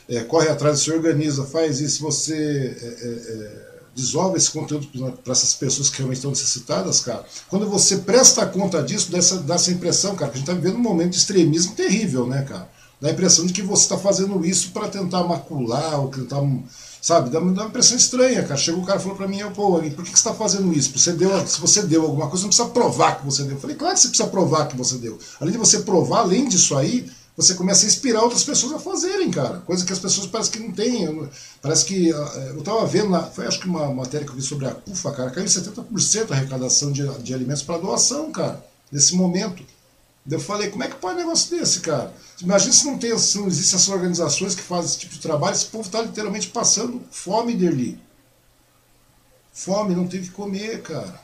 [0.08, 3.67] é, corre atrás, se organiza, faz isso, você é,
[4.00, 4.86] desenvolve esse conteúdo
[5.22, 7.24] para essas pessoas que realmente estão necessitadas, cara.
[7.48, 10.60] Quando você presta conta disso, dá essa, dá essa impressão, cara, que a gente está
[10.60, 12.68] vivendo um momento de extremismo terrível, né, cara?
[13.00, 16.40] Dá a impressão de que você está fazendo isso para tentar macular, ou tentar,
[17.00, 17.30] sabe?
[17.30, 18.56] Dá, uma impressão estranha, cara.
[18.56, 20.96] Chegou o cara e falou para mim, pô, por que, que você está fazendo isso?
[20.96, 23.52] Você deu, se você deu alguma coisa, não precisa provar que você deu.
[23.52, 25.18] Eu falei, claro que você precisa provar que você deu.
[25.40, 27.08] Além de você provar, além disso aí,
[27.38, 29.60] você começa a inspirar outras pessoas a fazerem, cara.
[29.60, 31.30] Coisa que as pessoas parece que não têm.
[31.62, 32.10] Parece que.
[32.10, 34.72] Eh, eu estava vendo, na, foi acho que uma matéria que eu vi sobre a
[34.72, 38.60] CUFA, cara, caiu 70% a arrecadação de, de alimentos para doação, cara,
[38.90, 39.62] nesse momento.
[40.28, 42.12] Eu falei, como é que pode um negócio desse, cara?
[42.42, 45.54] Imagina se não, tem, se não existem essas organizações que fazem esse tipo de trabalho,
[45.54, 48.00] esse povo está literalmente passando fome dele.
[49.52, 51.20] Fome, não tem que comer, cara.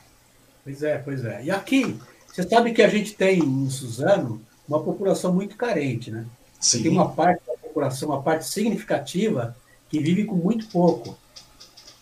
[0.63, 1.45] Pois é, pois é.
[1.45, 1.99] E aqui,
[2.33, 6.27] você sabe que a gente tem em Suzano uma população muito carente, né?
[6.61, 6.83] Sim.
[6.83, 9.57] Tem uma parte da população, uma parte significativa,
[9.89, 11.17] que vive com muito pouco.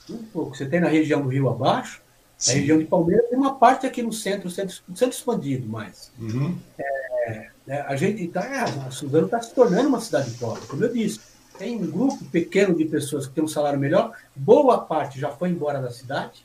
[0.08, 0.56] Muito pouco.
[0.56, 2.00] Você tem na região do Rio abaixo,
[2.38, 2.52] Sim.
[2.52, 6.10] na região de Palmeiras, tem uma parte aqui no centro, centro, centro expandido mais.
[6.18, 6.56] Uhum.
[6.78, 10.84] É, é, a gente está, é, a Suzano está se tornando uma cidade pobre, como
[10.84, 11.20] eu disse.
[11.58, 15.50] Tem um grupo pequeno de pessoas que tem um salário melhor, boa parte já foi
[15.50, 16.44] embora da cidade,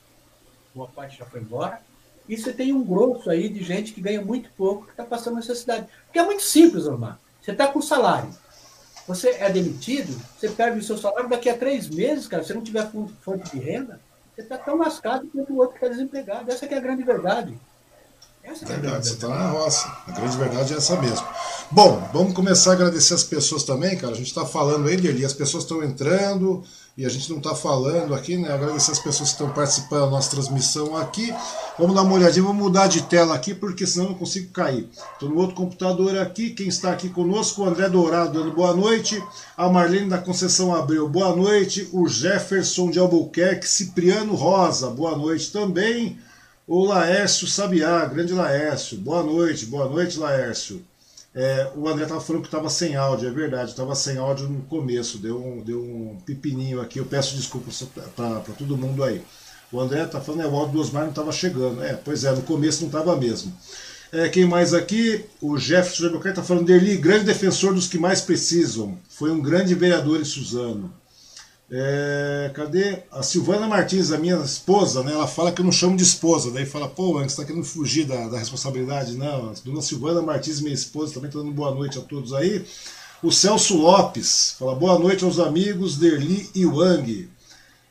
[0.74, 1.80] boa parte já foi embora,
[2.28, 5.36] e você tem um grosso aí de gente que ganha muito pouco, que está passando
[5.36, 5.86] necessidade.
[6.04, 7.18] Porque é muito simples, Omar.
[7.40, 8.28] Você está com salário.
[9.06, 12.44] Você é demitido, você perde o seu salário daqui a três meses, cara.
[12.44, 12.90] Se não tiver
[13.22, 13.98] fonte de renda,
[14.34, 16.50] você está tão lascado quanto o outro que está desempregado.
[16.52, 17.58] Essa é a grande verdade.
[18.44, 19.88] Essa é verdade, você está na roça.
[20.06, 21.26] A grande verdade é essa mesmo.
[21.70, 24.12] Bom, vamos começar a agradecer as pessoas também, cara.
[24.12, 26.62] A gente está falando aí, ali, as pessoas estão entrando
[26.98, 28.52] e a gente não está falando aqui, né?
[28.52, 31.32] Agradecer as pessoas que estão participando da nossa transmissão aqui.
[31.78, 34.88] Vamos dar uma olhadinha, vamos mudar de tela aqui, porque senão eu não consigo cair.
[35.12, 36.50] Estou no outro computador aqui.
[36.50, 39.22] Quem está aqui conosco, o André Dourado dando boa noite.
[39.56, 41.88] A Marlene da Conceição Abreu, boa noite.
[41.92, 46.18] O Jefferson de Albuquerque, Cipriano Rosa, boa noite também.
[46.66, 50.84] O Laércio Sabiá, grande Laércio, boa noite, boa noite, Laércio.
[51.40, 54.60] É, o André estava falando que estava sem áudio, é verdade, estava sem áudio no
[54.62, 57.80] começo, deu um, deu um pepininho aqui, eu peço desculpas
[58.16, 59.22] para todo mundo aí.
[59.70, 61.80] O André está falando, é, o áudio do Osmar não estava chegando.
[61.80, 63.56] É, pois é, no começo não estava mesmo.
[64.10, 65.26] É, quem mais aqui?
[65.40, 68.98] O Jefferson Albuquerque está falando, Derli, grande defensor dos que mais precisam.
[69.08, 70.92] Foi um grande vereador em Suzano.
[71.70, 73.02] É, cadê?
[73.12, 75.12] A Silvana Martins, a minha esposa, né?
[75.12, 76.50] Ela fala que eu não chamo de esposa.
[76.50, 79.16] Daí fala, pô, você está querendo fugir da, da, responsabilidade.
[79.16, 82.64] Não, dona Silvana Martins, minha esposa, também está dando boa noite a todos aí.
[83.22, 87.28] O Celso Lopes fala boa noite aos amigos Derli e Wang.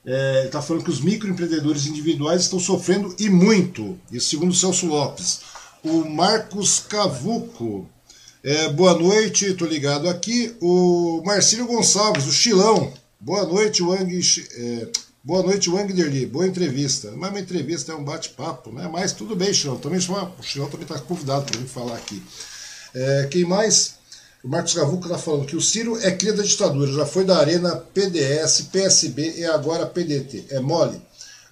[0.06, 3.99] É, está falando que os microempreendedores individuais estão sofrendo e muito.
[4.12, 5.41] Isso segundo o Celso Lopes.
[5.84, 7.88] O Marcos Cavuco.
[8.44, 10.56] É, boa noite, estou ligado aqui.
[10.62, 12.94] O Marcílio Gonçalves, o Chilão.
[13.19, 14.22] Boa noite, Wang.
[14.56, 14.88] É,
[15.23, 16.27] boa noite, Wang Derli.
[16.27, 17.10] Boa entrevista.
[17.11, 18.88] Não é uma entrevista, é um bate-papo, né?
[18.91, 19.77] Mas tudo bem, Chilão.
[19.77, 22.22] Também, o Chilão também está convidado para vir falar aqui.
[22.94, 23.95] É, quem mais?
[24.44, 27.39] O Marcos Gavuca está falando que o Ciro é cria da ditadura, já foi da
[27.39, 30.45] Arena PDS, PSB e agora PDT.
[30.52, 31.02] É mole.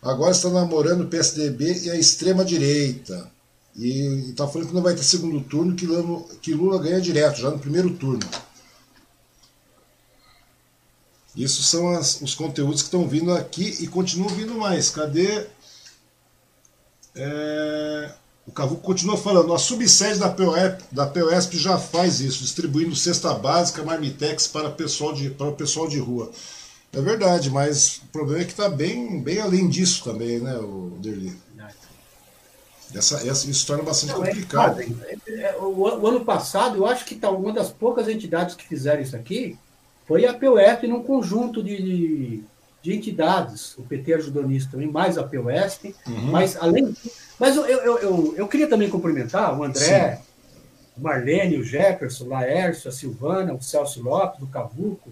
[0.04, 3.32] Agora está namorando o PSDB e a extrema-direita.
[3.76, 7.42] E está falando que não vai ter segundo turno, que Lula, que Lula ganha direto,
[7.42, 8.26] já no primeiro turno.
[11.36, 14.90] Isso são as, os conteúdos que estão vindo aqui e continuam vindo mais.
[14.90, 15.46] Cadê?
[17.14, 18.12] É,
[18.48, 21.12] o Cavuco continua falando, a subsede da, POEP, da
[21.52, 26.32] já faz isso, distribuindo cesta básica, marmitex para, pessoal de, para o pessoal de rua.
[26.94, 30.98] É verdade, mas o problema é que está bem, bem além disso também, né, o
[31.02, 31.36] Derli?
[32.94, 34.80] Essa, essa, isso torna bastante Não, é complicado.
[34.80, 38.66] É, é, o, o, ano passado, eu acho que tá, uma das poucas entidades que
[38.66, 39.58] fizeram isso aqui
[40.06, 42.44] foi a POESP num conjunto de, de,
[42.82, 43.78] de, entidades.
[43.78, 45.96] O PT ajudou nisso também, mais a POESP.
[46.08, 46.32] Uhum.
[46.32, 46.96] Mas, além
[47.40, 50.22] mas eu, eu, eu, eu, queria também cumprimentar o André, Sim.
[50.98, 55.12] o Marlene, o Jefferson, o Laércio, a Silvana, o Celso Lopes, o Cavuco,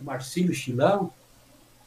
[0.00, 1.10] o Marcílio Chilão,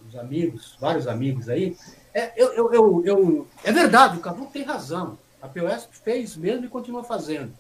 [0.08, 1.78] os amigos, vários amigos aí.
[2.14, 5.18] É, eu, eu, eu, eu, é verdade, o Cavuco tem razão.
[5.42, 7.54] A POESP fez mesmo e continua fazendo.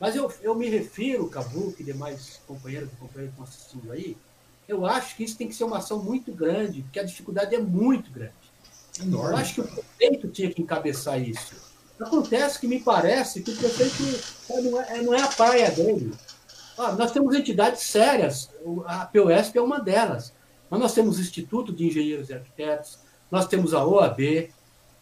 [0.00, 4.16] Mas eu, eu me refiro, Cavuco e demais companheiros e companheiros que estão assistindo aí,
[4.70, 7.58] eu acho que isso tem que ser uma ação muito grande, porque a dificuldade é
[7.58, 8.32] muito grande.
[9.02, 9.32] Enorme.
[9.32, 11.56] Eu acho que o prefeito tinha que encabeçar isso.
[12.00, 14.02] Acontece que me parece que o prefeito
[14.62, 16.14] não é, não é a praia dele.
[16.78, 18.48] Ah, nós temos entidades sérias,
[18.86, 20.32] a POSP é uma delas,
[20.70, 22.98] mas nós temos o Instituto de Engenheiros e Arquitetos,
[23.30, 24.50] nós temos a OAB,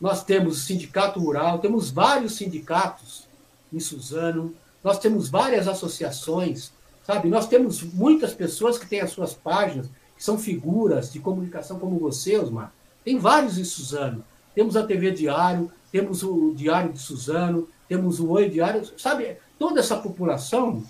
[0.00, 3.28] nós temos o Sindicato Rural, temos vários sindicatos
[3.72, 6.72] em Suzano, nós temos várias associações,
[7.08, 7.30] Sabe?
[7.30, 11.98] Nós temos muitas pessoas que têm as suas páginas, que são figuras de comunicação como
[11.98, 12.70] você, Osmar.
[13.02, 14.22] Tem vários em Suzano.
[14.54, 18.86] Temos a TV Diário, temos o Diário de Suzano, temos o Oi Diário.
[18.98, 20.84] Sabe, toda essa população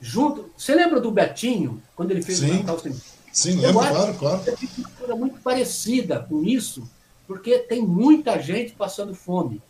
[0.00, 0.50] junto.
[0.56, 2.50] Você lembra do Betinho, quando ele fez Sim.
[2.50, 2.92] o Natal Sem
[3.32, 4.42] Sim, lembro, claro, claro.
[4.44, 6.82] É uma coisa muito parecida com isso,
[7.28, 9.62] porque tem muita gente passando fome.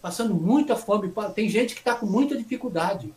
[0.00, 1.12] Passando muita fome.
[1.34, 3.12] Tem gente que está com muita dificuldade.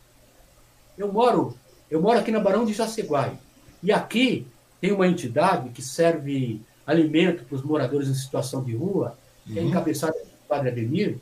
[0.98, 1.56] Eu moro
[1.90, 3.38] eu moro aqui na Barão de Jaceguai.
[3.82, 4.46] E aqui
[4.80, 9.62] tem uma entidade que serve alimento para os moradores em situação de rua, que é
[9.62, 9.68] uhum.
[9.68, 11.18] encabeçada pelo padre Ademir.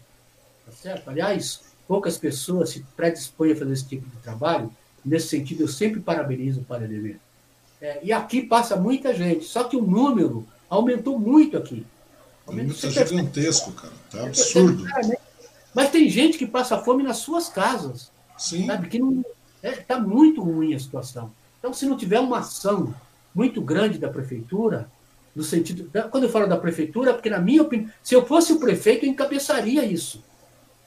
[0.66, 1.08] Tá certo?
[1.08, 4.70] Aliás, poucas pessoas se predispõem a fazer esse tipo de trabalho.
[5.04, 7.18] Nesse sentido, eu sempre parabenizo o padre Ademir.
[7.80, 11.84] É, e aqui passa muita gente, só que o número aumentou muito aqui.
[12.46, 13.92] Aumentou, Isso é gigantesco, cara.
[14.10, 14.84] Tá absurdo.
[15.74, 18.10] Mas tem gente que passa fome nas suas casas.
[18.38, 18.66] Sim.
[18.66, 18.88] Sabe?
[18.88, 19.24] Que não,
[19.64, 21.32] Está é, tá muito ruim a situação.
[21.58, 22.94] Então, se não tiver uma ação
[23.34, 24.88] muito grande da prefeitura,
[25.34, 25.90] no sentido.
[26.10, 29.10] Quando eu falo da prefeitura, porque, na minha opinião, se eu fosse o prefeito, eu
[29.10, 30.22] encabeçaria isso.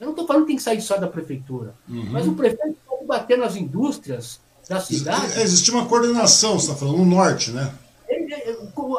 [0.00, 2.06] Eu não estou falando que tem que sair só da prefeitura, uhum.
[2.10, 5.40] mas o prefeito pode bater nas indústrias da cidade.
[5.40, 7.74] Existe uma coordenação, você está falando, no norte, né?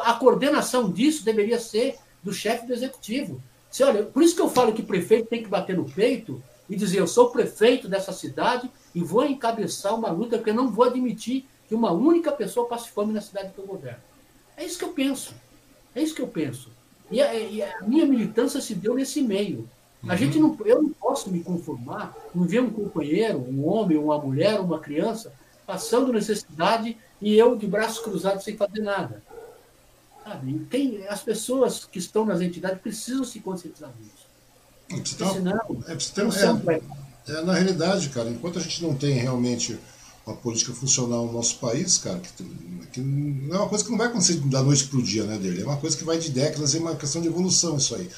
[0.04, 3.42] A coordenação disso deveria ser do chefe do executivo.
[3.70, 6.42] Se, olha, por isso que eu falo que o prefeito tem que bater no peito
[6.68, 10.70] e dizer: eu sou prefeito dessa cidade e vou encabeçar uma luta porque eu não
[10.70, 14.00] vou admitir que uma única pessoa passe fome na cidade que eu governo.
[14.56, 15.34] É isso que eu penso.
[15.94, 16.70] É isso que eu penso.
[17.10, 19.68] E a, e a minha militância se deu nesse meio.
[20.02, 20.16] A uhum.
[20.16, 24.58] gente não, eu não posso me conformar em ver um companheiro, um homem, uma mulher,
[24.60, 25.32] uma criança
[25.66, 29.22] passando necessidade e eu de braços cruzados sem fazer nada.
[30.24, 30.58] Sabe?
[30.70, 34.26] Tem, as pessoas que estão nas entidades precisam se conscientizar disso.
[34.90, 36.82] Então, senão, é, é,
[37.28, 39.78] é, na realidade, cara, enquanto a gente não tem realmente
[40.26, 42.44] uma política funcional no nosso país, cara, que,
[42.92, 45.62] que é uma coisa que não vai acontecer da noite para o dia, né, dele?
[45.62, 48.08] É uma coisa que vai de décadas, é uma questão de evolução isso aí.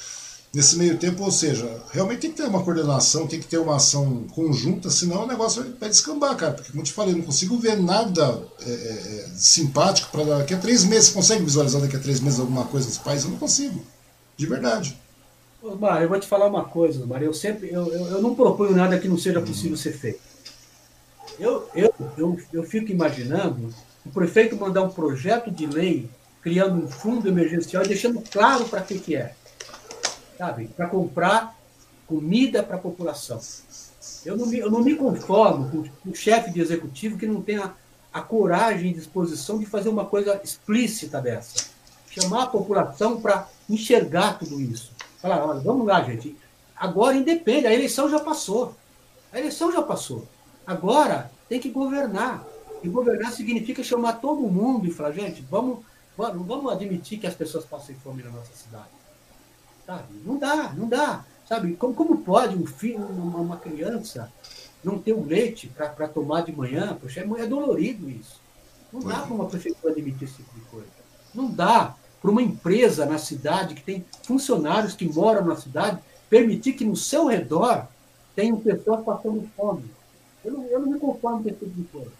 [0.53, 3.77] nesse meio tempo, ou seja, realmente tem que ter uma coordenação, tem que ter uma
[3.77, 6.53] ação conjunta, senão o negócio vai descambar, cara.
[6.53, 10.23] Porque, como eu te falei, eu não consigo ver nada é, é, é simpático para
[10.23, 11.07] daqui a três meses.
[11.07, 13.23] Você consegue visualizar daqui a três meses alguma coisa nesse país?
[13.23, 13.83] Eu não consigo.
[14.37, 14.99] De verdade.
[15.79, 17.21] Mar, eu vou te falar uma coisa, Mar.
[17.23, 20.19] Eu sempre eu, eu, eu, não proponho nada que não seja possível ser feito.
[21.39, 23.73] Eu, eu, eu, eu fico imaginando
[24.05, 26.09] o prefeito mandar um projeto de lei
[26.41, 29.33] criando um fundo emergencial e deixando claro para que, que é.
[30.37, 30.67] Sabe?
[30.67, 31.57] Para comprar
[32.05, 33.39] comida para a população.
[34.25, 37.73] Eu não, me, eu não me conformo com o chefe de executivo que não tenha
[38.13, 41.71] a coragem e disposição de fazer uma coisa explícita dessa.
[42.09, 44.92] Chamar a população para enxergar tudo isso.
[45.23, 46.37] Falar, olha, vamos lá, gente.
[46.75, 48.75] Agora independe, a eleição já passou.
[49.31, 50.27] A eleição já passou.
[50.67, 52.45] Agora tem que governar.
[52.83, 55.79] E governar significa chamar todo mundo e falar, gente, vamos,
[56.17, 58.89] vamos, vamos admitir que as pessoas passem fome na nossa cidade.
[59.85, 60.03] Sabe?
[60.25, 61.23] Não dá, não dá.
[61.47, 61.73] Sabe?
[61.77, 64.29] Como, como pode um filho, uma, uma criança,
[64.83, 66.97] não ter um leite para tomar de manhã?
[66.99, 68.41] Poxa, é, é dolorido isso.
[68.91, 70.87] Não dá para uma prefeitura admitir esse tipo de coisa.
[71.33, 76.71] Não dá para uma empresa na cidade que tem funcionários que moram na cidade permitir
[76.71, 77.85] que no seu redor
[78.33, 79.83] tenham pessoas passando fome.
[80.43, 82.11] Eu não, eu não me conformo com esse tipo de coisa.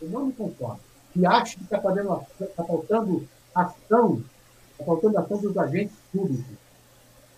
[0.00, 0.80] Eu não me conformo.
[1.14, 4.24] E acho que está tá faltando ação,
[4.72, 6.56] está faltando ação dos agentes públicos.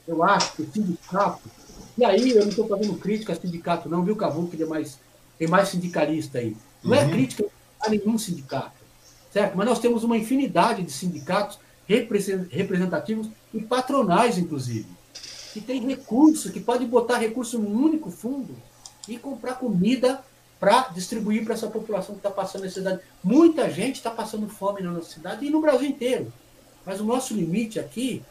[0.07, 1.51] Eu acho que o sindicato.
[1.99, 5.01] E aí eu não estou fazendo crítica a sindicato, não, viu, Cavu, que tem mais,
[5.37, 6.57] tem mais sindicalista aí.
[6.83, 7.09] Não é uhum.
[7.09, 7.45] é crítica
[7.81, 8.85] a nenhum sindicato.
[9.33, 9.57] Certo?
[9.57, 14.87] Mas nós temos uma infinidade de sindicatos representativos e patronais, inclusive,
[15.53, 18.57] que tem recurso, que pode botar recurso num único fundo
[19.09, 20.23] e comprar comida
[20.59, 23.01] para distribuir para essa população que está passando necessidade.
[23.23, 26.33] Muita gente está passando fome na nossa cidade e no Brasil inteiro.
[26.87, 28.23] Mas o nosso limite aqui,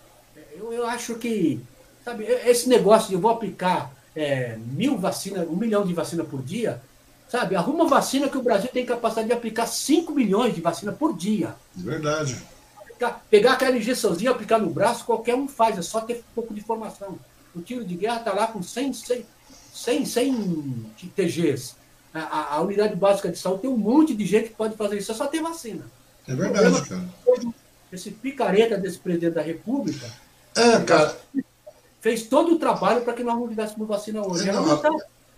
[0.55, 1.61] eu, eu acho que,
[2.03, 6.41] sabe, esse negócio de eu vou aplicar é, mil vacinas, um milhão de vacinas por
[6.41, 6.81] dia,
[7.27, 11.15] sabe, arruma vacina que o Brasil tem capacidade de aplicar 5 milhões de vacinas por
[11.15, 11.55] dia.
[11.75, 12.37] Verdade.
[13.11, 16.61] Pegar aquela injeçãozinha, aplicar no braço, qualquer um faz, é só ter um pouco de
[16.61, 17.17] formação.
[17.55, 19.25] O tiro de guerra está lá com 100, 100,
[19.73, 20.85] 100, 100
[21.15, 21.75] TGs.
[22.13, 25.11] A, a, unidade básica de saúde tem um monte de gente que pode fazer isso,
[25.11, 25.85] é só ter vacina.
[26.27, 27.03] É verdade, cara.
[27.91, 30.05] Esse picareta desse presidente da República.
[30.55, 31.17] É, cara.
[32.01, 34.51] Fez todo o trabalho para que nós não tivéssemos vacina hoje.
[34.51, 34.89] Não, não tá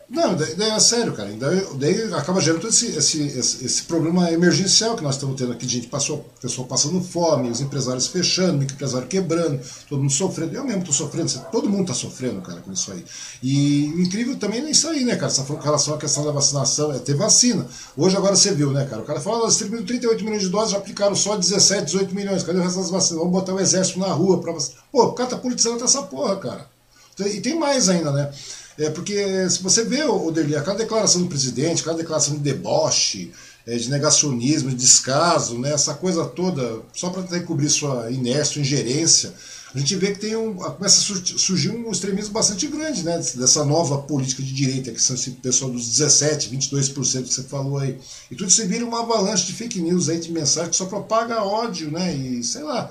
[0.08, 1.32] não, daí, daí é sério, cara.
[1.32, 5.52] Daí, daí acaba gerando todo esse, esse, esse, esse, problema emergencial que nós estamos tendo
[5.52, 9.60] aqui, gente passou, pessoa passando fome, os empresários fechando, microempresário quebrando,
[9.90, 10.56] todo mundo sofrendo.
[10.56, 13.04] Eu mesmo estou sofrendo, todo mundo está sofrendo, cara, com isso aí.
[13.42, 15.32] E o incrível também é isso aí, né, cara?
[15.32, 17.66] Você tá com relação à questão da vacinação, é ter vacina.
[17.98, 19.02] Hoje agora você viu, né, cara?
[19.02, 22.44] O cara fala, nós distribuímos 38 milhões de doses, já aplicaram só 17, 18 milhões.
[22.44, 23.24] Cadê o resto das vacinas?
[23.24, 24.84] Vamos botar o exército na rua para vacinar.
[24.92, 26.76] Pô, o cara tá politizando essa porra, cara.
[27.20, 28.30] E tem mais ainda, né?
[28.78, 33.32] É porque se você vê, o Derli, cada declaração do presidente, cada declaração de deboche,
[33.66, 38.62] é, de negacionismo, de descaso, né, essa coisa toda, só para tentar sua inércia, sua
[38.62, 39.34] ingerência,
[39.76, 43.66] a gente vê que tem um, começa a surgir um extremismo bastante grande né, dessa
[43.66, 47.98] nova política de direita, que são esse pessoal dos 17, 22% que você falou aí.
[48.32, 51.44] E tudo isso vira uma avalanche de fake news aí, de mensagem que só propaga
[51.44, 52.16] ódio, né?
[52.16, 52.90] E sei lá.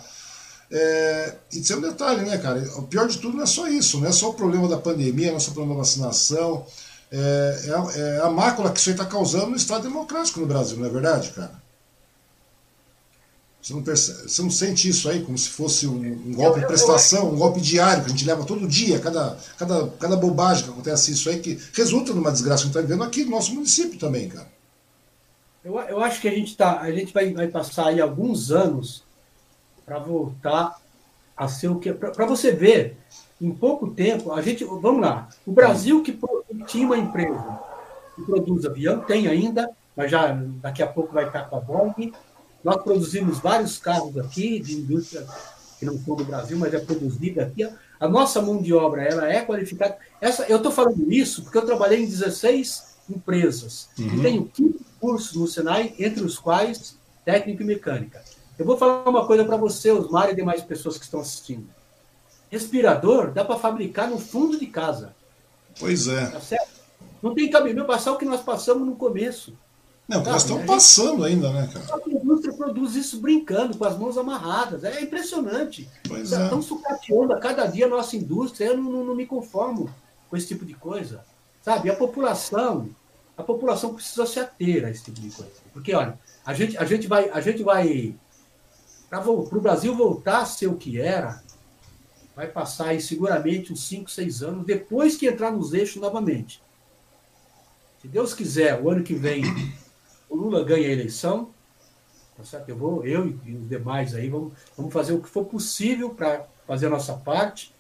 [0.77, 2.61] É, e tem um detalhe, né, cara?
[2.77, 5.31] O pior de tudo não é só isso, não é só o problema da pandemia,
[5.31, 6.67] não é só o problema da vacinação.
[7.13, 10.47] É, é, a, é a mácula que isso aí está causando no Estado Democrático no
[10.47, 11.63] Brasil, não é verdade, cara?
[13.63, 16.67] Você não, percebe, você não sente isso aí como se fosse um, um golpe de
[16.67, 20.71] prestação, um golpe diário que a gente leva todo dia, cada, cada, cada bobagem que
[20.71, 23.55] acontece isso aí, que resulta numa desgraça que a gente está vivendo aqui no nosso
[23.55, 24.53] município também, cara.
[25.65, 29.04] Eu, eu acho que a gente, tá, a gente vai, vai passar aí alguns anos
[29.85, 30.77] para voltar
[31.37, 31.93] a ser o que.
[31.93, 32.97] Para você ver,
[33.41, 34.65] em pouco tempo, a gente.
[34.65, 35.29] Vamos lá.
[35.47, 36.19] O Brasil que
[36.67, 37.61] tinha uma empresa
[38.15, 40.33] que produz avião, tem ainda, mas já
[40.63, 42.13] daqui a pouco vai estar com a Boeing.
[42.63, 45.27] Nós produzimos vários carros aqui, de indústria
[45.79, 47.69] que não são do Brasil, mas é produzida aqui.
[47.99, 49.97] A nossa mão de obra ela é qualificada.
[50.21, 54.15] Essa, eu estou falando isso porque eu trabalhei em 16 empresas uhum.
[54.15, 58.23] e tenho 15 cursos no Senai, entre os quais técnica e mecânica.
[58.59, 61.67] Eu vou falar uma coisa para você, Osmar e demais pessoas que estão assistindo.
[62.51, 65.15] Respirador dá para fabricar no fundo de casa.
[65.79, 66.27] Pois é.
[66.27, 66.41] Tá?
[67.21, 69.55] Não tem cabimento passar o que nós passamos no começo.
[70.07, 70.33] Não, tá?
[70.33, 72.01] nós estamos passando ainda, né, cara?
[72.01, 74.85] A indústria produz isso brincando, com as mãos amarradas.
[74.85, 75.89] É impressionante.
[76.07, 76.45] Pois é.
[76.45, 78.67] Estão sucateando a cada dia a nossa indústria.
[78.67, 79.93] Eu não, não, não me conformo
[80.31, 81.25] com esse tipo de coisa.
[81.63, 81.91] Sabe?
[81.91, 82.91] A população,
[83.37, 85.53] a população precisa se ater a esse tipo de coisa.
[85.73, 88.15] Porque, olha, a gente, a gente vai, a gente vai
[89.21, 91.43] para o Brasil voltar a ser o que era,
[92.35, 96.61] vai passar aí seguramente uns 5, 6 anos, depois que entrar nos eixos novamente.
[98.01, 99.45] Se Deus quiser, o ano que vem,
[100.29, 101.51] o Lula ganha a eleição,
[102.37, 102.69] tá certo?
[102.69, 106.47] Eu vou, eu e os demais aí, vamos, vamos fazer o que for possível para
[106.67, 107.75] fazer a nossa parte,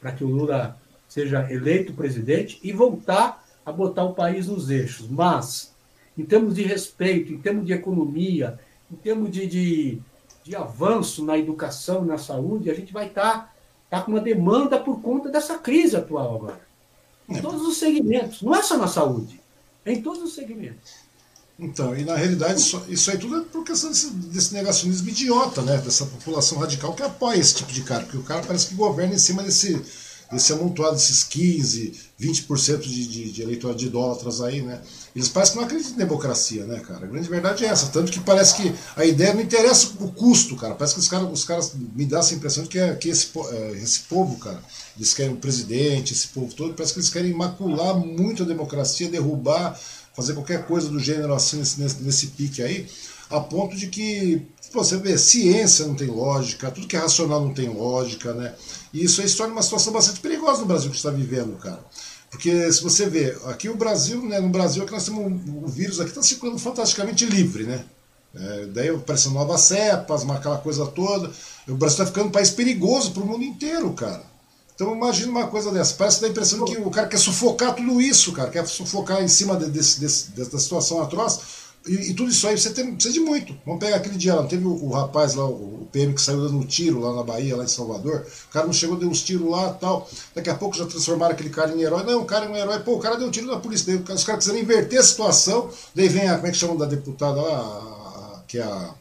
[0.00, 0.76] para que o Lula
[1.08, 5.08] seja eleito presidente e voltar a botar o país nos eixos.
[5.08, 5.74] Mas,
[6.16, 8.58] em termos de respeito, em termos de economia,
[8.90, 10.02] em termos de, de,
[10.42, 13.52] de avanço na educação, na saúde, a gente vai estar tá,
[13.90, 16.60] tá com uma demanda por conta dessa crise atual agora.
[17.28, 17.40] Em é.
[17.40, 19.40] todos os segmentos, não é só na saúde,
[19.84, 21.10] é em todos os segmentos.
[21.58, 25.60] Então, e na realidade, isso, isso aí tudo é por questão desse, desse, negacionismo idiota,
[25.60, 25.76] né?
[25.76, 29.14] Dessa população radical que apoia esse tipo de cara, porque o cara parece que governa
[29.14, 29.74] em cima desse,
[30.30, 34.80] desse amontoado, desses 15, 20% de, de, de eleitorado de idólatras aí, né?
[35.14, 37.04] Eles parecem que não acreditam em democracia, né, cara?
[37.04, 37.88] A grande verdade é essa.
[37.88, 40.74] Tanto que parece que a ideia não interessa o custo, cara.
[40.74, 43.30] Parece que os caras, os caras me dão essa impressão de que, é, que esse,
[43.50, 44.62] é, esse povo, cara,
[44.96, 49.08] eles querem um presidente, esse povo todo, parece que eles querem macular muito a democracia,
[49.08, 49.78] derrubar,
[50.14, 52.86] fazer qualquer coisa do gênero assim, nesse, nesse, nesse pique aí,
[53.30, 57.52] a ponto de que você vê, ciência não tem lógica, tudo que é racional não
[57.52, 58.54] tem lógica, né?
[58.92, 61.84] E isso aí se torna uma situação bastante perigosa no Brasil que está vivendo, cara.
[62.30, 65.98] Porque se você vê, aqui o Brasil, né, no Brasil aqui nós temos o vírus
[65.98, 67.84] aqui está circulando fantasticamente livre, né?
[68.32, 71.32] É, daí aparecendo novas cepas, aquela coisa toda.
[71.66, 74.22] O Brasil está ficando um país perigoso para o mundo inteiro, cara.
[74.74, 75.94] Então imagina uma coisa dessa.
[75.94, 78.48] Parece que dá a impressão que o cara quer sufocar tudo isso, cara.
[78.50, 81.40] Quer sufocar em cima de, desse, desse, dessa situação atroz
[81.86, 83.56] e, e, tudo isso aí você tem, precisa de muito.
[83.64, 86.58] Vamos pegar aquele dia lá, teve o, o, rapaz lá, o, PM que saiu dando
[86.58, 88.26] um tiro lá na Bahia, lá em Salvador.
[88.48, 90.08] O cara não chegou, deu uns tiros lá tal.
[90.34, 92.04] Daqui a pouco já transformaram aquele cara em herói.
[92.04, 92.80] Não, o cara é um herói.
[92.80, 93.86] Pô, o cara deu um tiro na polícia.
[93.86, 95.70] Daí, os caras quiseram inverter a situação.
[95.94, 97.58] Daí vem a, como é que chama da deputada lá?
[97.58, 98.94] A, que é a.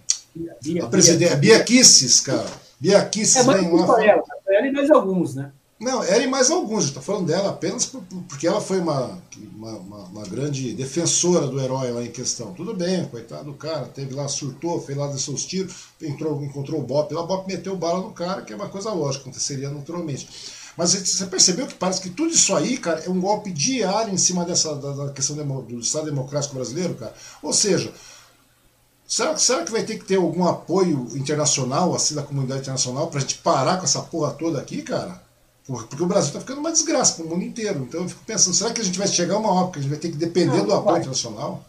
[0.61, 1.35] Bia, a presidente.
[1.35, 2.47] Bia, Bia Kisses, cara.
[2.79, 4.03] Bia Kisses é, vem lá.
[4.03, 5.51] Ela, ela e mais alguns, né?
[5.79, 9.17] Não, ela e mais alguns, estou falando dela apenas por, porque ela foi uma,
[9.53, 12.53] uma, uma, uma, grande defensora do herói lá em questão.
[12.53, 16.81] Tudo bem, coitado do cara, teve lá, surtou, fez lá dos seus tiros, entrou, encontrou
[16.81, 19.69] o Bop, lá o Bop meteu bala no cara, que é uma coisa lógica, aconteceria
[19.69, 20.27] naturalmente.
[20.75, 24.17] Mas você percebeu que parece que tudo isso aí, cara, é um golpe diário em
[24.17, 27.13] cima dessa da, da questão do Estado Democrático Brasileiro, cara?
[27.41, 27.93] Ou seja,
[29.07, 33.19] será, será que vai ter que ter algum apoio internacional, assim, da comunidade internacional, para
[33.19, 35.28] a gente parar com essa porra toda aqui, cara?
[35.69, 37.85] Porque o Brasil está ficando uma desgraça para o mundo inteiro.
[37.87, 39.81] Então eu fico pensando, será que a gente vai chegar a uma hora que a
[39.83, 40.99] gente vai ter que depender não, do apoio vai.
[41.01, 41.63] internacional?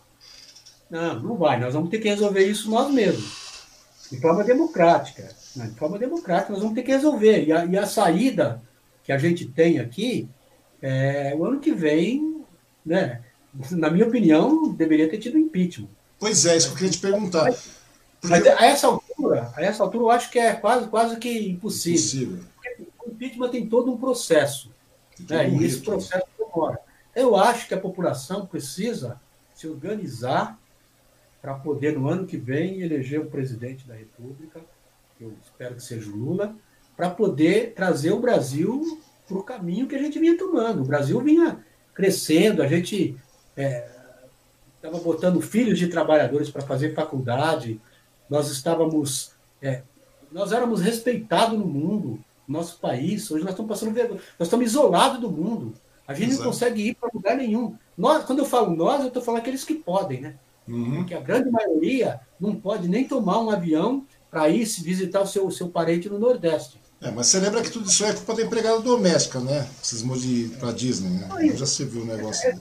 [0.90, 1.60] Não, não vai.
[1.60, 3.30] Nós vamos ter que resolver isso nós mesmos.
[4.10, 5.28] De forma democrática.
[5.54, 5.66] Né?
[5.66, 7.44] De forma democrática, nós vamos ter que resolver.
[7.44, 8.62] E a, e a saída
[9.04, 10.26] que a gente tem aqui,
[10.80, 12.42] é, o ano que vem,
[12.84, 13.20] né,
[13.72, 15.88] na minha opinião, deveria ter tido impeachment.
[16.18, 17.52] Pois é, isso que eu queria te perguntar.
[17.52, 17.68] Porque...
[18.24, 21.98] mas a essa altura, a essa altura eu acho que é quase, quase que impossível.
[21.98, 22.49] impossível
[23.20, 24.70] impeachment tem todo um processo.
[25.28, 25.50] Né?
[25.50, 26.80] E esse processo demora.
[27.14, 29.20] Eu acho que a população precisa
[29.54, 30.58] se organizar
[31.42, 34.60] para poder, no ano que vem, eleger o presidente da República,
[35.18, 36.54] que eu espero que seja o Lula,
[36.96, 40.82] para poder trazer o Brasil para o caminho que a gente vinha tomando.
[40.82, 41.64] O Brasil vinha
[41.94, 43.16] crescendo, a gente
[43.56, 47.80] estava é, botando filhos de trabalhadores para fazer faculdade,
[48.28, 49.32] nós estávamos.
[49.62, 49.82] É,
[50.30, 54.20] nós éramos respeitados no mundo nosso país, hoje nós estamos passando vergonha.
[54.38, 55.72] Nós estamos isolados do mundo.
[56.06, 56.44] A gente Exato.
[56.44, 57.76] não consegue ir para lugar nenhum.
[57.96, 60.34] Nós, quando eu falo nós, eu estou falando aqueles que podem, né?
[60.66, 60.96] Uhum.
[60.96, 65.26] Porque a grande maioria não pode nem tomar um avião para ir se visitar o
[65.26, 66.80] seu, seu parente no Nordeste.
[67.00, 69.68] É, mas você lembra que tudo isso é culpa da empregada doméstica, né?
[69.82, 71.28] Cismou de ir para Disney, né?
[71.30, 72.48] Aí, já se viu o negócio.
[72.48, 72.58] É,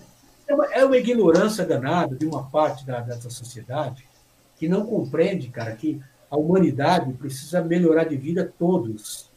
[0.47, 4.07] é, uma, é, uma, ignorância danada de uma parte da, dessa sociedade
[4.57, 6.01] que não compreende, cara, que
[6.31, 9.28] a humanidade precisa melhorar de vida todos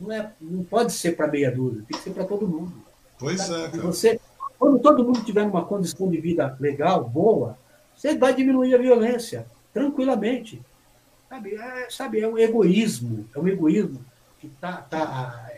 [0.00, 2.72] não, é, não pode ser para meia dúzia, tem que ser para todo mundo.
[3.18, 3.64] Pois sabe?
[3.64, 3.82] é, cara.
[3.82, 4.20] Você,
[4.58, 7.58] quando todo mundo tiver uma condição de vida legal, boa,
[7.94, 10.62] você vai diminuir a violência tranquilamente.
[11.28, 14.04] Sabe, é, sabe, é um egoísmo, é um egoísmo
[14.40, 15.50] que está tá,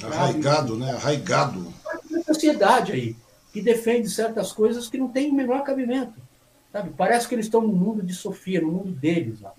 [0.00, 0.92] tá arraigado, né?
[0.92, 1.74] Arraigado.
[2.08, 3.16] Na sociedade aí,
[3.52, 6.14] que defende certas coisas que não tem o menor cabimento.
[6.72, 6.90] Sabe?
[6.96, 9.52] Parece que eles estão no mundo de Sofia, no mundo deles lá.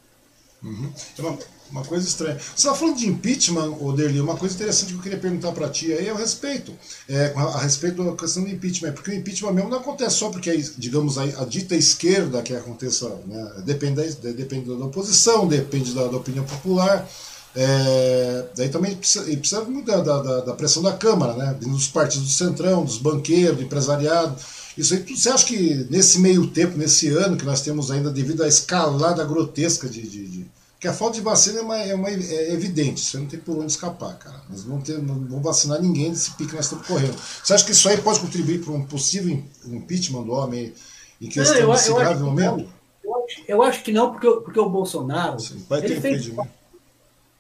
[0.61, 0.91] Uhum.
[1.13, 1.37] Então,
[1.71, 2.37] uma coisa estranha.
[2.37, 5.93] Você está falando de impeachment, Oderli, uma coisa interessante que eu queria perguntar para ti
[5.93, 6.73] aí é o respeito.
[7.07, 8.93] É, a, a, respeito da questão do impeachment.
[8.93, 13.07] Porque o impeachment mesmo não acontece só porque, digamos, a, a dita esquerda que aconteça,
[13.25, 17.07] né, depende, da, depende da oposição, depende da, da opinião popular.
[17.55, 22.27] É, daí também precisa, precisa muito da, da, da, pressão da Câmara, né, dos partidos
[22.27, 24.35] do Centrão, dos banqueiros, do empresariado.
[24.77, 28.43] Isso aí, você acha que nesse meio tempo, nesse ano que nós temos ainda, devido
[28.43, 30.45] à escalada grotesca de, de, de
[30.79, 33.57] que a falta de vacina é, uma, é, uma, é evidente, você não tem por
[33.57, 34.41] onde escapar, cara.
[34.49, 37.17] Nós não, ter, não vamos vacinar ninguém desse pique que nós estamos correndo.
[37.43, 40.73] Você acha que isso aí pode contribuir para um possível impeachment do homem
[41.19, 42.69] em questão não, eu, desse eu grave momento?
[43.03, 45.37] Eu acho, eu acho, que não, porque, porque o Bolsonaro.
[45.37, 46.31] Sim, ele, fez,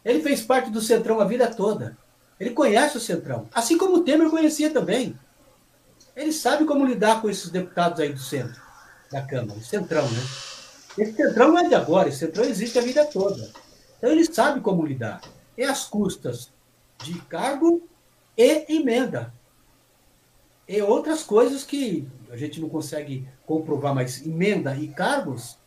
[0.03, 1.97] ele fez parte do Centrão a vida toda.
[2.37, 3.47] Ele conhece o Centrão.
[3.53, 5.15] Assim como o Temer conhecia também.
[6.15, 8.61] Ele sabe como lidar com esses deputados aí do centro,
[9.11, 10.21] da Câmara, o Centrão, né?
[10.97, 13.51] Esse Centrão não é de agora, esse Centrão existe a vida toda.
[13.97, 15.21] Então ele sabe como lidar.
[15.57, 16.51] É as custas
[17.03, 17.87] de cargo
[18.37, 19.33] e emenda.
[20.67, 25.57] E outras coisas que a gente não consegue comprovar, mas emenda e cargos,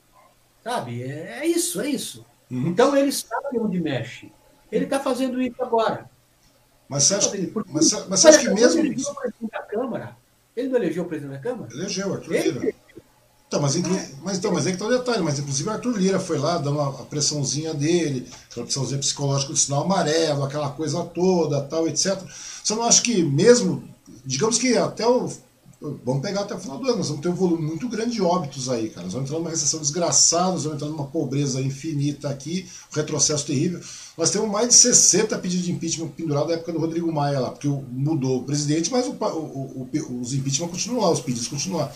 [0.63, 1.03] sabe?
[1.03, 2.25] É, é isso, é isso.
[2.51, 2.69] Uhum.
[2.69, 4.33] Então ele sabe onde mexe.
[4.71, 6.11] Ele está fazendo isso agora.
[6.89, 7.31] Mas você acha,
[7.69, 8.83] mas, mas você acha que mesmo.
[10.57, 10.67] Ele.
[10.67, 11.73] Ele não elegeu o presidente da Câmara?
[11.73, 12.75] Elegeu, Arthur Lira.
[13.53, 13.77] Então, mas,
[14.23, 16.57] mas, então, mas é que tá o detalhe, mas inclusive o Arthur Lira foi lá
[16.57, 22.19] dando a pressãozinha dele, aquela pressãozinha psicológica do sinal amarelo, aquela coisa toda, tal, etc.
[22.65, 23.87] Você não acha que mesmo,
[24.25, 25.31] digamos que até o.
[26.03, 28.23] Vamos pegar até o final do ano, nós vamos ter um volume muito grande de
[28.23, 29.03] óbitos aí, cara.
[29.03, 33.45] Nós vamos entrar numa recessão desgraçada, nós vamos entrar numa pobreza infinita aqui, um retrocesso
[33.45, 33.81] terrível.
[34.17, 37.51] Nós temos mais de 60 pedidos de impeachment pendurado na época do Rodrigo Maia lá,
[37.51, 41.81] porque mudou o presidente, mas o, o, o, os impeachment continuam lá, os pedidos continuam
[41.81, 41.93] lá.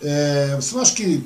[0.00, 1.24] É, você não acha que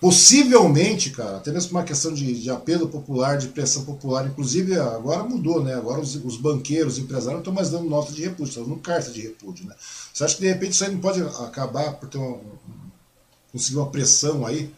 [0.00, 5.22] possivelmente, cara, até mesmo uma questão de, de, apelo popular, de pressão popular, inclusive agora
[5.24, 5.74] mudou, né?
[5.74, 8.78] Agora os, os banqueiros, os empresários não estão mais dando nota de repúdio, estão dando
[8.78, 9.74] carta de repúdio, né?
[10.12, 12.38] Você acha que de repente isso aí não pode acabar por ter uma,
[13.52, 14.70] conseguir uma pressão aí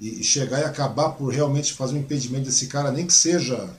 [0.00, 3.70] e, e chegar e acabar por realmente fazer um impedimento desse cara, nem que seja.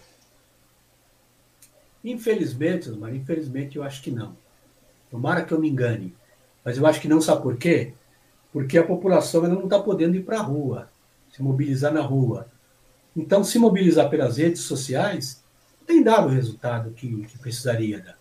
[2.06, 4.38] Infelizmente, mas infelizmente eu acho que não.
[5.12, 6.16] Tomara que eu me engane.
[6.64, 7.94] Mas eu acho que não, sabe por quê?
[8.56, 10.90] porque a população ainda não está podendo ir para a rua,
[11.30, 12.48] se mobilizar na rua.
[13.14, 15.44] Então, se mobilizar pelas redes sociais
[15.86, 18.18] tem dado o resultado que, que precisaria dar.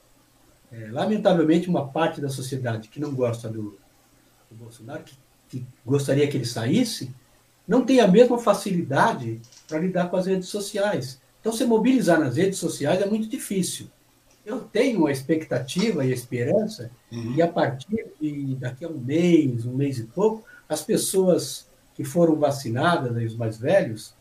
[0.73, 3.79] É, lamentavelmente, uma parte da sociedade que não gosta do,
[4.51, 5.17] do Bolsonaro, que,
[5.49, 7.15] que, gostaria que ele saísse,
[7.69, 11.21] não tem a mesma facilidade para lidar com as redes sociais.
[11.45, 13.89] Então, se mobilizar nas redes sociais é muito difícil
[14.45, 17.35] eu tenho a expectativa e a esperança uhum.
[17.35, 22.05] e a partir de daqui a um mês, um mês e pouco, as pessoas que
[22.05, 24.15] foram vacinadas, os mais velhos,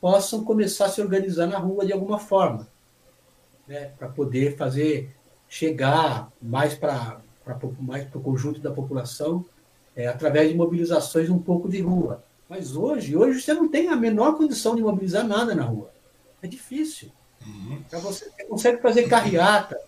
[0.00, 2.66] possam começar a se organizar na rua de alguma forma,
[3.66, 5.14] né, para poder fazer
[5.48, 7.20] chegar mais para
[7.78, 9.44] mais para o conjunto da população
[9.94, 12.24] é, através de mobilizações um pouco de rua.
[12.48, 15.90] Mas hoje, hoje você não tem a menor condição de mobilizar nada na rua.
[16.42, 17.10] É difícil.
[17.46, 17.82] Uhum.
[17.86, 19.78] Então você, você, consegue fazer carreata,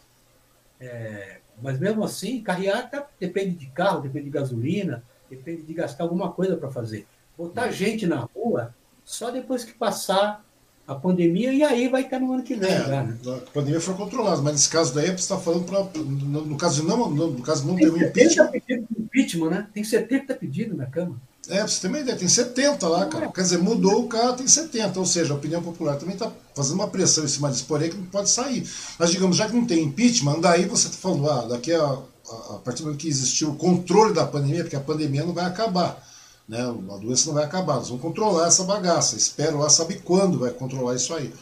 [0.80, 6.32] é, mas mesmo assim, carreata depende de carro, depende de gasolina, depende de gastar alguma
[6.32, 7.06] coisa para fazer.
[7.36, 7.72] Botar uhum.
[7.72, 10.44] gente na rua só depois que passar
[10.88, 12.70] a pandemia e aí vai estar no ano que vem.
[12.70, 13.18] É, né?
[13.26, 15.84] A pandemia foi controlada, mas nesse caso daí você está falando para.
[16.00, 18.50] No, no, caso de não, no, no caso não ter um impeachment.
[18.98, 19.68] impeachment, né?
[19.74, 21.20] Tem 70 pedidos na Câmara.
[21.48, 23.32] É, você uma ideia, tem 70 lá, cara.
[23.32, 24.98] Quer dizer, mudou o cara, tem 70.
[24.98, 27.96] Ou seja, a opinião popular também está fazendo uma pressão em cima disso, porém que
[27.96, 28.68] não pode sair.
[28.98, 32.54] Mas, digamos, já que não tem impeachment, daí você está falando, ah, daqui a, a,
[32.62, 36.06] partir do momento que existiu o controle da pandemia, porque a pandemia não vai acabar.
[36.46, 36.60] Né?
[36.60, 37.76] A doença não vai acabar.
[37.76, 39.16] Nós vamos controlar essa bagaça.
[39.16, 41.32] Espero lá saber quando vai controlar isso aí.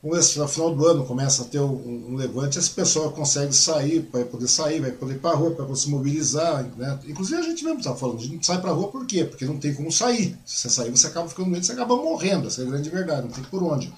[0.00, 3.10] Vamos ver se no final do ano começa a ter um, um levante, esse pessoal
[3.10, 6.64] consegue sair, vai poder sair, vai poder ir para a rua, para se mobilizar.
[6.76, 7.00] Né?
[7.08, 9.24] Inclusive a gente mesmo está falando, a gente sai para a rua por quê?
[9.24, 10.38] Porque não tem como sair.
[10.46, 13.22] Se você sair, você acaba ficando doente, você acaba morrendo, essa é a grande verdade,
[13.22, 13.92] não tem por onde.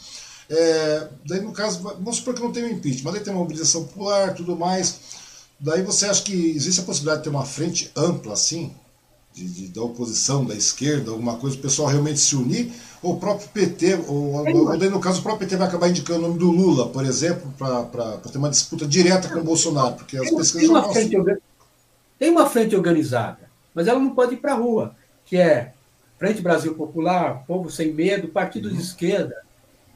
[0.49, 3.43] É, daí, no caso, vamos supor que não tem um impeachment, mas daí tem uma
[3.43, 5.01] mobilização popular, tudo mais.
[5.61, 8.75] Daí você acha que existe a possibilidade de ter uma frente ampla, assim,
[9.45, 12.73] de, de, da oposição, da esquerda, alguma coisa, o pessoal realmente se unir?
[13.03, 16.19] ou o próprio PT, ou, ou daí no caso o próprio PT vai acabar indicando
[16.19, 20.19] o nome do Lula, por exemplo, para ter uma disputa direta com o Bolsonaro, porque
[20.19, 21.41] as pesquisas tem uma, frente,
[22.19, 24.95] tem uma frente organizada, mas ela não pode ir para a rua,
[25.25, 25.73] que é
[26.19, 28.75] Frente Brasil Popular, Povo Sem Medo, Partido uhum.
[28.75, 29.43] de Esquerda.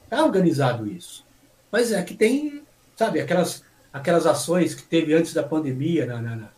[0.05, 1.23] Está organizado isso.
[1.71, 2.63] Mas é que tem,
[2.97, 3.63] sabe, aquelas,
[3.93, 6.49] aquelas ações que teve antes da pandemia na, na, na,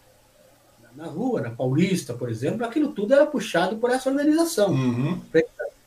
[0.96, 4.70] na rua, na Paulista, por exemplo, aquilo tudo era puxado por essa organização.
[4.70, 5.20] Uhum.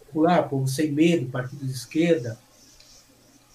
[0.05, 2.37] Popular, Povo Sem Medo, Partido de Esquerda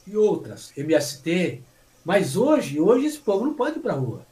[0.06, 1.62] e outras, MST.
[2.04, 4.22] Mas hoje, hoje esse povo não pode ir para a rua.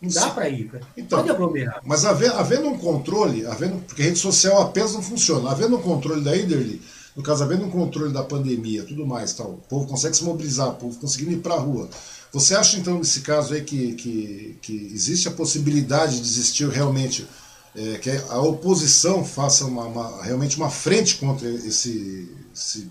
[0.00, 1.80] Não dá para ir, então, pode aglomerar.
[1.84, 5.82] Mas havendo, havendo um controle, havendo, porque a rede social apenas não funciona, havendo um
[5.82, 6.82] controle da Iderly,
[7.14, 10.70] no caso, havendo um controle da pandemia, tudo mais, tal, o povo consegue se mobilizar,
[10.70, 11.88] o povo conseguindo ir para a rua.
[12.32, 17.26] Você acha, então, nesse caso aí, que, que, que existe a possibilidade de existir realmente
[17.74, 22.90] é, que a oposição faça uma, uma, realmente uma frente contra esse, esse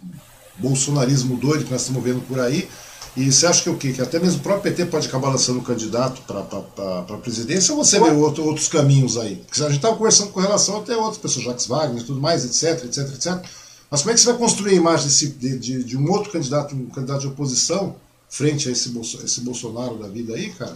[0.57, 2.69] bolsonarismo doido que nós estamos vendo por aí.
[3.15, 3.91] E você acha que o quê?
[3.91, 7.84] Que até mesmo o próprio PT pode acabar lançando um candidato para a presidência ou
[7.84, 9.35] você vê outro, outros caminhos aí?
[9.35, 12.45] Porque a gente estava conversando com relação até outras pessoas, Jacques Wagner e tudo mais,
[12.45, 13.45] etc, etc, etc.
[13.89, 16.31] Mas como é que você vai construir a imagem desse, de, de, de, um outro
[16.31, 17.97] candidato, um candidato de oposição,
[18.31, 20.75] frente a esse, Bolso, esse Bolsonaro da vida aí, cara?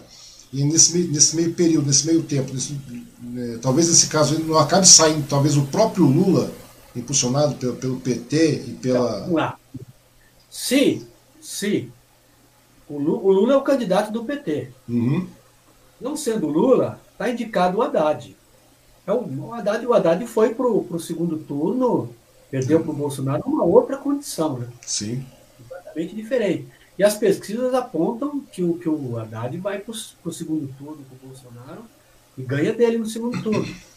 [0.53, 2.77] E nesse, nesse meio período, nesse meio tempo, nesse,
[3.21, 6.51] né, talvez nesse caso ele não acabe saindo, talvez o próprio Lula,
[6.95, 9.25] impulsionado pelo, pelo PT e pela.
[9.27, 9.59] Lá.
[10.49, 11.05] Se,
[11.41, 11.89] se
[12.87, 14.69] o Lula é o candidato do PT.
[14.87, 15.27] Uhum.
[15.99, 18.35] Não sendo Lula, está indicado o Haddad.
[19.07, 19.85] É o, Haddad.
[19.85, 22.13] O Haddad foi para o segundo turno,
[22.51, 24.59] perdeu para o Bolsonaro uma outra condição.
[24.59, 24.67] Né?
[24.85, 25.25] Sim.
[25.57, 26.67] Completamente diferente.
[26.97, 31.15] E as pesquisas apontam que o, que o Haddad vai para o segundo turno com
[31.15, 31.83] o Bolsonaro
[32.37, 33.65] e ganha dele no segundo turno.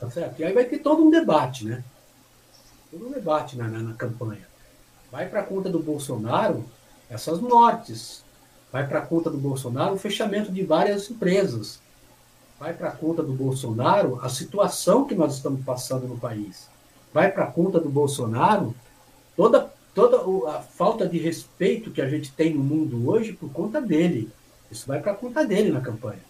[0.00, 0.40] Tá certo?
[0.40, 1.84] E aí vai ter todo um debate, né?
[2.90, 4.48] Todo um debate na, na, na campanha.
[5.12, 6.64] Vai para a conta do Bolsonaro
[7.10, 8.24] essas mortes,
[8.72, 11.80] Vai para a conta do Bolsonaro o fechamento de várias empresas.
[12.58, 16.68] Vai para a conta do Bolsonaro a situação que nós estamos passando no país.
[17.12, 18.74] Vai para a conta do Bolsonaro
[19.36, 23.80] toda, toda a falta de respeito que a gente tem no mundo hoje por conta
[23.80, 24.30] dele.
[24.70, 26.20] Isso vai para conta dele na campanha.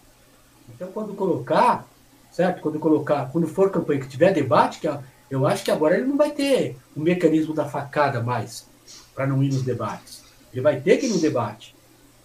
[0.74, 1.87] Então, quando colocar,
[2.31, 2.62] certo?
[2.62, 4.89] Quando colocar, quando for campanha que tiver debate, que
[5.31, 8.66] eu acho que agora ele não vai ter o mecanismo da facada mais
[9.15, 10.23] para não ir nos debates.
[10.53, 11.74] Ele vai ter que ir no debate.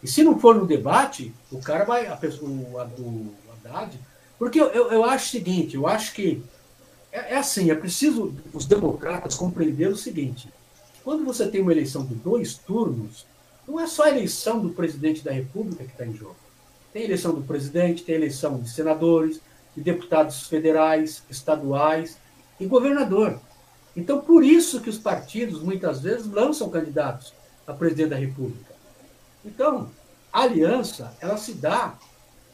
[0.01, 3.99] E se não for no debate, o cara vai, a pessoa, o, o Haddad.
[4.37, 6.43] Porque eu, eu, eu, acho o seguinte, eu acho que
[7.11, 10.49] é, é, assim, é preciso os democratas compreender o seguinte:
[11.05, 13.27] quando você tem uma eleição de dois turnos,
[13.67, 16.35] não é só a eleição do presidente da República que está em jogo.
[16.91, 19.39] Tem eleição do presidente, tem eleição de senadores,
[19.77, 22.17] de deputados federais, estaduais
[22.59, 23.39] e governador.
[23.95, 27.33] Então, por isso que os partidos, muitas vezes, lançam candidatos
[27.67, 28.73] a presidente da República.
[29.45, 29.91] Então,
[30.33, 31.93] a aliança, ela se dá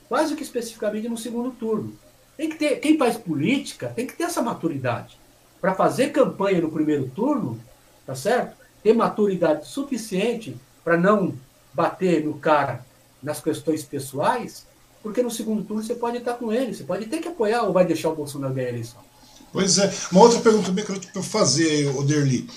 [0.10, 1.98] quase que especificamente no segundo turno.
[2.36, 5.18] Tem que ter, quem faz política tem que ter essa maturidade.
[5.62, 7.58] Para fazer campanha no primeiro turno,
[8.06, 8.56] tá certo?
[8.84, 11.34] Ter maturidade suficiente para não
[11.74, 12.86] bater no cara
[13.22, 14.66] nas questões pessoais,
[15.04, 17.74] porque no segundo turno você pode estar com ele, você pode ter que apoiar ou
[17.74, 19.00] vai deixar o Bolsonaro ganhar a eleição.
[19.52, 19.92] Pois é.
[20.12, 22.48] Uma outra pergunta também que eu quero fazer, Oderli.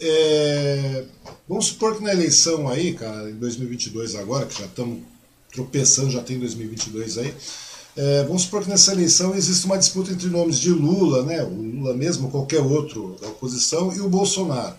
[0.00, 1.04] É,
[1.48, 5.00] vamos supor que na eleição aí, cara, em 2022 agora, que já estamos
[5.52, 7.34] tropeçando, já tem 2022 aí,
[7.96, 11.50] é, vamos supor que nessa eleição existe uma disputa entre nomes de Lula, né, o
[11.50, 14.74] Lula mesmo, qualquer outro da oposição, e o Bolsonaro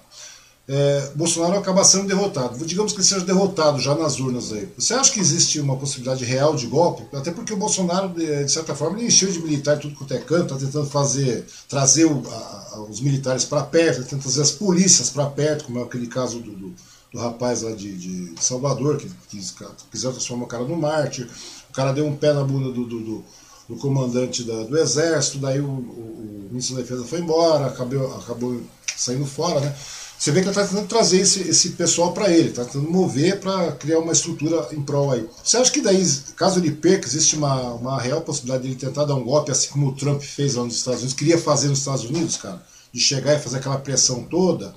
[0.67, 2.65] é, Bolsonaro acaba sendo derrotado.
[2.65, 4.69] Digamos que ele seja derrotado já nas urnas aí.
[4.77, 7.03] Você acha que existe uma possibilidade real de golpe?
[7.15, 10.19] Até porque o Bolsonaro, de, de certa forma, ele encheu de militar tudo quanto é
[10.19, 14.51] canto, está tentando fazer, trazer o, a, os militares para perto, está tentando trazer as
[14.51, 16.73] polícias para perto, como é aquele caso do, do,
[17.11, 19.53] do rapaz lá de, de Salvador, que quis,
[19.91, 21.27] quiser transformar o cara no mártir.
[21.69, 23.25] O cara deu um pé na bunda do, do,
[23.67, 28.15] do comandante da, do exército, daí o, o, o ministro da defesa foi embora, acabou,
[28.15, 28.61] acabou
[28.95, 29.75] saindo fora, né?
[30.23, 33.41] Você vê que ele está tentando trazer esse, esse pessoal para ele, está tentando mover
[33.41, 35.27] para criar uma estrutura em prol aí.
[35.43, 36.01] Você acha que daí,
[36.37, 39.67] caso ele perca, existe uma, uma real possibilidade de ele tentar dar um golpe, assim
[39.67, 42.65] como o Trump fez lá nos Estados Unidos, queria fazer nos Estados Unidos, cara?
[42.93, 44.73] De chegar e fazer aquela pressão toda.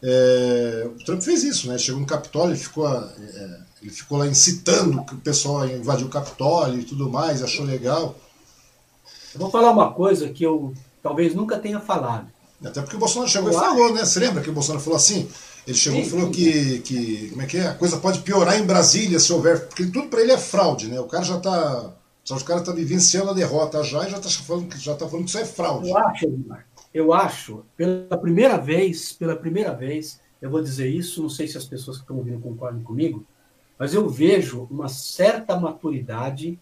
[0.00, 1.76] É, o Trump fez isso, né?
[1.78, 6.10] Chegou no Capitólio, ele ficou, é, ele ficou lá incitando o pessoal a invadir o
[6.10, 8.14] Capitólio e tudo mais, achou legal.
[9.34, 10.72] Eu vou falar uma coisa que eu
[11.02, 12.28] talvez nunca tenha falado.
[12.64, 14.04] Até porque o Bolsonaro chegou e falou, né?
[14.04, 15.28] Você lembra que o Bolsonaro falou assim?
[15.66, 17.28] Ele chegou e falou que, que.
[17.30, 17.68] Como é que é?
[17.68, 19.66] A coisa pode piorar em Brasília se houver.
[19.66, 20.98] Porque tudo para ele é fraude, né?
[21.00, 21.92] O cara já está.
[22.28, 25.24] O cara está vivenciando a derrota já e já está falando, que, já tá falando
[25.24, 25.90] que isso é fraude.
[25.90, 26.40] Eu acho,
[26.92, 31.56] eu acho, pela primeira vez, pela primeira vez, eu vou dizer isso, não sei se
[31.56, 33.24] as pessoas que estão ouvindo concordam comigo,
[33.78, 36.58] mas eu vejo uma certa maturidade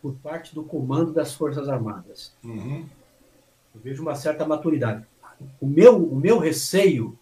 [0.00, 2.32] por parte do comando das Forças Armadas.
[2.42, 2.86] Uhum.
[3.74, 5.04] Eu vejo uma certa maturidade
[5.60, 7.18] o meu, o meu receio,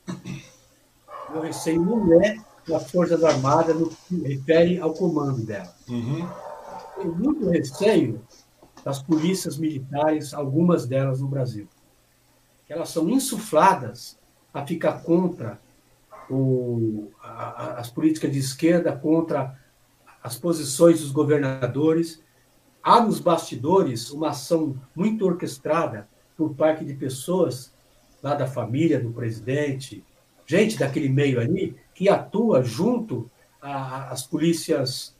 [1.29, 2.37] o meu receio não é
[2.67, 5.75] das Forças Armadas no que refere ao comando dela.
[5.89, 6.29] Uhum.
[6.97, 8.23] Tenho muito receio
[8.85, 11.69] das polícias militares, algumas delas no Brasil.
[12.67, 14.19] Que elas são insufladas
[14.53, 15.61] a ficar contra
[16.31, 19.59] o, a, as políticas de esquerda, contra
[20.23, 22.23] as posições dos governadores.
[22.83, 27.72] Há nos bastidores uma ação muito orquestrada por parte de pessoas
[28.23, 30.05] lá da família do presidente,
[30.47, 33.31] gente daquele meio ali, que atua junto
[33.61, 35.15] às polícias,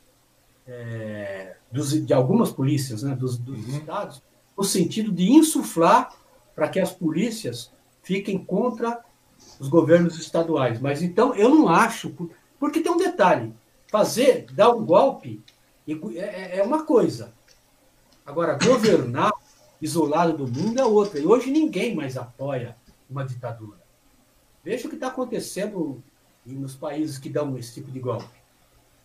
[0.67, 3.77] é, dos, de algumas polícias né, dos, dos uhum.
[3.77, 4.21] estados,
[4.57, 6.13] no sentido de insuflar
[6.55, 7.71] para que as polícias
[8.01, 9.03] fiquem contra
[9.59, 10.79] os governos estaduais.
[10.79, 12.13] Mas então eu não acho,
[12.59, 13.53] porque tem um detalhe:
[13.87, 15.41] fazer, dar um golpe
[15.87, 17.33] é, é, é uma coisa.
[18.25, 19.31] Agora, governar
[19.81, 21.19] isolado do mundo é outra.
[21.19, 22.77] E hoje ninguém mais apoia
[23.13, 23.79] uma ditadura.
[24.63, 26.03] Veja o que está acontecendo
[26.45, 28.43] nos países que dão esse tipo de golpe.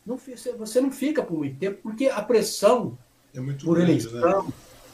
[0.05, 0.19] Não,
[0.59, 2.97] você não fica por muito tempo, porque a pressão
[3.35, 4.53] é por grande, eleição, né?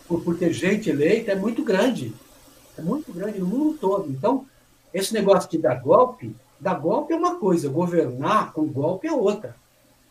[0.08, 2.12] por, por ter gente eleita, é muito grande.
[2.76, 4.10] É muito grande no mundo todo.
[4.10, 4.46] Então,
[4.92, 9.54] esse negócio de dar golpe, dar golpe é uma coisa, governar com golpe é outra.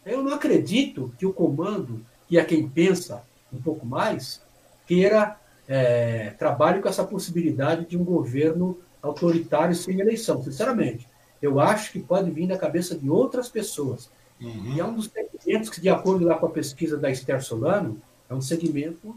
[0.06, 4.42] Eu não acredito que o comando, que é quem pensa um pouco mais,
[4.88, 11.08] queira é, trabalhe com essa possibilidade de um governo autoritário sem eleição, sinceramente.
[11.42, 14.10] Eu acho que pode vir da cabeça de outras pessoas.
[14.40, 14.74] Uhum.
[14.74, 18.02] E é um dos segmentos que, de acordo lá com a pesquisa da Esther Solano,
[18.30, 19.16] é um segmento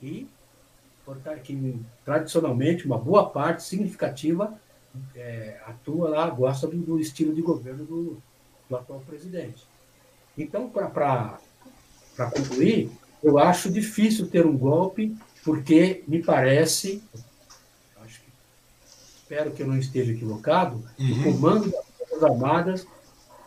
[0.00, 0.28] que,
[1.42, 4.54] que tradicionalmente, uma boa parte significativa
[5.16, 8.22] é, atua lá, gosta do, do, estilo de governo do,
[8.68, 9.66] do atual presidente.
[10.38, 11.38] Então, para
[12.32, 12.90] concluir,
[13.22, 17.02] eu acho difícil ter um golpe porque me parece,
[19.24, 21.20] espero que eu não esteja equivocado, uhum.
[21.20, 22.86] o comando das Forças Armadas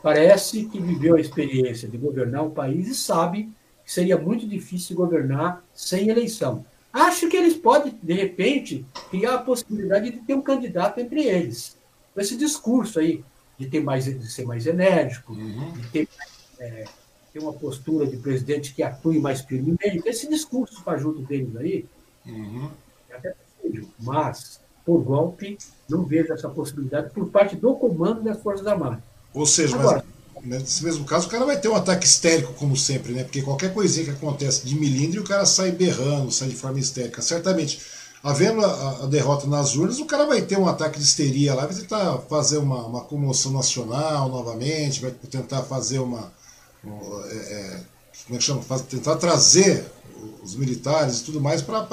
[0.01, 3.49] parece que viveu a experiência de governar o país e sabe
[3.85, 6.65] que seria muito difícil governar sem eleição.
[6.91, 11.77] Acho que eles podem, de repente, criar a possibilidade de ter um candidato entre eles.
[12.15, 13.23] Esse discurso aí,
[13.57, 15.73] de, ter mais, de ser mais enérgico, uhum.
[15.73, 16.09] de ter
[16.59, 16.85] é,
[17.31, 20.01] ter uma postura de presidente que atue mais firmemente.
[20.05, 21.85] Esse discurso para junto deles aí
[22.25, 22.69] uhum.
[23.09, 25.57] é até possível, mas por golpe
[25.89, 28.99] não vejo essa possibilidade por parte do comando das Forças Armadas.
[29.34, 30.05] Ou seja, Agora,
[30.41, 33.23] mas nesse mesmo caso o cara vai ter um ataque histérico, como sempre, né?
[33.23, 37.22] Porque qualquer coisinha que acontece de milímetro, o cara sai berrando, sai de forma histérica.
[37.22, 37.81] Certamente,
[38.23, 41.65] havendo a, a, derrota nas urnas, o cara vai ter um ataque de histeria lá,
[41.65, 46.31] vai tentar fazer uma, uma comoção nacional novamente, vai tentar fazer uma,
[46.85, 47.80] é, é,
[48.26, 48.61] como é que chama?
[48.61, 49.85] Faz, tentar trazer
[50.41, 51.85] os militares e tudo mais para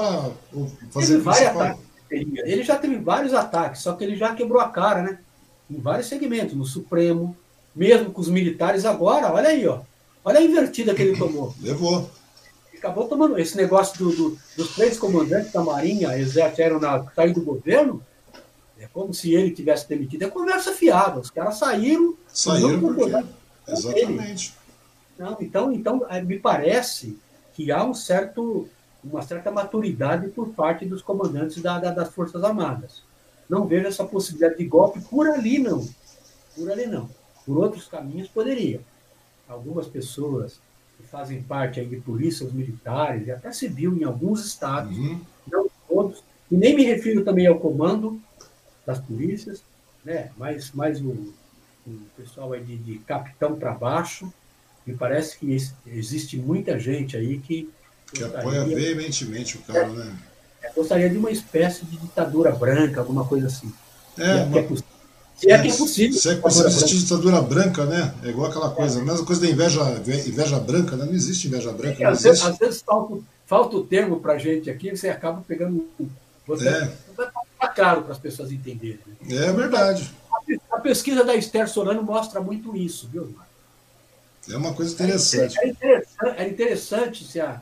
[0.93, 1.94] fazer ataques.
[2.11, 5.19] Ele já teve vários ataques, só que ele já quebrou a cara, né?
[5.71, 7.37] Em vários segmentos, no Supremo,
[7.75, 9.81] mesmo com os militares agora, olha aí, ó.
[10.25, 11.55] Olha a invertida que ele tomou.
[11.61, 12.09] Levou.
[12.77, 17.41] Acabou tomando esse negócio do, do, dos três comandantes da Marinha, Exército Aeronáutico, sair do
[17.41, 18.03] governo,
[18.79, 20.25] é como se ele tivesse demitido.
[20.25, 21.19] É conversa fiada.
[21.19, 22.15] Os caras saíram.
[22.29, 23.25] Saíram porque...
[23.67, 24.55] Exatamente.
[25.19, 27.19] Não, então, então é, me parece
[27.55, 28.69] que há um certo,
[29.05, 33.03] uma certa maturidade por parte dos comandantes da, da, das Forças Armadas.
[33.49, 35.87] Não vejo essa possibilidade de golpe por ali, não.
[36.57, 37.09] Por ali, não.
[37.45, 38.81] Por outros caminhos, poderia.
[39.47, 40.59] Algumas pessoas
[40.97, 45.21] que fazem parte aí de polícias militares, e até civil em alguns estados, uhum.
[45.51, 48.21] não todos, e nem me refiro também ao comando
[48.87, 49.63] das polícias,
[50.05, 50.31] né?
[50.37, 51.35] mas, mais o,
[51.87, 54.33] o pessoal aí de, de capitão para baixo,
[54.87, 55.57] me parece que
[55.87, 57.71] existe muita gente aí que.
[58.13, 60.13] Que apoia veementemente o cara, né?
[60.63, 63.73] É, gostaria de uma espécie de ditadura branca, alguma coisa assim.
[64.17, 64.59] É, uma...
[64.59, 64.69] é
[65.37, 66.19] se é, que é possível.
[66.19, 68.15] Se é que existe ditadura branca, né?
[68.23, 69.81] É igual aquela coisa, a mesma coisa da inveja,
[70.27, 71.05] inveja branca, né?
[71.05, 72.03] Não existe inveja branca.
[72.03, 75.89] É, às, vezes, às, vezes, falta, falta o termo para gente aqui, você acaba pegando.
[76.47, 76.93] Você é.
[77.59, 79.01] Tá claro para as pessoas entenderem.
[79.23, 79.47] Né?
[79.47, 80.11] É verdade.
[80.31, 83.55] A, a pesquisa da Esther Solano mostra muito isso, viu, Marcos?
[84.51, 85.59] É uma coisa interessante.
[85.59, 87.61] É interessante, é interessante se, a,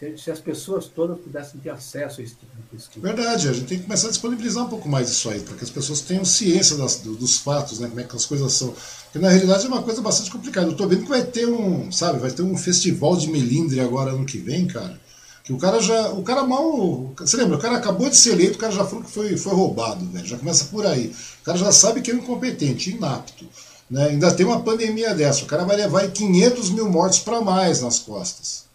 [0.00, 3.06] se, se, as pessoas todas pudessem ter acesso a esse tipo de pesquisa.
[3.06, 5.62] Verdade, a gente tem que começar a disponibilizar um pouco mais isso aí, para que
[5.62, 8.74] as pessoas tenham ciência das, dos fatos, né, como é que as coisas são.
[9.04, 10.68] Porque na realidade é uma coisa bastante complicada.
[10.68, 14.12] Eu estou vendo que vai ter um, sabe, vai ter um festival de melindre agora
[14.12, 14.98] ano que vem, cara.
[15.44, 16.10] Que o cara já.
[16.10, 17.12] O cara mal.
[17.18, 17.56] Você lembra?
[17.56, 20.26] O cara acabou de ser eleito, o cara já falou que foi, foi roubado, velho.
[20.26, 21.14] Já começa por aí.
[21.42, 23.46] O cara já sabe que é incompetente, inapto.
[23.90, 24.08] Né?
[24.08, 25.42] Ainda tem uma pandemia dessa.
[25.42, 28.69] O cara vai levar 500 mil mortos para mais nas costas.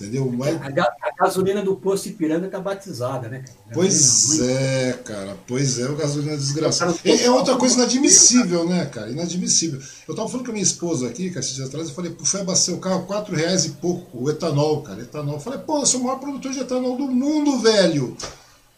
[0.00, 0.32] Entendeu?
[0.44, 3.44] A, a, gasolina do posto Ipiranga está batizada, né?
[3.74, 5.36] Pois é, cara.
[5.44, 6.96] Pois é, o gasolina é desgraçado.
[7.04, 9.10] É, é, outra coisa inadmissível, né, cara?
[9.10, 9.80] Inadmissível.
[10.06, 12.24] Eu estava falando com a minha esposa aqui, que esses dias atrás, eu falei, pô,
[12.24, 15.02] foi abastecer o carro, 4 reais e pouco, o etanol, cara.
[15.02, 15.34] Etanol.
[15.34, 18.16] Eu falei, pô, eu sou o maior produtor de etanol do mundo, velho.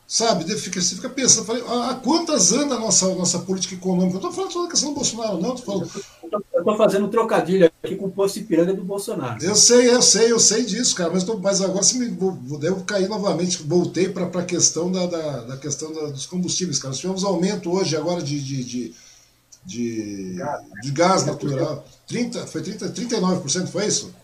[0.08, 0.44] Sabe?
[0.56, 4.14] Fica, você fica pensando, falei, há quantas anda a nossa, nossa política econômica?
[4.14, 5.90] Eu estou falando toda a questão do Bolsonaro, não, tô falando.
[6.32, 9.42] Eu estou fazendo um trocadilho aqui com o posto Ipiranga do Bolsonaro.
[9.42, 12.06] Eu sei, eu sei, eu sei disso, cara, mas, tô, mas agora se me
[12.58, 16.90] devo cair novamente, voltei para a questão da, da, da questão da, dos combustíveis, cara.
[16.90, 18.94] Nós tivemos aumento hoje agora de, de, de,
[19.64, 20.36] de,
[20.82, 21.84] de gás natural.
[22.06, 24.14] 30, foi 30, 39%, foi isso?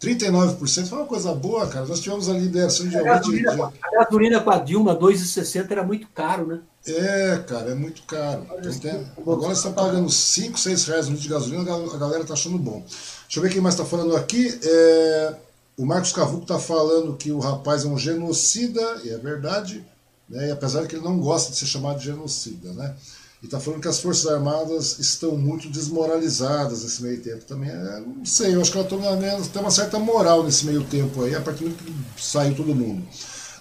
[0.00, 1.86] 39% foi uma coisa boa, cara.
[1.86, 2.96] Nós tivemos a liberação de.
[2.96, 6.60] A gasolina, a gasolina com a Dilma, 2,60 era muito caro, né?
[6.86, 8.46] É, cara, é muito caro.
[8.58, 9.06] Então, tem...
[9.16, 12.58] Agora você está pagando 5, 6 reais no litro de gasolina, a galera está achando
[12.58, 12.84] bom.
[13.24, 14.58] Deixa eu ver quem mais está falando aqui.
[14.62, 15.34] É...
[15.76, 19.84] O Marcos Cavuco está falando que o rapaz é um genocida, e é verdade,
[20.28, 20.48] né?
[20.48, 22.94] e apesar de que ele não gosta de ser chamado de genocida, né?
[23.42, 27.70] E está falando que as Forças Armadas estão muito desmoralizadas nesse meio tempo também.
[27.70, 31.34] É, não sei, eu acho que ela tem uma certa moral nesse meio tempo aí,
[31.34, 33.04] a partir do que saiu todo mundo.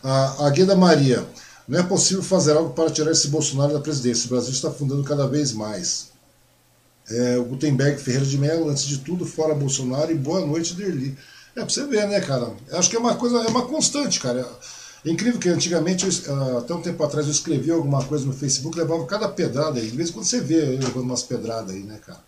[0.03, 1.27] A, a Gueda Maria,
[1.67, 4.27] não é possível fazer algo para tirar esse Bolsonaro da presidência.
[4.27, 6.11] O Brasil está afundando cada vez mais.
[7.09, 11.17] É, o Gutenberg Ferreira de Mello, antes de tudo, fora Bolsonaro e boa noite, Derli.
[11.55, 12.51] É pra você ver, né, cara?
[12.69, 14.47] Eu acho que é uma coisa, é uma constante, cara.
[15.05, 18.77] É incrível que antigamente, ah, até um tempo atrás, eu escrevi alguma coisa no Facebook,
[18.77, 19.89] levava cada pedrada aí.
[19.89, 22.19] De vez em quando você vê eu levando umas pedradas aí, né, cara?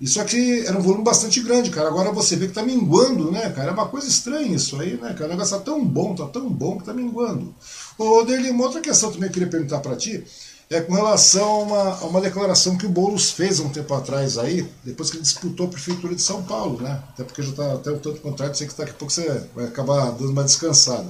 [0.00, 1.88] Isso aqui era um volume bastante grande, cara.
[1.88, 3.70] Agora você vê que tá minguando, né, cara?
[3.70, 5.26] É uma coisa estranha isso aí, né, cara?
[5.26, 7.54] O negócio tá tão bom, tá tão bom que tá minguando.
[7.98, 10.24] Ô, Derli, uma outra questão também que eu queria perguntar para ti
[10.70, 13.92] é com relação a uma, a uma declaração que o Boulos fez há um tempo
[13.92, 17.02] atrás aí, depois que ele disputou a Prefeitura de São Paulo, né?
[17.08, 19.64] Até porque já está até o tanto contrário, sei que daqui a pouco você vai
[19.64, 21.08] acabar dando uma descansada.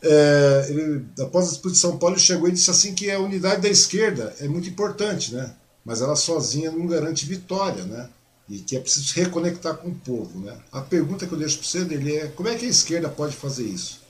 [0.00, 3.18] É, ele, após a disputa de São Paulo, ele chegou e disse assim que a
[3.18, 5.52] unidade da esquerda é muito importante, né?
[5.84, 8.08] Mas ela sozinha não garante vitória, né?
[8.48, 10.56] E que é preciso reconectar com o povo, né?
[10.72, 13.34] A pergunta que eu deixo para você dele é como é que a esquerda pode
[13.34, 14.05] fazer isso?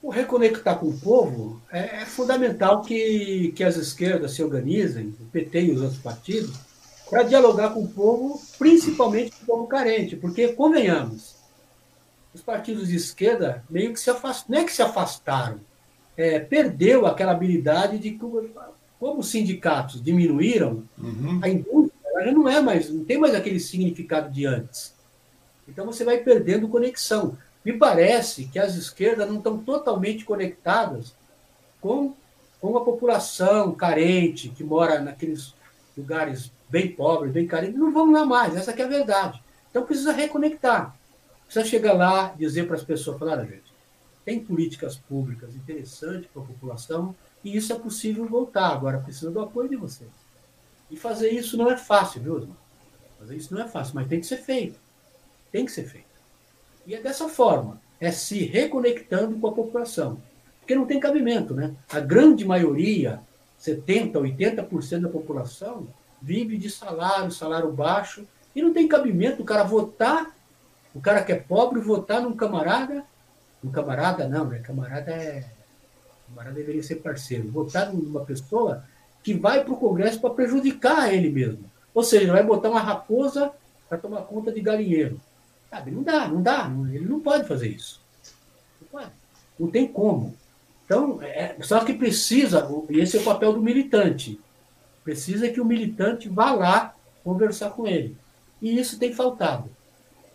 [0.00, 5.24] O reconectar com o povo é, é, fundamental que, que as esquerdas se organizem, o
[5.26, 6.56] PT e os outros partidos,
[7.10, 11.36] para dialogar com o povo, principalmente com o povo carente, porque, convenhamos,
[12.32, 15.60] os partidos de esquerda meio que se afastaram, não é que se afastaram,
[16.16, 18.12] é, perdeu aquela habilidade de
[18.98, 21.40] como os sindicatos diminuíram, uhum.
[21.42, 24.94] a indústria já não é mais, não tem mais aquele significado de antes.
[25.68, 27.36] Então você vai perdendo conexão.
[27.64, 31.14] Me parece que as esquerdas não estão totalmente conectadas
[31.80, 32.14] com,
[32.60, 35.54] com a população carente, que mora naqueles
[35.96, 39.42] lugares bem pobres, bem carentes, não vão lá mais, essa é a verdade.
[39.70, 40.96] Então precisa reconectar.
[41.44, 43.72] Precisa chegar lá dizer para as pessoas, falar, gente,
[44.24, 48.68] tem políticas públicas interessantes para a população e isso é possível voltar.
[48.68, 50.10] Agora precisa do apoio de vocês.
[50.90, 52.56] E fazer isso não é fácil, viu, irmão?
[53.18, 54.78] Fazer isso não é fácil, mas tem que ser feito.
[55.50, 56.07] Tem que ser feito.
[56.88, 60.18] E é dessa forma, é se reconectando com a população.
[60.58, 61.74] Porque não tem cabimento, né?
[61.92, 63.20] A grande maioria,
[63.60, 65.86] 70%, 80% da população,
[66.22, 70.34] vive de salário, salário baixo, e não tem cabimento o cara votar,
[70.94, 73.04] o cara que é pobre, votar num camarada.
[73.62, 74.60] Um camarada não, né?
[74.60, 75.44] Camarada é.
[76.26, 77.50] Camarada deveria ser parceiro.
[77.50, 78.82] Votar numa pessoa
[79.22, 81.64] que vai para o Congresso para prejudicar ele mesmo.
[81.92, 83.52] Ou seja, vai botar uma raposa
[83.90, 85.20] para tomar conta de galinheiro.
[85.70, 85.90] Sabe?
[85.90, 86.70] Não dá, não dá.
[86.92, 88.00] Ele não pode fazer isso.
[88.80, 89.12] Não pode.
[89.58, 90.34] Não tem como.
[90.84, 94.40] Então, é, só que precisa, e esse é o papel do militante,
[95.04, 98.16] precisa que o militante vá lá conversar com ele.
[98.62, 99.68] E isso tem faltado,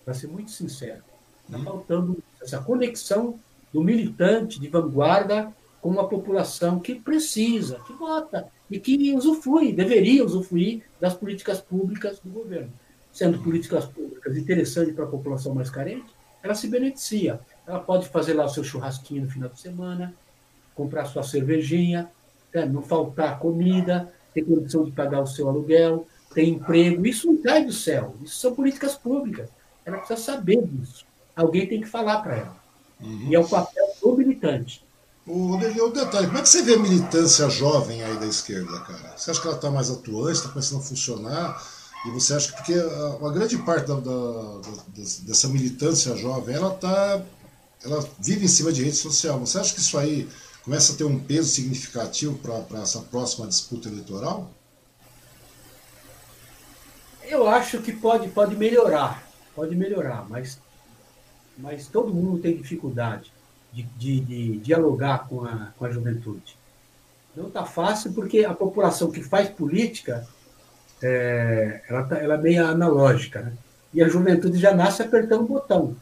[0.06, 1.02] para ser muito sincero.
[1.46, 1.64] Está hum.
[1.64, 3.40] faltando essa conexão
[3.74, 5.52] do militante de vanguarda
[5.82, 12.20] com a população que precisa, que vota e que usufrui, deveria usufruir das políticas públicas
[12.20, 12.72] do governo
[13.14, 16.08] sendo políticas públicas interessantes para a população mais carente,
[16.42, 17.40] ela se beneficia.
[17.66, 20.14] Ela pode fazer lá o seu churrasquinho no final de semana,
[20.76, 22.10] comprar sua cervejinha,
[22.54, 22.66] né?
[22.66, 27.06] não faltar comida, ter condição de pagar o seu aluguel, ter emprego.
[27.06, 28.16] Isso não cai do céu.
[28.24, 29.48] Isso são políticas públicas.
[29.86, 31.06] Ela precisa saber disso.
[31.36, 32.58] Alguém tem que falar para ela.
[33.00, 33.28] Uhum.
[33.30, 34.84] E é o papel do militante.
[35.26, 39.14] O, o detalhe, como é que você vê a militância jovem aí da esquerda, cara?
[39.16, 41.73] Você acha que ela está mais atuante, está começando a funcionar?
[42.06, 46.56] E você acha que porque a, a grande parte da, da, da, dessa militância jovem,
[46.56, 47.22] ela tá,
[47.84, 49.40] ela vive em cima de rede social.
[49.40, 50.28] Você acha que isso aí
[50.64, 54.52] começa a ter um peso significativo para essa próxima disputa eleitoral?
[57.24, 59.26] Eu acho que pode, pode melhorar,
[59.56, 60.60] pode melhorar, mas,
[61.58, 63.32] mas todo mundo tem dificuldade
[63.72, 66.58] de, de, de dialogar com a, com a juventude.
[67.36, 70.28] Não está fácil porque a população que faz política
[71.04, 73.54] é, ela, tá, ela é meio analógica, né?
[73.94, 75.96] E a juventude já nasce apertando o botão.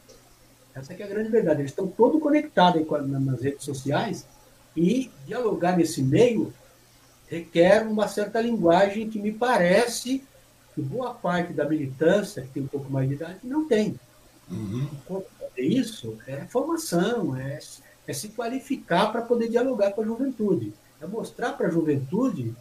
[0.74, 1.60] Essa é a grande verdade.
[1.60, 4.26] Eles estão todos conectados nas redes sociais
[4.76, 6.52] e dialogar nesse meio
[7.28, 10.22] requer uma certa linguagem que me parece
[10.74, 13.98] que boa parte da militância, que tem um pouco mais de idade, não tem.
[14.50, 14.88] Uhum.
[15.56, 17.58] Isso é formação, é,
[18.06, 20.72] é se qualificar para poder dialogar com a juventude.
[21.00, 22.54] É mostrar para a juventude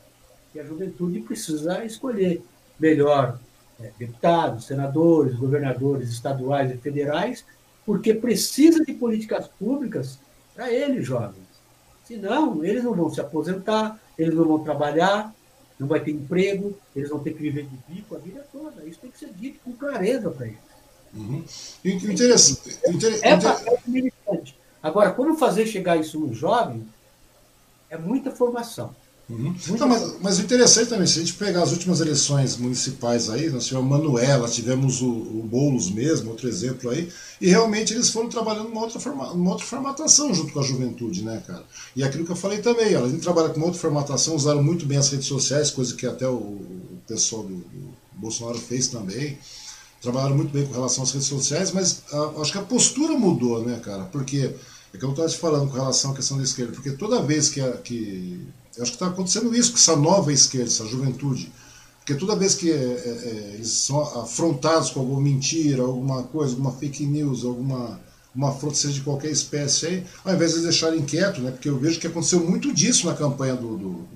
[0.52, 2.44] que a juventude precisa escolher
[2.80, 3.40] melhor
[3.80, 7.46] é, deputados, senadores, governadores estaduais e federais,
[7.86, 10.20] porque precisa de políticas públicas
[10.54, 11.52] para eles, jovens.
[12.06, 15.34] Senão, eles não vão se aposentar, eles não vão trabalhar,
[15.80, 18.86] não vai ter emprego, eles vão ter que viver de bico a vida toda.
[18.86, 20.60] Isso tem que ser dito com clareza para eles.
[21.14, 21.44] Uhum.
[21.84, 22.80] Interessante.
[23.22, 24.58] É papel militante.
[24.82, 26.86] Agora, como fazer chegar isso no jovem
[27.90, 28.96] é muita formação.
[29.32, 29.56] Uhum.
[29.80, 33.50] Não, mas, mas o interessante também, se a gente pegar as últimas eleições municipais aí,
[33.50, 37.10] nós tivemos Manuela, tivemos o, o Boulos mesmo, outro exemplo aí,
[37.40, 41.24] e realmente eles foram trabalhando uma outra, forma, uma outra formatação junto com a juventude,
[41.24, 41.64] né, cara?
[41.96, 44.86] E aquilo que eu falei também, além de trabalhar com uma outra formatação, usaram muito
[44.86, 49.40] bem as redes sociais, coisa que até o, o pessoal do, do, Bolsonaro fez também.
[50.02, 53.14] Trabalharam muito bem com relação às redes sociais, mas a, ah, acho que a postura
[53.14, 54.04] mudou, né, cara?
[54.04, 54.54] Porque
[54.94, 57.50] é que eu estava te falando com relação à questão da esquerda, porque toda vez
[57.50, 58.46] que, a, que
[58.78, 61.52] eu acho que está acontecendo isso com essa nova esquerda, essa juventude.
[62.00, 66.72] Porque toda vez que é, é, eles são afrontados com alguma mentira, alguma coisa, alguma
[66.72, 68.00] fake news, alguma
[68.34, 71.52] uma afronta seja de qualquer espécie aí, ao invés de deixarem quieto, né?
[71.52, 74.08] Porque eu vejo que aconteceu muito disso na campanha do, do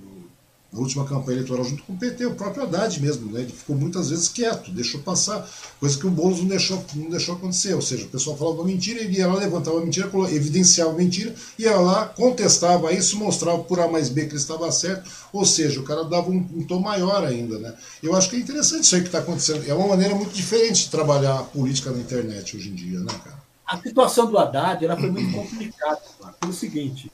[0.75, 3.41] na última campanha eleitoral junto com o PT, o próprio Haddad mesmo, né?
[3.41, 5.49] Ele ficou muitas vezes quieto, deixou passar,
[5.79, 7.73] coisa que o Boulos não deixou, não deixou acontecer.
[7.73, 10.93] Ou seja, o pessoal falava uma mentira, ele ia lá, levantava a mentira, evidenciava a
[10.93, 15.45] mentira, ia lá, contestava isso, mostrava por A mais B que ele estava certo, ou
[15.45, 17.73] seja, o cara dava um, um tom maior ainda, né?
[18.03, 19.63] Eu acho que é interessante isso aí que está acontecendo.
[19.65, 23.13] É uma maneira muito diferente de trabalhar a política na internet hoje em dia, né,
[23.23, 23.45] cara?
[23.65, 26.01] A situação do Haddad ela foi muito complicada,
[26.39, 27.09] pelo seguinte.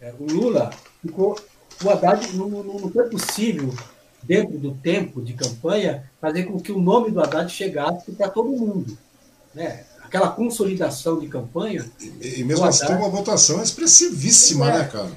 [0.00, 0.70] É, o Lula
[1.00, 1.38] ficou
[1.82, 3.74] o Haddad não, não, não foi possível,
[4.22, 8.50] dentro do tempo de campanha, fazer com que o nome do Haddad chegasse para todo
[8.50, 8.96] mundo.
[9.54, 9.84] Né?
[10.02, 11.90] Aquela consolidação de campanha.
[12.00, 13.00] E, e mesmo assim, Haddad...
[13.00, 15.12] uma votação expressivíssima, é, né, cara?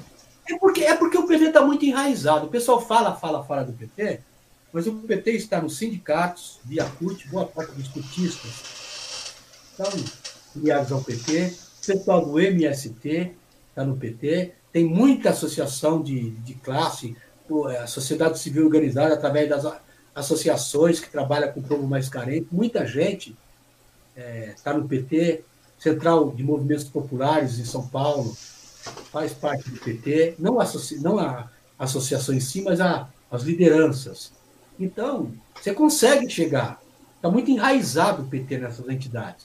[0.48, 2.46] É porque, é porque o PT está muito enraizado.
[2.46, 4.20] O pessoal fala, fala, fala do PT,
[4.72, 8.78] mas o PT está nos sindicatos, via CUT, boa parte dos cutistas
[9.78, 10.04] estão
[10.56, 13.32] ligados ao PT, o pessoal do MST
[13.70, 17.16] está no PT, tem muita associação de, de classe,
[17.82, 19.66] a sociedade civil organizada através das
[20.14, 22.46] associações que trabalham com o povo mais carente.
[22.52, 23.36] Muita gente
[24.14, 25.42] está é, tá no PT,
[25.80, 28.36] Central de Movimentos Populares em São Paulo,
[29.10, 34.32] faz parte do PT, não, associa, não a associação em si, mas a, as lideranças.
[34.78, 36.80] Então, você consegue chegar.
[37.16, 39.44] Está muito enraizado o PT nessas entidades.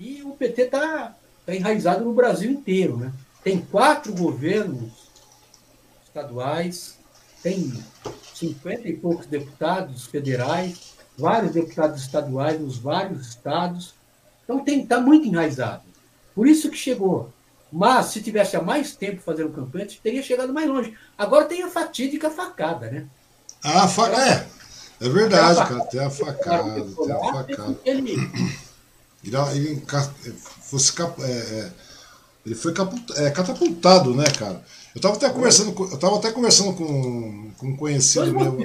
[0.00, 1.14] E o PT está
[1.46, 2.96] tá enraizado no Brasil inteiro.
[2.96, 3.12] Né?
[3.48, 4.92] Tem quatro governos
[6.06, 6.98] estaduais,
[7.42, 7.82] tem
[8.34, 13.94] cinquenta e poucos deputados federais, vários deputados estaduais nos vários estados.
[14.44, 15.80] Então está muito enraizado.
[16.34, 17.32] Por isso que chegou.
[17.72, 20.94] Mas se tivesse há mais tempo fazendo campanha, teria chegado mais longe.
[21.16, 23.06] Agora tem a fatídica facada, né?
[23.64, 24.46] Ah, fa é.
[25.00, 25.84] É verdade, cara.
[25.86, 26.82] Tem a facada.
[26.82, 27.78] Tem a facada.
[27.86, 28.12] Ele,
[29.24, 29.86] ele, ele
[30.36, 31.72] fosse é, é,
[32.48, 32.72] ele foi
[33.16, 34.62] é, catapultado, né, cara?
[34.94, 38.56] Eu estava até conversando, com, eu tava até conversando com, com um conhecido meu.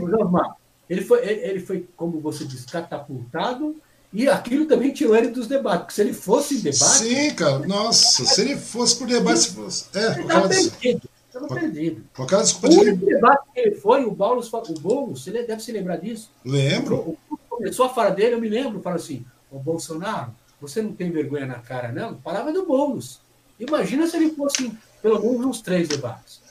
[0.89, 3.75] Ele foi, ele, ele foi, como você disse, catapultado
[4.13, 5.81] e aquilo também tirou ele dos debates.
[5.81, 7.03] Porque se ele fosse em debate.
[7.03, 7.59] Sim, cara.
[7.59, 9.39] Nossa, se ele fosse por debate.
[9.39, 11.09] Se fosse, é, ele estava perdido.
[11.27, 12.03] Estava perdido.
[12.15, 13.05] Com aquela desculpa o único de...
[13.05, 16.29] debate que ele foi, o Boulos, o Boulos, ele deve se lembrar disso.
[16.45, 16.95] Lembro.
[16.95, 17.17] O,
[17.49, 20.31] começou a fala dele, eu me lembro, fala assim: o Bolsonaro,
[20.61, 22.15] você não tem vergonha na cara, não?
[22.15, 23.19] Palavra do Boulos.
[23.59, 24.71] Imagina se ele fosse
[25.01, 26.41] pelo menos uns três debates.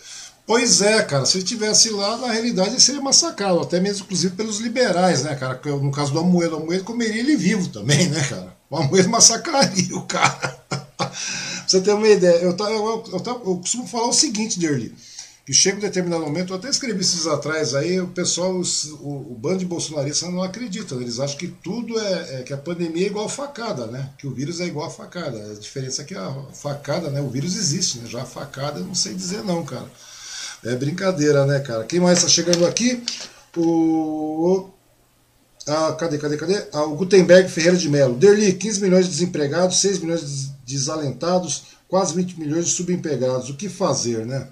[0.45, 4.35] Pois é, cara, se ele tivesse lá, na realidade ele seria massacrado, até mesmo inclusive
[4.35, 5.61] pelos liberais, né, cara?
[5.65, 8.57] No caso do Amoedo, o Amoedo comeria ele vivo também, né, cara?
[8.69, 10.61] O Amoedo massacraria o cara.
[10.97, 11.13] pra
[11.67, 14.95] você ter uma ideia, eu, eu, eu, eu, eu costumo falar o seguinte, Derli
[15.45, 19.37] que chega um determinado momento, eu até escrevi esses atrás aí, o pessoal, o, o
[19.37, 21.03] bando de bolsonaristas não acredita, né?
[21.03, 24.11] eles acham que tudo é, é, que a pandemia é igual facada, né?
[24.19, 25.39] Que o vírus é igual a facada.
[25.51, 27.21] A diferença é que a facada, né?
[27.21, 28.09] O vírus existe, né?
[28.09, 29.87] Já a facada eu não sei dizer não, cara.
[30.65, 31.85] É brincadeira, né, cara?
[31.85, 33.03] Quem mais está chegando aqui?
[33.57, 34.71] O.
[35.67, 36.67] Ah, cadê, cadê, cadê?
[36.73, 38.17] Ah, o Gutenberg Ferreira de Mello.
[38.17, 43.51] Derli, 15 milhões de desempregados, 6 milhões de desalentados, quase 20 milhões de subempregados.
[43.51, 44.49] O que fazer, né?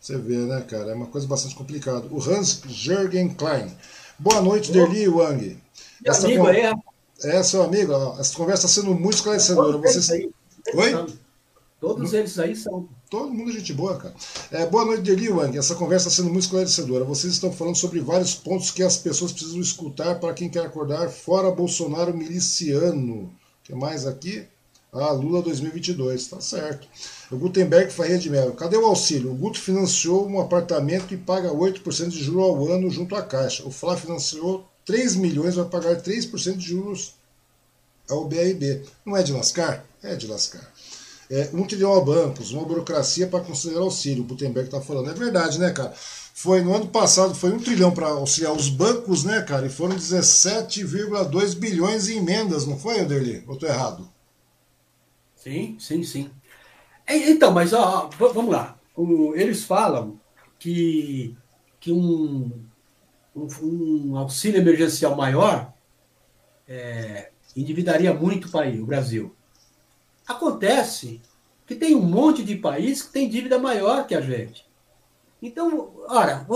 [0.00, 0.92] Você vê, né, cara?
[0.92, 2.06] É uma coisa bastante complicada.
[2.10, 3.70] O Hans Jürgen Klein.
[4.18, 5.58] Boa noite, Derli Wang.
[6.02, 6.48] Meu essa amigo con...
[6.48, 6.72] aí,
[7.22, 7.92] É, seu amigo.
[7.92, 9.76] Ó, essa conversa está sendo muito esclarecedora.
[9.76, 10.08] Vocês...
[10.10, 10.30] Aí,
[10.74, 11.16] Oi?
[11.78, 12.88] Todos eles aí são.
[13.10, 14.14] Todo mundo é gente boa, cara.
[14.50, 15.58] É, boa noite, Derli Wang.
[15.58, 17.04] Essa conversa está sendo muito esclarecedora.
[17.04, 21.10] Vocês estão falando sobre vários pontos que as pessoas precisam escutar para quem quer acordar
[21.10, 23.24] fora Bolsonaro miliciano.
[23.24, 23.30] O
[23.64, 24.46] que mais aqui?
[24.92, 26.88] Ah, Lula 2022, tá certo.
[27.30, 28.54] O Gutenberg Faria de Mello.
[28.54, 29.30] Cadê o auxílio?
[29.30, 33.64] O Guto financiou um apartamento e paga 8% de juros ao ano junto à Caixa.
[33.64, 37.14] O Flá financiou 3 milhões, vai pagar 3% de juros
[38.08, 38.82] ao BRB.
[39.06, 39.84] Não é de lascar?
[40.02, 40.72] É de lascar.
[41.30, 44.24] é, um trilhão a bancos, uma burocracia para considerar auxílio.
[44.24, 45.10] O Gutenberg está falando.
[45.10, 45.94] É verdade, né, cara?
[46.34, 49.66] Foi no ano passado, foi um trilhão para auxiliar os bancos, né, cara?
[49.66, 53.44] E foram 17,2 bilhões em emendas, não foi, Anderli?
[53.46, 54.08] Ou estou errado?
[55.40, 56.30] Sim, sim, sim.
[57.08, 58.78] Então, mas ó, vamos lá.
[59.34, 60.20] eles falam
[60.58, 61.34] que,
[61.80, 62.62] que um,
[63.34, 65.72] um, um auxílio emergencial maior
[66.68, 69.34] é, endividaria muito o país, o Brasil.
[70.28, 71.22] Acontece
[71.66, 74.66] que tem um monte de país que tem dívida maior que a gente.
[75.40, 76.46] Então, ora,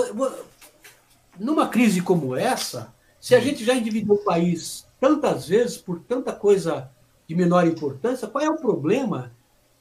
[1.40, 6.35] numa crise como essa, se a gente já endividou o país tantas vezes por tanta
[6.35, 6.93] coisa
[7.26, 9.32] de menor importância, qual é o problema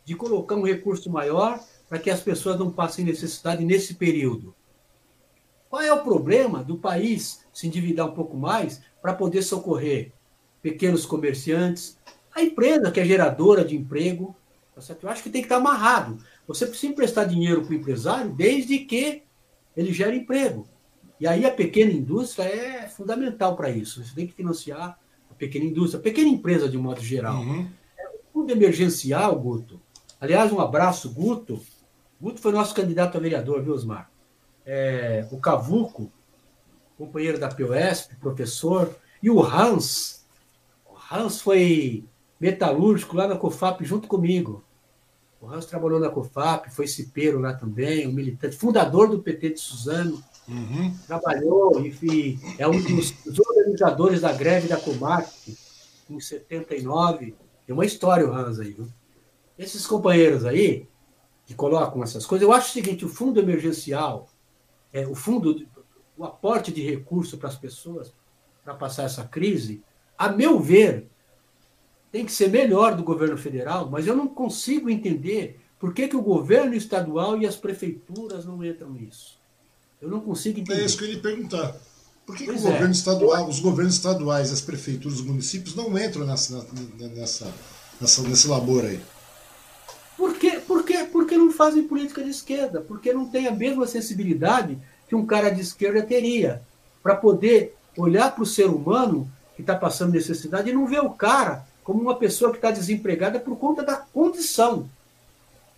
[0.06, 4.56] de colocar um recurso maior para que as pessoas não passem necessidade nesse período?
[5.70, 10.11] Qual é o problema do país se endividar um pouco mais para poder socorrer
[10.61, 11.98] pequenos comerciantes,
[12.34, 14.36] a empresa que é geradora de emprego?
[14.76, 16.18] Tá Eu acho que tem que estar amarrado.
[16.48, 19.24] Você precisa emprestar dinheiro para o empresário desde que
[19.76, 20.68] ele gere emprego.
[21.20, 24.03] E aí a pequena indústria é fundamental para isso.
[24.03, 24.99] Você tem que financiar
[25.34, 27.42] a pequena indústria, a pequena empresa de um modo geral.
[27.42, 27.68] Uhum.
[27.98, 29.82] É um fundo emergencial, Guto.
[30.22, 31.60] Aliás, um abraço, Guto.
[32.22, 34.10] Guto foi nosso candidato a vereador, viu, Osmar?
[34.66, 36.10] É, o Cavuco,
[36.98, 40.26] companheiro da POSP, professor, e o Hans.
[40.86, 42.06] O Hans foi
[42.40, 44.64] metalúrgico lá na COFAP junto comigo.
[45.42, 49.60] O Hans trabalhou na COFAP, foi cipeiro lá também, um militante, fundador do PT de
[49.60, 50.24] Suzano.
[50.48, 50.94] Uhum.
[51.07, 55.30] Trabalhou, enfim, é um dos, organizadores da greve da Comac
[56.10, 57.36] em 79.
[57.65, 58.88] Tem uma história o Hans aí, viu?
[59.57, 60.88] Esses companheiros aí,
[61.45, 64.28] que colocam essas coisas, eu acho o seguinte: o fundo emergencial,
[64.91, 65.65] é, o fundo,
[66.18, 68.14] o aporte de recurso para as pessoas
[68.64, 69.84] para passar essa crise,
[70.18, 71.07] a meu ver,
[72.11, 76.15] tem que ser melhor do governo federal, mas eu não consigo entender por que, que
[76.15, 79.43] o governo estadual e as prefeituras não entram nisso.
[80.04, 80.82] Eu não consigo entender.
[80.82, 81.78] É isso que eu ia perguntar.
[82.26, 82.92] Por que, que o governo é.
[82.92, 86.68] estadual, os governos estaduais, as prefeituras, os municípios não entram nessa,
[87.00, 87.54] nessa,
[88.02, 89.00] nessa, nesse labor aí?
[90.18, 90.60] Por quê?
[90.60, 91.08] Por quê?
[91.10, 94.78] Porque não fazem política de esquerda, porque não tem a mesma sensibilidade
[95.08, 96.62] que um cara de esquerda teria
[97.02, 101.12] para poder olhar para o ser humano que está passando necessidade e não ver o
[101.12, 104.90] cara como uma pessoa que está desempregada por conta da condição.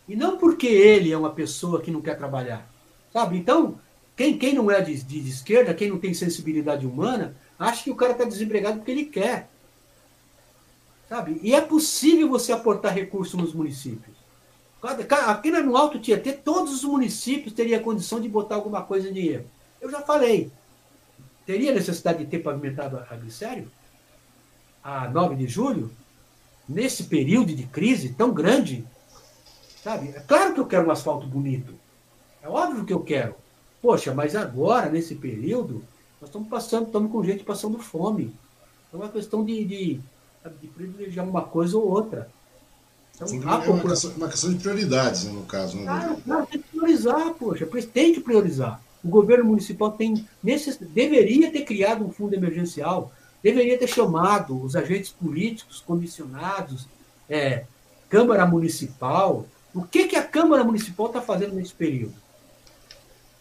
[0.10, 2.68] E não porque ele é uma pessoa que não quer trabalhar.
[3.14, 3.38] Sabe?
[3.38, 3.80] Então,
[4.16, 7.92] quem, quem não é de, de, de esquerda, quem não tem sensibilidade humana, acha que
[7.92, 9.50] o cara está desempregado porque ele quer.
[11.10, 11.40] Sabe?
[11.44, 14.16] E é possível você aportar recursos nos municípios.
[15.28, 19.46] Aqui no Alto Tietê, todos os municípios teriam condição de botar alguma coisa em dinheiro.
[19.82, 20.52] Eu já falei.
[21.46, 23.70] Teria necessidade de ter pavimentado a glicério?
[24.86, 25.90] a 9 de julho,
[26.70, 28.86] nesse período de crise tão grande,
[29.84, 30.10] sabe?
[30.10, 31.74] É claro que eu quero um asfalto bonito.
[32.40, 33.34] É óbvio que eu quero.
[33.86, 35.84] Poxa, mas agora, nesse período,
[36.20, 38.34] nós estamos passando, estamos com gente passando fome.
[38.88, 40.00] Então é uma questão de, de,
[40.60, 42.28] de privilegiar uma coisa ou outra.
[43.14, 45.78] Então, Sim, é uma, questão, uma, questão, de prioridades, né, no caso.
[45.78, 45.84] Né?
[45.84, 48.82] Claro, claro, tem que priorizar, poxa, tem que priorizar.
[49.04, 50.78] O governo municipal tem, necess...
[50.80, 53.12] deveria ter criado um fundo emergencial
[53.44, 56.88] deveria ter chamado os agentes políticos comissionados,
[57.30, 57.66] é,
[58.10, 59.46] Câmara Municipal.
[59.76, 62.25] O que, que a Câmara Municipal está fazendo nesse período?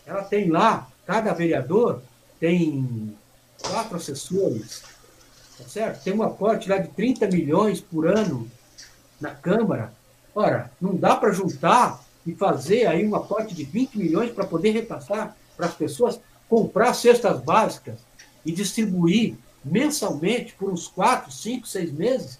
[0.07, 2.03] Ela tem lá, cada vereador
[2.39, 3.17] tem
[3.63, 4.83] quatro assessores,
[5.59, 6.03] tá certo?
[6.03, 8.51] Tem um aporte lá de 30 milhões por ano
[9.21, 9.93] na Câmara.
[10.35, 14.71] Ora, não dá para juntar e fazer aí um aporte de 20 milhões para poder
[14.71, 17.99] repassar para as pessoas comprar cestas básicas
[18.45, 22.39] e distribuir mensalmente por uns quatro, cinco, seis meses,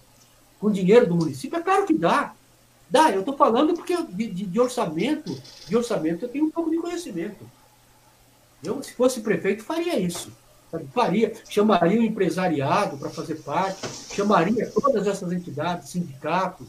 [0.59, 1.57] com dinheiro do município?
[1.57, 2.33] É claro que dá.
[2.89, 5.35] Dá, eu estou falando porque de, de, de, orçamento,
[5.67, 7.49] de orçamento eu tenho um pouco de conhecimento.
[8.65, 10.31] Eu, se fosse prefeito, faria isso.
[10.93, 16.67] Faria, chamaria o empresariado para fazer parte, chamaria todas essas entidades, sindicatos,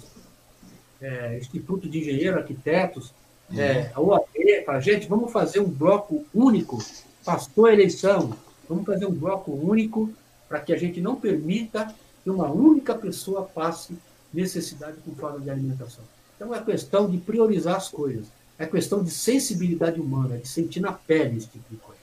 [1.01, 3.13] é, Instituto de Engenheiro, Arquitetos,
[3.51, 3.59] uhum.
[3.61, 4.25] é, a OAB,
[4.65, 6.79] para gente, vamos fazer um bloco único,
[7.25, 8.33] passou a eleição,
[8.69, 10.11] vamos fazer um bloco único
[10.49, 11.93] para que a gente não permita
[12.23, 13.97] que uma única pessoa passe
[14.33, 16.05] necessidade com falta de alimentação.
[16.37, 18.27] Então é questão de priorizar as coisas,
[18.59, 22.01] é questão de sensibilidade humana, de sentir na pele esse tipo de coisa.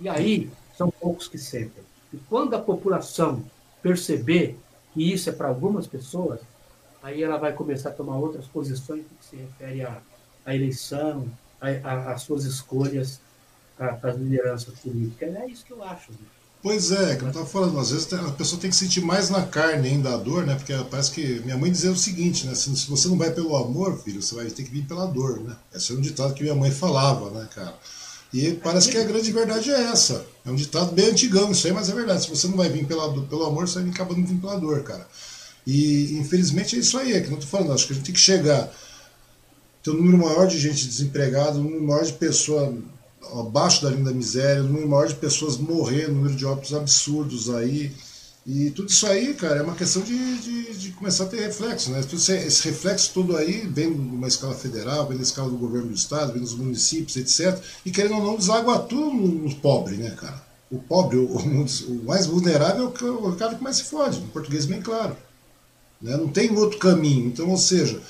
[0.00, 1.82] E aí são poucos que sentem.
[2.12, 3.44] E quando a população
[3.82, 4.56] perceber
[4.94, 6.40] que isso é para algumas pessoas,
[7.02, 10.00] aí ela vai começar a tomar outras posições que se refere à,
[10.44, 11.28] à eleição,
[11.60, 13.20] às suas escolhas
[13.78, 15.34] as lideranças políticas.
[15.36, 16.12] É isso que eu acho.
[16.12, 16.18] Né?
[16.60, 19.46] Pois é, que eu estava falando, às vezes a pessoa tem que sentir mais na
[19.46, 20.56] carne ainda a dor, né?
[20.56, 22.54] Porque parece que minha mãe dizia o seguinte, né?
[22.54, 25.56] Se, você não vai pelo amor, filho, você vai ter que vir pela dor, né?
[25.72, 27.74] Esse é um ditado que minha mãe falava, né, cara?
[28.32, 30.26] E parece que a grande verdade é essa.
[30.44, 32.24] É um ditado bem antigão isso aí, mas é verdade.
[32.24, 34.82] Se você não vai vir pela, pelo amor, você vai acabar não vindo pela dor,
[34.82, 35.06] cara.
[35.64, 37.72] E infelizmente é isso aí, é que não estou falando.
[37.72, 38.68] Acho que a gente tem que chegar,
[39.82, 42.74] ter um número maior de gente desempregada, um número maior de pessoas
[43.32, 47.50] abaixo da linha da miséria, um número maior de pessoas morrendo, número de óbitos absurdos
[47.50, 47.92] aí.
[48.46, 51.90] E tudo isso aí, cara, é uma questão de, de, de começar a ter reflexo,
[51.90, 52.00] né?
[52.00, 55.94] Esse reflexo todo aí vem de uma escala federal, vem da escala do governo do
[55.94, 57.62] estado, vem dos municípios, etc.
[57.84, 60.42] E querendo ou não, deságua tudo no pobre, né, cara?
[60.70, 64.64] O pobre, o, o mais vulnerável é o cara que mais se fode, em português
[64.64, 65.14] bem claro.
[66.00, 66.16] Né?
[66.16, 67.26] Não tem outro caminho.
[67.26, 68.00] Então, ou seja,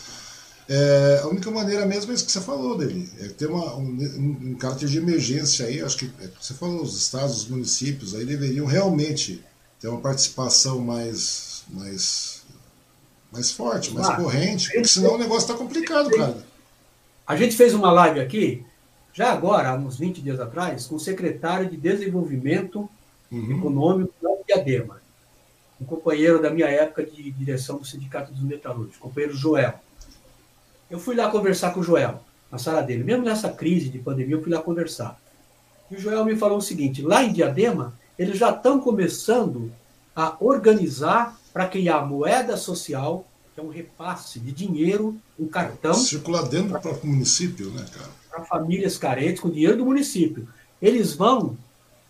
[0.68, 4.36] é, a única maneira mesmo é isso que você falou dele, é ter uma, um,
[4.50, 8.26] um caráter de emergência aí, acho que é, você falou, os estados, os municípios aí
[8.26, 9.42] deveriam realmente
[9.80, 12.42] ter uma participação mais, mais,
[13.32, 16.36] mais forte, mais ah, corrente, porque senão o negócio está complicado, cara.
[17.26, 18.62] A gente fez uma live aqui,
[19.14, 22.88] já agora, há uns 20 dias atrás, com o secretário de Desenvolvimento
[23.32, 23.56] uhum.
[23.56, 25.00] Econômico da Diadema,
[25.80, 29.80] um companheiro da minha época de direção do Sindicato dos Metalúrgicos, companheiro Joel.
[30.90, 33.04] Eu fui lá conversar com o Joel, na sala dele.
[33.04, 35.20] Mesmo nessa crise de pandemia, eu fui lá conversar.
[35.90, 39.70] E o Joel me falou o seguinte: lá em Diadema, eles já estão começando
[40.14, 45.94] a organizar para criar moeda social, que é um repasse de dinheiro, um cartão.
[45.94, 48.10] Circular dentro do próprio município, né, cara?
[48.30, 50.48] Para famílias carentes, com dinheiro do município.
[50.80, 51.56] Eles vão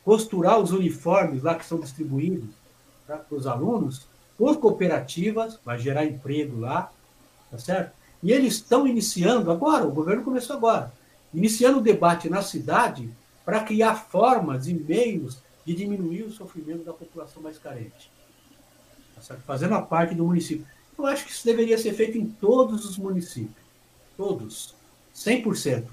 [0.04, 2.48] costurar os uniformes lá que são distribuídos
[3.06, 4.06] para os alunos
[4.38, 6.90] por cooperativas, vai gerar emprego lá,
[7.50, 7.97] tá certo?
[8.22, 10.92] E eles estão iniciando agora, o governo começou agora,
[11.32, 13.08] iniciando o debate na cidade
[13.44, 18.10] para criar formas e meios de diminuir o sofrimento da população mais carente.
[19.26, 20.66] Tá Fazendo a parte do município.
[20.96, 23.64] Eu acho que isso deveria ser feito em todos os municípios.
[24.16, 24.74] Todos.
[25.14, 25.84] 100%.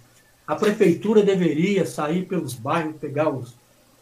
[0.48, 3.54] A prefeitura deveria sair pelos bairros, pegar os,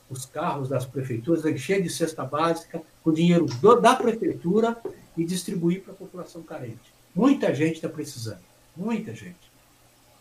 [0.09, 4.77] os carros das prefeituras, encher de cesta básica, com dinheiro do, da prefeitura
[5.17, 6.92] e distribuir para a população carente.
[7.15, 8.41] Muita gente está precisando,
[8.75, 9.51] muita gente.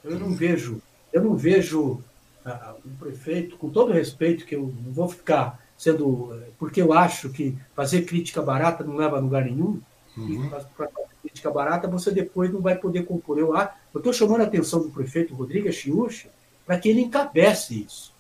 [0.05, 0.83] Eu não vejo,
[1.13, 2.03] eu não vejo
[2.45, 6.39] uh, um prefeito, com todo respeito, que eu não vou ficar sendo.
[6.59, 9.81] Porque eu acho que fazer crítica barata não leva a lugar nenhum.
[10.17, 10.49] Uhum.
[10.49, 13.39] Para fazer crítica barata, você depois não vai poder compor.
[13.39, 13.55] Eu
[13.97, 16.29] estou chamando a atenção do prefeito Rodrigues Chiuchi
[16.67, 18.13] para que ele encabece isso.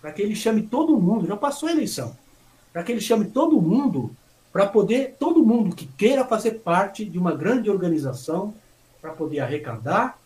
[0.00, 2.16] Para que ele chame todo mundo, já passou a eleição,
[2.72, 4.14] para que ele chame todo mundo
[4.56, 8.54] para poder todo mundo que queira fazer parte de uma grande organização
[9.02, 10.18] para poder arrecadar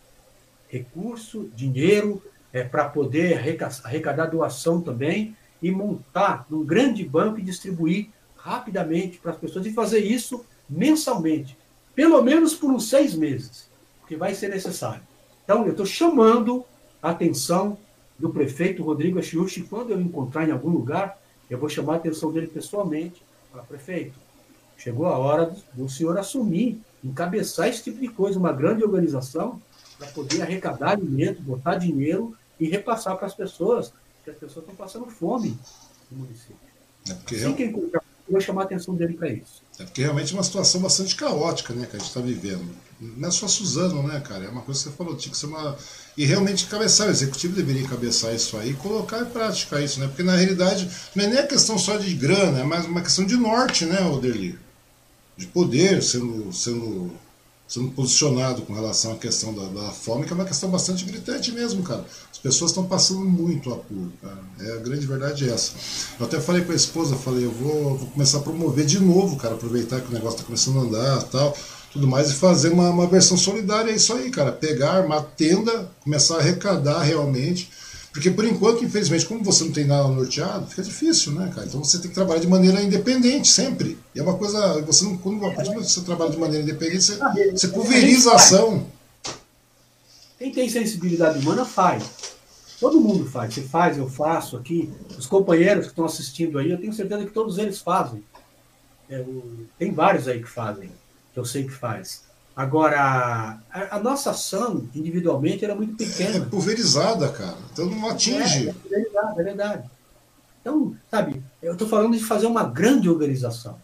[0.69, 3.37] recurso, dinheiro, é, para poder
[3.85, 9.73] arrecadar doação também e montar um grande banco e distribuir rapidamente para as pessoas e
[9.73, 11.59] fazer isso mensalmente,
[11.93, 15.03] pelo menos por uns seis meses, porque vai ser necessário.
[15.43, 16.65] Então, eu estou chamando
[17.03, 17.77] a atenção
[18.17, 21.21] do prefeito Rodrigo Achiuchi, quando eu encontrar em algum lugar,
[21.51, 24.19] eu vou chamar a atenção dele pessoalmente Fala, prefeito,
[24.77, 29.61] chegou a hora do, senhor assumir, encabeçar esse tipo de coisa, uma grande organização,
[29.99, 34.75] para poder arrecadar alimento, botar dinheiro e repassar para as pessoas, porque as pessoas estão
[34.75, 35.59] passando fome
[36.11, 36.57] no município.
[37.09, 39.63] É assim que encontrar, eu vou chamar a atenção dele para isso.
[39.81, 42.69] É porque realmente é uma situação bastante caótica né, que a gente está vivendo.
[43.01, 44.45] Não é só Suzano, né, cara?
[44.45, 45.75] É uma coisa que você falou, tinha que ser uma.
[46.19, 50.07] E realmente cabeçar, o executivo deveria cabeçar isso aí e colocar em prática isso, né?
[50.07, 53.25] Porque na realidade não é nem a questão só de grana, é mais uma questão
[53.25, 54.59] de norte, né, Oderli?
[55.35, 57.11] De poder sendo, sendo,
[57.71, 61.53] sendo posicionado com relação à questão da, da fome, que é uma questão bastante gritante
[61.53, 62.05] mesmo, cara.
[62.33, 64.41] As pessoas estão passando muito apuro, cara.
[64.59, 65.73] É, a grande verdade é essa.
[66.19, 69.37] Eu até falei com a esposa, falei, eu vou, vou começar a promover de novo,
[69.37, 71.57] cara, aproveitar que o negócio está começando a andar tal
[71.93, 74.53] tudo mais, e fazer uma, uma versão solidária, é isso aí, cara.
[74.53, 77.69] Pegar, uma tenda, começar a arrecadar realmente.
[78.13, 81.67] Porque por enquanto, infelizmente, como você não tem nada norteado, fica difícil, né, cara?
[81.67, 83.97] Então você tem que trabalhar de maneira independente sempre.
[84.15, 87.19] E é uma coisa, você não, quando você trabalha de maneira independente, você,
[87.53, 88.87] você pulveriza a ação.
[90.39, 92.03] Quem tem sensibilidade humana faz.
[92.81, 93.55] Todo mundo faz.
[93.55, 94.91] Você faz, eu faço aqui.
[95.17, 98.25] Os companheiros que estão assistindo aí, eu tenho certeza que todos eles fazem.
[99.09, 99.67] É, o...
[99.79, 100.91] tem vários aí que fazem
[101.33, 102.23] que eu sei que faz.
[102.61, 106.37] Agora, a, a nossa ação individualmente era muito pequena.
[106.37, 107.57] É pulverizada, cara.
[107.73, 108.69] Então não atinge.
[108.69, 109.91] É, é verdade, é verdade.
[110.61, 113.79] Então, sabe, eu estou falando de fazer uma grande organização,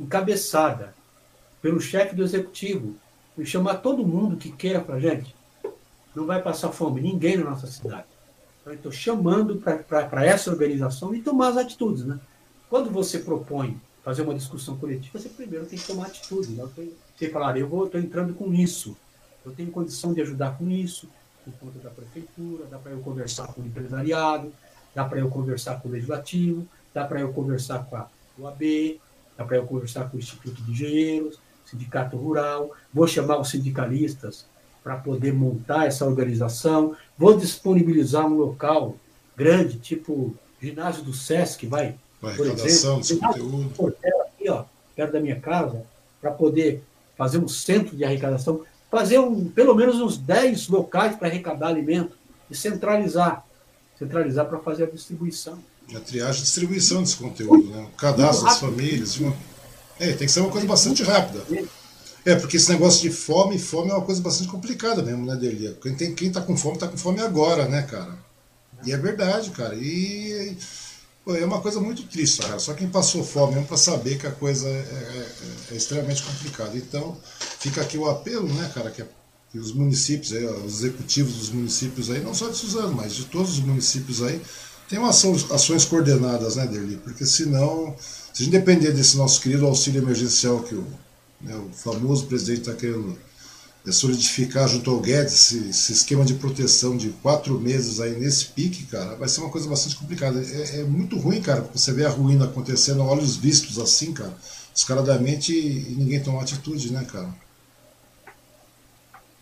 [0.00, 0.94] encabeçada
[1.60, 2.96] pelo chefe do executivo,
[3.36, 5.36] e chamar todo mundo que queira para gente.
[6.16, 8.06] Não vai passar fome, ninguém na nossa cidade.
[8.62, 9.56] Então, estou chamando
[9.86, 12.18] para essa organização e tomar as atitudes, né?
[12.70, 16.52] quando você propõe fazer uma discussão coletiva, você primeiro tem que tomar atitude.
[16.54, 16.64] Né?
[17.16, 18.96] Você falar, eu estou entrando com isso,
[19.44, 21.08] eu tenho condição de ajudar com isso,
[21.44, 24.52] por conta da prefeitura, dá para eu conversar com o empresariado,
[24.94, 28.08] dá para eu conversar com o legislativo, dá para eu conversar com a
[28.38, 29.00] UAB,
[29.36, 34.46] dá para eu conversar com o Instituto de Engenheiros, Sindicato Rural, vou chamar os sindicalistas
[34.82, 38.96] para poder montar essa organização, vou disponibilizar um local
[39.36, 43.00] grande, tipo ginásio do Sesc, vai, vai por exemplo,
[43.76, 43.96] conteúdo.
[44.26, 44.64] aqui, ó,
[44.94, 45.84] perto da minha casa,
[46.20, 46.82] para poder
[47.16, 52.16] fazer um centro de arrecadação, fazer um, pelo menos uns 10 locais para arrecadar alimento
[52.50, 53.44] e centralizar,
[53.98, 55.58] centralizar para fazer a distribuição.
[55.94, 57.86] A triagem e distribuição desse conteúdo, né?
[57.92, 59.18] o cadastro das famílias.
[59.18, 59.34] Uma...
[59.98, 61.44] É, tem que ser uma coisa bastante rápida.
[62.24, 65.76] É, porque esse negócio de fome, fome é uma coisa bastante complicada mesmo, né, Delia?
[65.82, 68.16] Quem, tem, quem tá com fome, tá com fome agora, né, cara?
[68.84, 69.74] E é verdade, cara.
[69.74, 70.56] E
[71.26, 72.58] é uma coisa muito triste, cara.
[72.58, 76.76] Só quem passou fome mesmo para saber que a coisa é, é, é, extremamente complicada.
[76.76, 77.16] Então,
[77.58, 79.06] fica aqui o apelo, né, cara, que, é,
[79.50, 83.24] que os municípios, aí, os executivos dos municípios aí, não só de Suzano, mas de
[83.24, 84.40] todos os municípios aí,
[84.88, 86.96] tenham ações, ações coordenadas, né, Derli?
[86.96, 90.86] Porque senão, se a gente depender desse nosso querido auxílio emergencial que o
[91.44, 93.16] né, o famoso presidente está querendo
[93.86, 98.46] é, solidificar junto ao Guedes esse, esse, esquema de proteção de quatro meses aí nesse
[98.46, 100.40] pique, cara, vai ser uma coisa bastante complicada.
[100.40, 104.34] É, é muito ruim, cara, você vê a ruína acontecendo a olhos vistos assim, cara,
[104.72, 107.28] descaradamente e, ninguém toma atitude, né, cara?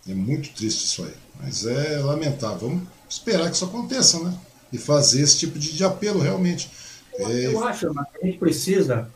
[0.08, 2.68] É muito triste isso aí, mas é lamentável.
[2.68, 4.36] Vamos esperar que isso aconteça, né?
[4.72, 6.68] E fazer esse tipo de, de apelo realmente.
[7.16, 7.46] Eu, é...
[7.46, 9.08] eu acho, que a gente precisa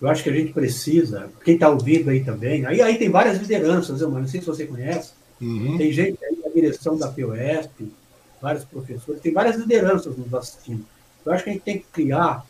[0.00, 3.38] eu acho que a gente precisa, quem está ouvindo aí também, aí, aí tem várias
[3.38, 5.76] lideranças, eu, não sei se você conhece, uhum.
[5.76, 7.92] tem gente aí na direção da POSP,
[8.40, 10.84] vários professores, tem várias lideranças nos assistindo.
[11.26, 12.46] Eu acho que a gente tem que criar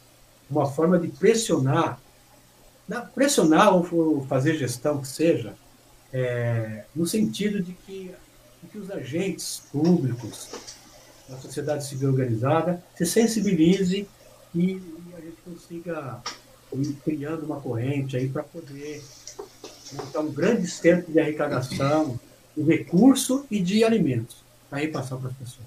[0.50, 1.98] uma forma de pressionar,
[3.14, 5.54] pressionar ou fazer gestão que seja,
[6.12, 8.10] é, no sentido de que,
[8.62, 10.48] de que os agentes públicos
[11.28, 14.06] da sociedade civil organizada se sensibilizem
[14.54, 16.22] e, e a gente consiga
[17.04, 19.02] criando uma corrente aí para poder
[19.92, 22.18] montar um grande centro de arrecadação
[22.56, 24.36] de recurso e de alimentos
[24.68, 25.66] para repassar para as pessoas.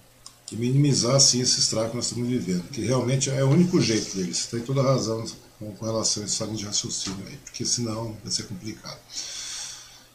[0.52, 4.18] E minimizar, assim, esse estrago que nós estamos vivendo, que realmente é o único jeito
[4.18, 4.38] deles.
[4.38, 5.26] Você tem toda a razão
[5.58, 9.00] com, relação a esse de raciocínio aí, porque senão vai ser complicado.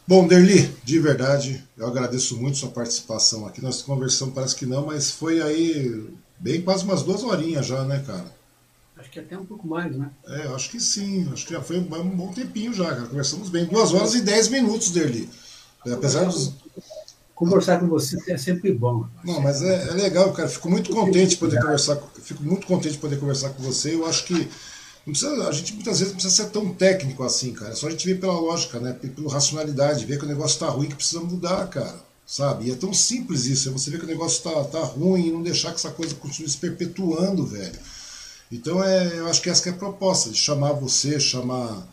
[0.07, 3.63] Bom, Derli, de verdade, eu agradeço muito sua participação aqui.
[3.63, 6.07] Nós conversamos, parece que não, mas foi aí
[6.39, 8.36] bem quase umas duas horinhas já, né, cara?
[8.97, 10.11] Acho que até um pouco mais, né?
[10.27, 11.29] É, acho que sim.
[11.33, 13.07] Acho que já foi um bom tempinho já, cara.
[13.07, 13.67] Conversamos bem.
[13.67, 15.29] Duas horas e dez minutos dele.
[15.87, 16.55] É, apesar dos.
[17.35, 19.07] Conversar com você é sempre bom.
[19.23, 20.49] Não, mas é, é legal, cara.
[20.49, 21.99] Fico muito contente de poder conversar.
[22.23, 23.95] Fico muito contente de poder conversar com você.
[23.95, 24.49] Eu acho que
[25.07, 27.73] não precisa, a gente muitas vezes não precisa ser tão técnico assim, cara.
[27.73, 28.93] É só a gente ver pela lógica, né?
[28.93, 31.95] Pela racionalidade, ver que o negócio está ruim, que precisa mudar, cara.
[32.27, 32.67] Sabe?
[32.67, 33.69] E é tão simples isso.
[33.69, 36.15] É você ver que o negócio está tá ruim e não deixar que essa coisa
[36.15, 37.79] continue se perpetuando, velho.
[38.51, 41.87] Então é, eu acho que essa é a proposta, de chamar você, chamar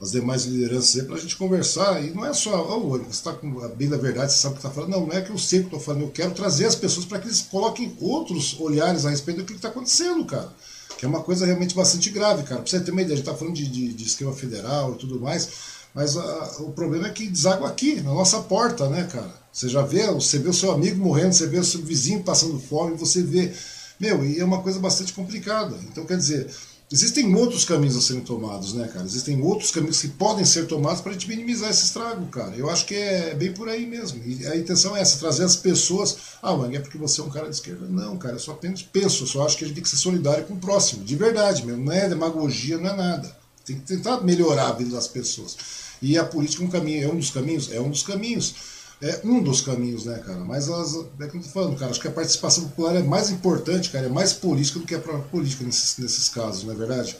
[0.00, 2.02] as demais lideranças para a gente conversar.
[2.02, 4.58] E não é só, oh, você está com a bem da verdade, você sabe o
[4.58, 4.90] que está falando.
[4.90, 7.04] Não, não é que eu sei o que estou falando, eu quero trazer as pessoas
[7.04, 10.50] para que eles coloquem outros olhares a respeito do que está acontecendo, cara.
[10.96, 12.62] Que é uma coisa realmente bastante grave, cara.
[12.62, 14.98] Para você ter uma ideia, a gente está falando de, de, de, esquema federal e
[14.98, 15.48] tudo mais,
[15.94, 19.34] mas a, ah, o problema é que deságua aqui, na nossa porta, né, cara?
[19.52, 22.58] Você já vê, você vê o seu amigo morrendo, você vê o seu vizinho passando
[22.58, 23.52] fome, você vê
[24.00, 25.76] meu, e é uma coisa bastante complicada.
[25.84, 26.50] Então, quer dizer,
[26.90, 29.04] existem outros caminhos a serem tomados, né, cara?
[29.04, 32.56] Existem outros caminhos que podem ser tomados para a gente minimizar esse estrago, cara.
[32.56, 34.22] Eu acho que é bem por aí mesmo.
[34.24, 36.16] E a intenção é essa, trazer as pessoas.
[36.42, 37.86] Ah, Wang, é porque você é um cara de esquerda.
[37.86, 39.98] Não, cara, eu só apenas penso, eu só acho que a gente tem que ser
[39.98, 41.84] solidário com o próximo, de verdade mesmo.
[41.84, 43.36] Não é demagogia, não é nada.
[43.66, 45.56] Tem que tentar melhorar a vida das pessoas.
[46.00, 47.70] E a política é um caminho, é um dos caminhos?
[47.70, 48.54] É um dos caminhos
[49.02, 50.40] é um dos caminhos, né, cara?
[50.40, 53.30] Mas as, é que eu tô falando, cara, acho que a participação popular é mais
[53.30, 56.76] importante, cara, é mais política do que a própria política nesses, nesses casos, não é
[56.76, 57.16] verdade?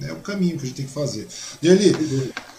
[0.00, 1.28] É o caminho que a gente tem que fazer.
[1.62, 1.92] Deli,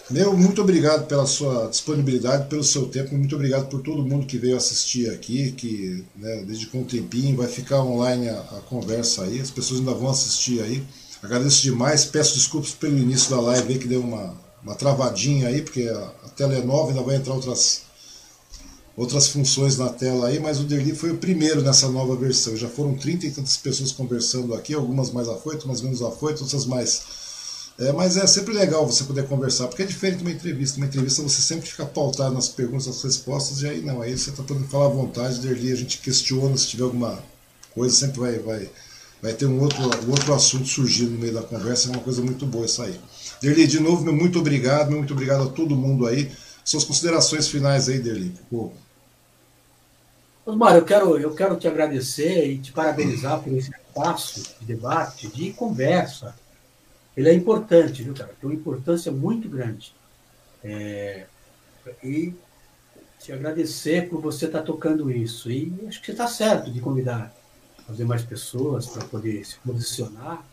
[0.08, 4.38] meu, muito obrigado pela sua disponibilidade, pelo seu tempo, muito obrigado por todo mundo que
[4.38, 9.40] veio assistir aqui, que né, dedicou um tempinho, vai ficar online a, a conversa aí,
[9.40, 10.82] as pessoas ainda vão assistir aí.
[11.22, 15.60] Agradeço demais, peço desculpas pelo início da live aí, que deu uma, uma travadinha aí,
[15.60, 17.85] porque a, a tela é nova, ainda vai entrar outras
[18.96, 22.56] outras funções na tela aí, mas o Derli foi o primeiro nessa nova versão.
[22.56, 26.64] Já foram 30 e tantas pessoas conversando aqui, algumas mais afoitas, umas menos afoitas, outras
[26.64, 27.02] mais.
[27.78, 30.78] É, mas é sempre legal você poder conversar, porque é diferente de uma entrevista.
[30.78, 34.30] Uma entrevista você sempre fica pautado nas perguntas, nas respostas, e aí não, aí você
[34.30, 37.22] está podendo falar à vontade, Derli, a gente questiona se tiver alguma
[37.74, 38.70] coisa, sempre vai, vai
[39.20, 42.22] vai ter um outro, um outro assunto surgindo no meio da conversa, é uma coisa
[42.22, 42.98] muito boa isso aí.
[43.42, 46.30] Derli, de novo, meu muito obrigado, meu muito obrigado a todo mundo aí.
[46.64, 48.34] Suas considerações finais aí, Derli.
[48.50, 48.72] Pô.
[50.46, 55.26] Osmar, eu quero, eu quero te agradecer e te parabenizar por esse espaço de debate,
[55.26, 56.36] de conversa.
[57.16, 58.32] Ele é importante, viu, cara?
[58.40, 59.92] Tem uma importância muito grande.
[60.62, 61.26] É,
[62.00, 62.32] e
[63.18, 65.50] te agradecer por você estar tocando isso.
[65.50, 67.34] E acho que você está certo de convidar
[67.84, 70.44] fazer mais pessoas para poder se posicionar.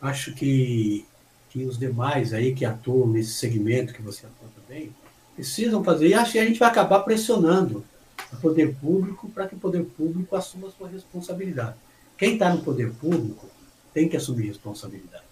[0.00, 1.04] Acho que,
[1.50, 4.94] que os demais aí que atuam nesse segmento que você atua também
[5.34, 6.08] precisam fazer.
[6.08, 7.84] E acho que a gente vai acabar pressionando
[8.32, 11.76] o poder público para que o poder público assuma a sua responsabilidade.
[12.16, 13.48] Quem está no poder público
[13.94, 15.24] tem que assumir responsabilidade.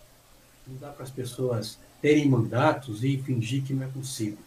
[0.66, 4.38] Não dá para as pessoas terem mandatos e fingir que não é possível.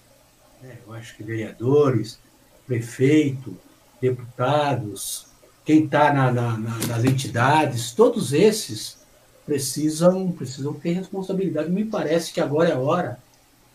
[0.64, 2.20] É, eu acho que vereadores,
[2.66, 3.56] prefeito,
[4.02, 5.28] deputados,
[5.66, 8.98] quem está na, na, nas entidades, todos esses
[9.46, 11.70] precisam, precisam ter responsabilidade.
[11.70, 13.20] Me parece que agora é a hora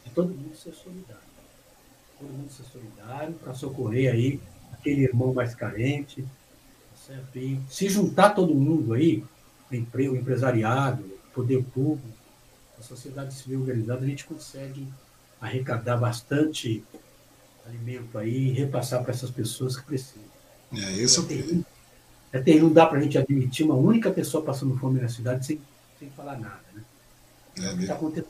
[0.04, 1.22] de todo mundo ser solidário.
[2.18, 4.40] Todo mundo ser solidário para socorrer aí
[4.84, 6.24] aquele irmão mais carente.
[7.06, 7.38] Certo?
[7.38, 9.24] E se juntar todo mundo aí,
[9.70, 9.74] o
[10.16, 12.06] empresariado, o poder público,
[12.78, 14.86] a sociedade civil organizada, a gente consegue
[15.40, 16.84] arrecadar bastante
[17.66, 20.22] alimento aí e repassar para essas pessoas que precisam.
[20.72, 21.64] É, isso é terrível.
[22.32, 25.46] É terrível, não dá para a gente admitir uma única pessoa passando fome na cidade
[25.46, 25.60] sem,
[25.98, 26.60] sem falar nada.
[26.74, 26.82] Né?
[27.58, 28.28] É, o que está acontecendo?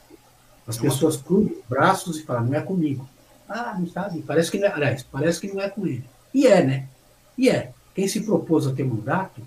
[0.67, 1.23] As é pessoas uma...
[1.23, 3.07] cruzam os braços e falam, não é comigo.
[3.47, 4.21] Ah, não sabe?
[4.21, 6.03] Parece que não é, aliás, parece que não é com ele.
[6.35, 6.89] E é, né?
[7.37, 7.71] E é.
[7.95, 9.41] Quem se propôs a ter mandato,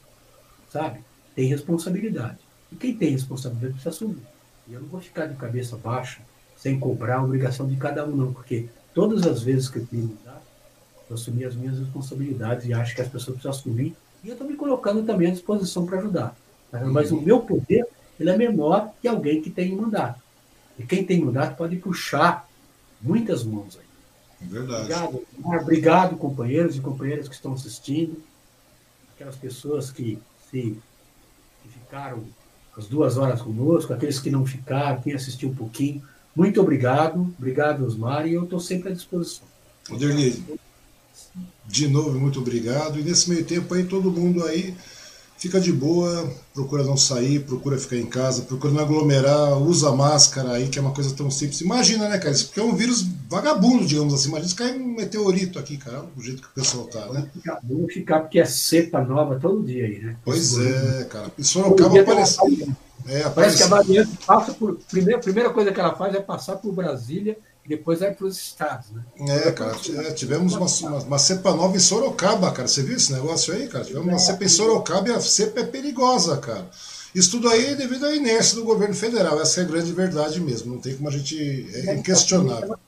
[0.72, 1.00] sabe,
[1.34, 2.38] tem responsabilidade.
[2.72, 4.22] E quem tem responsabilidade precisa assumir.
[4.66, 6.22] E eu não vou ficar de cabeça baixa
[6.56, 10.02] sem cobrar a obrigação de cada um, não, porque todas as vezes que eu tive
[10.02, 10.46] mandato,
[11.10, 13.94] eu assumi as minhas responsabilidades e acho que as pessoas precisam assumir.
[14.24, 16.34] E eu estou me colocando também à disposição para ajudar.
[16.72, 17.18] Mas uhum.
[17.18, 17.86] o meu poder
[18.18, 20.22] ele é menor que alguém que tem mandato.
[20.78, 22.48] E quem tem mandato pode puxar
[23.02, 23.87] muitas mãos aí.
[24.40, 24.92] Verdade.
[24.92, 25.26] Obrigado,
[25.62, 28.22] obrigado, companheiros e companheiras que estão assistindo.
[29.14, 30.18] Aquelas pessoas que
[30.50, 30.76] se
[31.62, 32.24] que ficaram
[32.76, 36.02] as duas horas conosco, aqueles que não ficaram, quem assistiu um pouquinho.
[36.34, 39.46] Muito obrigado, obrigado, Osmar, e eu estou sempre à disposição.
[39.90, 40.44] Oderli,
[41.66, 43.00] de novo, muito obrigado.
[43.00, 44.76] E nesse meio tempo aí, todo mundo aí
[45.38, 50.52] fica de boa, procura não sair, procura ficar em casa, procura não aglomerar, usa máscara
[50.52, 51.60] aí, que é uma coisa tão simples.
[51.60, 52.32] Imagina, né, cara?
[52.32, 54.28] Isso porque é um vírus vagabundo, digamos assim.
[54.28, 57.30] Imagina se cair um meteorito aqui, cara, do jeito que o pessoal tá, né?
[57.62, 60.16] Vamos ficar porque é cepa nova todo dia aí, né?
[60.24, 61.30] Pois é, cara.
[61.38, 62.36] E Sorocaba aparece.
[63.06, 64.78] É, Parece que a variante passa por.
[64.90, 67.38] Primeira, primeira coisa que ela faz é passar por Brasília
[67.68, 69.02] depois vai para os estados, né?
[69.46, 72.66] É, cara, é, tivemos uma, uma, uma, cepa nova em Sorocaba, cara.
[72.66, 73.84] Você viu esse negócio aí, cara?
[73.84, 76.66] Tivemos uma cepa em Sorocaba e a cepa é perigosa, cara.
[77.14, 79.38] Isso tudo aí é devido à inércia do governo federal.
[79.38, 80.72] Essa é a grande verdade mesmo.
[80.72, 81.68] Não tem como a gente.
[81.74, 82.78] É inquestionável.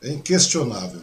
[0.00, 1.00] É inquestionável.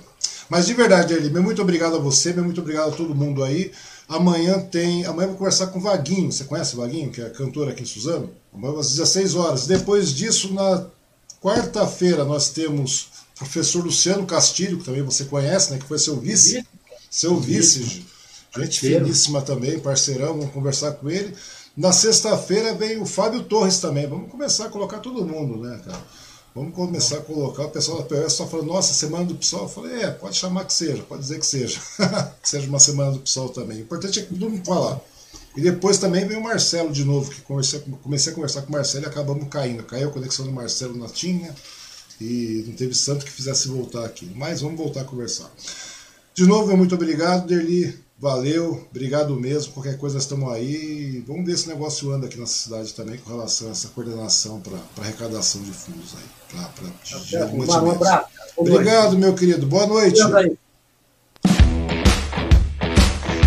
[0.50, 3.72] Mas de verdade, Eli, muito obrigado a você, muito obrigado a todo mundo aí.
[4.08, 5.06] Amanhã tem.
[5.06, 6.32] Amanhã vou conversar com o Vaguinho.
[6.32, 8.30] Você conhece o Vaguinho, que é cantor aqui em Suzano?
[8.54, 9.68] Amanhã às 16 horas.
[9.68, 10.86] Depois disso, na
[11.42, 16.20] Quarta-feira nós temos o professor Luciano Castilho, que também você conhece, né, que foi seu
[16.20, 16.64] vice.
[17.10, 18.06] Seu vice,
[18.56, 21.36] gente finíssima também, parceirão, vamos conversar com ele.
[21.76, 24.08] Na sexta-feira vem o Fábio Torres também.
[24.08, 26.04] Vamos começar a colocar todo mundo, né, cara?
[26.54, 27.64] Vamos começar a colocar.
[27.64, 29.64] O pessoal da POS só falou, nossa, semana do PSOL.
[29.64, 31.80] Eu falei, é, pode chamar que seja, pode dizer que seja.
[32.42, 33.78] que seja uma semana do PSOL também.
[33.78, 35.00] O importante é que todo mundo falar.
[35.56, 38.72] E depois também veio o Marcelo de novo, que comecei, comecei a conversar com o
[38.72, 39.84] Marcelo e acabamos caindo.
[39.84, 41.54] Caiu a conexão do Marcelo na tinha
[42.20, 44.32] e não teve santo que fizesse voltar aqui.
[44.36, 45.52] Mas vamos voltar a conversar.
[46.34, 48.00] De novo, muito obrigado, Derli.
[48.18, 49.74] Valeu, obrigado mesmo.
[49.74, 51.24] Qualquer coisa estamos aí.
[51.28, 54.62] Vamos ver se o negócio anda aqui na cidade também com relação a essa coordenação
[54.62, 56.52] para arrecadação de fundos aí.
[56.52, 58.28] Pra, pra, de, de um abraço.
[58.56, 59.66] Obrigado, meu querido.
[59.66, 60.22] Boa noite.